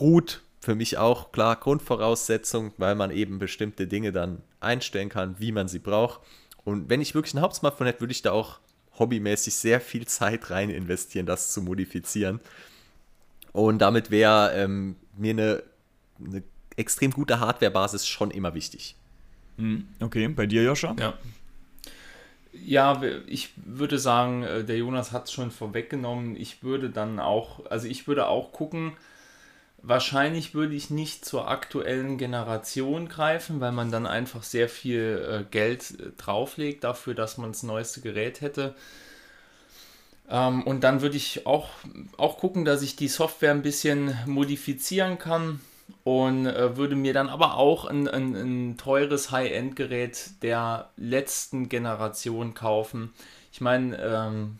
Root 0.00 0.40
für 0.60 0.74
mich 0.74 0.96
auch 0.96 1.30
klar 1.30 1.56
Grundvoraussetzung, 1.56 2.72
weil 2.78 2.94
man 2.94 3.10
eben 3.10 3.38
bestimmte 3.38 3.86
Dinge 3.86 4.12
dann 4.12 4.40
einstellen 4.60 5.10
kann, 5.10 5.36
wie 5.38 5.52
man 5.52 5.68
sie 5.68 5.78
braucht. 5.78 6.20
Und 6.64 6.88
wenn 6.88 7.02
ich 7.02 7.14
wirklich 7.14 7.34
ein 7.34 7.42
Hauptsmartphone 7.42 7.88
hätte, 7.88 8.00
würde 8.00 8.12
ich 8.12 8.22
da 8.22 8.32
auch 8.32 8.60
hobbymäßig 8.98 9.54
sehr 9.56 9.82
viel 9.82 10.06
Zeit 10.06 10.48
rein 10.48 10.70
investieren, 10.70 11.26
das 11.26 11.52
zu 11.52 11.60
modifizieren. 11.60 12.40
Und 13.52 13.80
damit 13.80 14.10
wäre 14.10 14.54
ähm, 14.54 14.96
mir 15.18 15.32
eine, 15.32 15.62
eine 16.24 16.42
extrem 16.76 17.10
gute 17.10 17.40
Hardware-Basis 17.40 18.06
schon 18.06 18.30
immer 18.30 18.54
wichtig. 18.54 18.94
Hm, 19.58 19.86
okay, 20.00 20.28
bei 20.28 20.46
dir, 20.46 20.62
Joscha? 20.62 20.94
Ja. 20.98 21.14
Ja, 22.52 23.02
ich 23.26 23.50
würde 23.56 23.98
sagen, 23.98 24.44
äh, 24.44 24.64
der 24.64 24.78
Jonas 24.78 25.10
hat 25.10 25.24
es 25.24 25.32
schon 25.32 25.50
vorweggenommen. 25.50 26.36
Ich 26.36 26.62
würde 26.62 26.88
dann 26.88 27.18
auch, 27.18 27.66
also 27.68 27.88
ich 27.88 28.06
würde 28.06 28.28
auch 28.28 28.52
gucken, 28.52 28.92
Wahrscheinlich 29.86 30.54
würde 30.54 30.74
ich 30.74 30.88
nicht 30.88 31.26
zur 31.26 31.46
aktuellen 31.46 32.16
Generation 32.16 33.06
greifen, 33.06 33.60
weil 33.60 33.72
man 33.72 33.90
dann 33.90 34.06
einfach 34.06 34.42
sehr 34.42 34.70
viel 34.70 35.42
äh, 35.42 35.44
Geld 35.50 36.00
äh, 36.00 36.10
drauflegt 36.16 36.84
dafür, 36.84 37.12
dass 37.12 37.36
man 37.36 37.52
das 37.52 37.64
neueste 37.64 38.00
Gerät 38.00 38.40
hätte. 38.40 38.74
Ähm, 40.30 40.62
und 40.62 40.84
dann 40.84 41.02
würde 41.02 41.18
ich 41.18 41.46
auch, 41.46 41.68
auch 42.16 42.38
gucken, 42.38 42.64
dass 42.64 42.80
ich 42.80 42.96
die 42.96 43.08
Software 43.08 43.50
ein 43.50 43.60
bisschen 43.60 44.16
modifizieren 44.24 45.18
kann 45.18 45.60
und 46.04 46.46
äh, 46.46 46.76
würde 46.76 46.96
mir 46.96 47.12
dann 47.12 47.28
aber 47.28 47.56
auch 47.56 47.84
ein, 47.84 48.08
ein, 48.08 48.34
ein 48.34 48.76
teures 48.76 49.30
High-End-Gerät 49.30 50.42
der 50.42 50.90
letzten 50.96 51.68
Generation 51.68 52.54
kaufen. 52.54 53.12
Ich 53.52 53.60
meine, 53.60 53.96
ähm, 53.98 54.58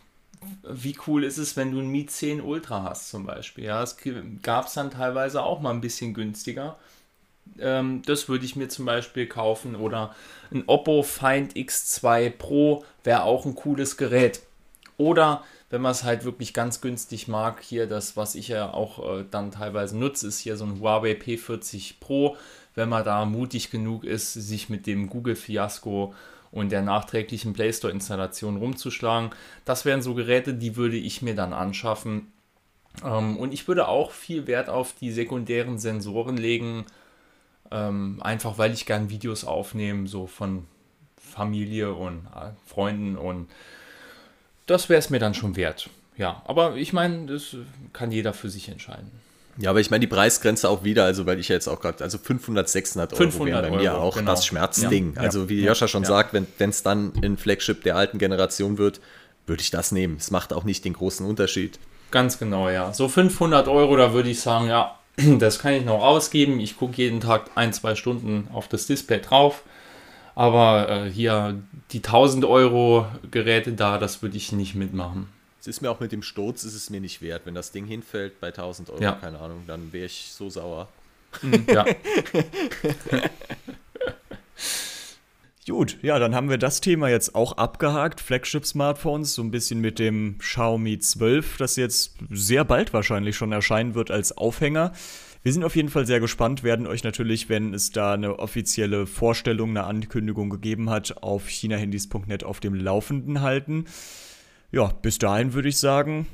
wie 0.63 0.97
cool 1.07 1.23
ist 1.23 1.37
es, 1.37 1.57
wenn 1.57 1.71
du 1.71 1.79
ein 1.79 1.87
Mi 1.87 2.05
10 2.05 2.41
Ultra 2.41 2.83
hast 2.83 3.09
zum 3.09 3.25
Beispiel. 3.25 3.65
Ja, 3.65 3.83
es 3.83 3.97
gab 4.41 4.67
es 4.67 4.73
dann 4.73 4.91
teilweise 4.91 5.43
auch 5.43 5.61
mal 5.61 5.71
ein 5.71 5.81
bisschen 5.81 6.13
günstiger. 6.13 6.77
Ähm, 7.59 8.01
das 8.05 8.27
würde 8.27 8.45
ich 8.45 8.55
mir 8.55 8.67
zum 8.67 8.85
Beispiel 8.85 9.27
kaufen. 9.27 9.75
Oder 9.75 10.15
ein 10.51 10.63
Oppo 10.67 11.03
Find 11.03 11.53
X2 11.53 12.31
Pro 12.31 12.85
wäre 13.03 13.23
auch 13.23 13.45
ein 13.45 13.55
cooles 13.55 13.97
Gerät. 13.97 14.41
Oder 14.97 15.43
wenn 15.69 15.81
man 15.81 15.91
es 15.91 16.03
halt 16.03 16.23
wirklich 16.23 16.53
ganz 16.53 16.81
günstig 16.81 17.27
mag, 17.27 17.61
hier 17.61 17.87
das, 17.87 18.15
was 18.15 18.35
ich 18.35 18.49
ja 18.49 18.73
auch 18.73 19.19
äh, 19.19 19.25
dann 19.29 19.51
teilweise 19.51 19.97
nutze, 19.97 20.27
ist 20.27 20.39
hier 20.39 20.57
so 20.57 20.65
ein 20.65 20.79
Huawei 20.79 21.13
P40 21.13 21.95
Pro. 21.99 22.37
Wenn 22.75 22.89
man 22.89 23.05
da 23.05 23.25
mutig 23.25 23.71
genug 23.71 24.03
ist, 24.03 24.33
sich 24.33 24.69
mit 24.69 24.85
dem 24.85 25.09
Google-Fiasko 25.09 26.13
und 26.51 26.71
der 26.71 26.81
nachträglichen 26.81 27.53
Play 27.53 27.71
Store-Installation 27.73 28.57
rumzuschlagen. 28.57 29.31
Das 29.65 29.85
wären 29.85 30.01
so 30.01 30.13
Geräte, 30.13 30.53
die 30.53 30.75
würde 30.75 30.97
ich 30.97 31.21
mir 31.21 31.35
dann 31.35 31.53
anschaffen. 31.53 32.31
Ähm, 33.03 33.37
und 33.37 33.53
ich 33.53 33.67
würde 33.67 33.87
auch 33.87 34.11
viel 34.11 34.47
Wert 34.47 34.69
auf 34.69 34.93
die 34.93 35.11
sekundären 35.11 35.77
Sensoren 35.79 36.37
legen, 36.37 36.85
ähm, 37.71 38.21
einfach 38.21 38.57
weil 38.57 38.73
ich 38.73 38.85
gern 38.85 39.09
Videos 39.09 39.43
aufnehme, 39.43 40.07
so 40.07 40.27
von 40.27 40.65
Familie 41.17 41.93
und 41.93 42.27
äh, 42.27 42.51
Freunden 42.65 43.17
und 43.17 43.49
das 44.65 44.89
wäre 44.89 44.99
es 44.99 45.09
mir 45.09 45.19
dann 45.19 45.33
schon 45.33 45.55
wert. 45.55 45.89
Ja, 46.17 46.41
aber 46.45 46.75
ich 46.75 46.93
meine, 46.93 47.25
das 47.25 47.55
kann 47.93 48.11
jeder 48.11 48.33
für 48.33 48.49
sich 48.49 48.69
entscheiden. 48.69 49.11
Ja, 49.57 49.69
aber 49.69 49.79
ich 49.79 49.89
meine 49.89 50.01
die 50.01 50.07
Preisgrenze 50.07 50.69
auch 50.69 50.83
wieder, 50.83 51.05
also 51.05 51.25
weil 51.25 51.39
ich 51.39 51.47
jetzt 51.47 51.67
auch 51.67 51.79
gerade, 51.79 52.03
also 52.03 52.17
500, 52.17 52.67
600 52.67 53.13
Euro 53.13 53.21
500 53.21 53.63
wären 53.63 53.71
bei 53.71 53.77
mir 53.77 53.93
Euro, 53.93 54.01
auch 54.01 54.15
genau. 54.17 54.31
das 54.31 54.45
Schmerzding. 54.45 55.13
Ja, 55.15 55.21
also 55.21 55.47
wie 55.47 55.61
ja, 55.61 55.67
Joscha 55.67 55.87
schon 55.87 56.03
ja. 56.03 56.09
sagt, 56.09 56.33
wenn 56.33 56.69
es 56.69 56.83
dann 56.83 57.13
ein 57.23 57.37
Flagship 57.37 57.83
der 57.83 57.95
alten 57.95 58.17
Generation 58.17 58.77
wird, 58.77 58.99
würde 59.47 59.61
ich 59.61 59.71
das 59.71 59.91
nehmen. 59.91 60.17
Es 60.17 60.31
macht 60.31 60.51
auch 60.51 60.65
nicht 60.65 60.83
den 60.83 60.93
großen 60.93 61.25
Unterschied. 61.25 61.79
Ganz 62.11 62.37
genau, 62.37 62.69
ja. 62.69 62.93
So 62.93 63.07
500 63.07 63.67
Euro, 63.67 63.95
da 63.95 64.13
würde 64.13 64.29
ich 64.29 64.41
sagen, 64.41 64.67
ja, 64.67 64.99
das 65.39 65.59
kann 65.59 65.73
ich 65.73 65.85
noch 65.85 66.03
ausgeben. 66.03 66.59
Ich 66.59 66.77
gucke 66.77 66.97
jeden 66.97 67.21
Tag 67.21 67.51
ein, 67.55 67.71
zwei 67.71 67.95
Stunden 67.95 68.49
auf 68.53 68.67
das 68.67 68.87
Display 68.87 69.21
drauf. 69.21 69.63
Aber 70.35 70.89
äh, 70.89 71.09
hier 71.09 71.61
die 71.91 71.99
1000 71.99 72.45
Euro 72.45 73.07
Geräte 73.31 73.73
da, 73.73 73.97
das 73.97 74.21
würde 74.21 74.37
ich 74.37 74.51
nicht 74.51 74.75
mitmachen. 74.75 75.27
Es 75.61 75.67
ist 75.67 75.81
mir 75.81 75.89
auch 75.89 75.99
mit 75.99 76.11
dem 76.11 76.21
Sturz 76.21 76.63
ist 76.63 76.75
es 76.75 76.91
mir 76.91 77.01
nicht 77.01 77.21
wert. 77.23 77.43
Wenn 77.45 77.55
das 77.55 77.71
Ding 77.71 77.85
hinfällt 77.85 78.39
bei 78.39 78.49
1000 78.49 78.91
Euro, 78.91 79.01
ja. 79.01 79.13
keine 79.13 79.39
Ahnung, 79.39 79.63
dann 79.65 79.91
wäre 79.93 80.05
ich 80.05 80.27
so 80.31 80.49
sauer. 80.49 80.89
Mhm, 81.41 81.65
ja. 81.67 81.85
Gut, 85.67 85.97
ja, 86.03 86.19
dann 86.19 86.35
haben 86.35 86.49
wir 86.49 86.59
das 86.59 86.79
Thema 86.81 87.09
jetzt 87.09 87.33
auch 87.33 87.53
abgehakt. 87.53 88.21
Flagship-Smartphones, 88.21 89.33
so 89.33 89.41
ein 89.41 89.49
bisschen 89.49 89.81
mit 89.81 89.97
dem 89.97 90.37
Xiaomi 90.37 90.99
12, 90.99 91.57
das 91.57 91.75
jetzt 91.75 92.13
sehr 92.29 92.63
bald 92.63 92.93
wahrscheinlich 92.93 93.35
schon 93.35 93.51
erscheinen 93.51 93.95
wird 93.95 94.11
als 94.11 94.37
Aufhänger. 94.37 94.93
Wir 95.45 95.53
sind 95.53 95.63
auf 95.63 95.75
jeden 95.75 95.89
Fall 95.89 96.05
sehr 96.05 96.19
gespannt, 96.19 96.63
werden 96.63 96.87
euch 96.87 97.03
natürlich, 97.03 97.49
wenn 97.49 97.73
es 97.73 97.91
da 97.91 98.13
eine 98.13 98.39
offizielle 98.39 99.05
Vorstellung, 99.05 99.69
eine 99.69 99.83
Ankündigung 99.83 100.49
gegeben 100.49 100.89
hat, 100.89 101.21
auf 101.21 101.47
chinahandys.net 101.47 102.43
auf 102.43 102.59
dem 102.59 102.73
Laufenden 102.73 103.41
halten 103.41 103.85
ja, 104.75 104.87
bis 105.01 105.17
dahin 105.17 105.53
würde 105.53 105.69
ich 105.69 105.77
sagen, 105.77 106.27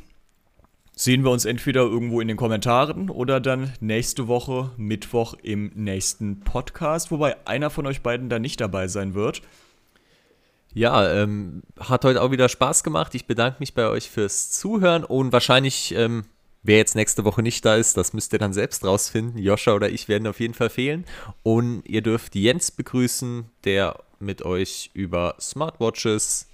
sehen 0.95 1.23
wir 1.23 1.29
uns 1.29 1.45
entweder 1.45 1.81
irgendwo 1.81 2.21
in 2.21 2.27
den 2.27 2.37
Kommentaren 2.37 3.11
oder 3.11 3.39
dann 3.39 3.71
nächste 3.79 4.27
Woche, 4.27 4.71
Mittwoch 4.77 5.35
im 5.43 5.71
nächsten 5.75 6.39
Podcast, 6.39 7.11
wobei 7.11 7.35
einer 7.45 7.69
von 7.69 7.85
euch 7.85 8.01
beiden 8.01 8.29
da 8.29 8.39
nicht 8.39 8.59
dabei 8.59 8.87
sein 8.87 9.13
wird. 9.13 9.43
Ja, 10.73 11.07
ähm, 11.13 11.61
hat 11.79 12.03
heute 12.03 12.21
auch 12.21 12.31
wieder 12.31 12.49
Spaß 12.49 12.83
gemacht. 12.83 13.13
Ich 13.13 13.27
bedanke 13.27 13.57
mich 13.59 13.75
bei 13.75 13.87
euch 13.87 14.09
fürs 14.09 14.51
Zuhören 14.51 15.03
und 15.03 15.31
wahrscheinlich, 15.31 15.93
ähm, 15.95 16.23
wer 16.63 16.77
jetzt 16.77 16.95
nächste 16.95 17.25
Woche 17.25 17.41
nicht 17.41 17.65
da 17.65 17.75
ist, 17.75 17.97
das 17.97 18.13
müsst 18.13 18.33
ihr 18.33 18.39
dann 18.39 18.53
selbst 18.53 18.85
rausfinden. 18.85 19.37
Joscha 19.37 19.73
oder 19.73 19.89
ich 19.89 20.07
werden 20.07 20.27
auf 20.27 20.39
jeden 20.39 20.53
Fall 20.53 20.69
fehlen. 20.69 21.05
Und 21.43 21.83
ihr 21.85 22.01
dürft 22.01 22.35
Jens 22.35 22.71
begrüßen, 22.71 23.49
der 23.63 23.99
mit 24.19 24.43
euch 24.43 24.91
über 24.93 25.35
Smartwatches, 25.39 26.47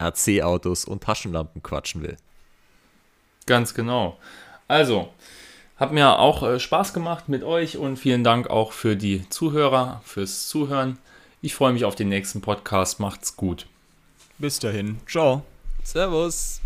RC-Autos 0.00 0.84
und 0.84 1.02
Taschenlampen 1.02 1.62
quatschen 1.62 2.02
will. 2.02 2.16
Ganz 3.46 3.74
genau. 3.74 4.18
Also, 4.68 5.10
hat 5.76 5.92
mir 5.92 6.18
auch 6.18 6.42
äh, 6.42 6.60
Spaß 6.60 6.94
gemacht 6.94 7.28
mit 7.28 7.42
euch 7.42 7.76
und 7.76 7.96
vielen 7.96 8.24
Dank 8.24 8.48
auch 8.48 8.72
für 8.72 8.96
die 8.96 9.28
Zuhörer, 9.28 10.00
fürs 10.04 10.48
Zuhören. 10.48 10.98
Ich 11.40 11.54
freue 11.54 11.72
mich 11.72 11.84
auf 11.84 11.96
den 11.96 12.08
nächsten 12.08 12.40
Podcast. 12.40 13.00
Macht's 13.00 13.36
gut. 13.36 13.66
Bis 14.38 14.60
dahin. 14.60 15.00
Ciao. 15.08 15.42
Servus. 15.82 16.62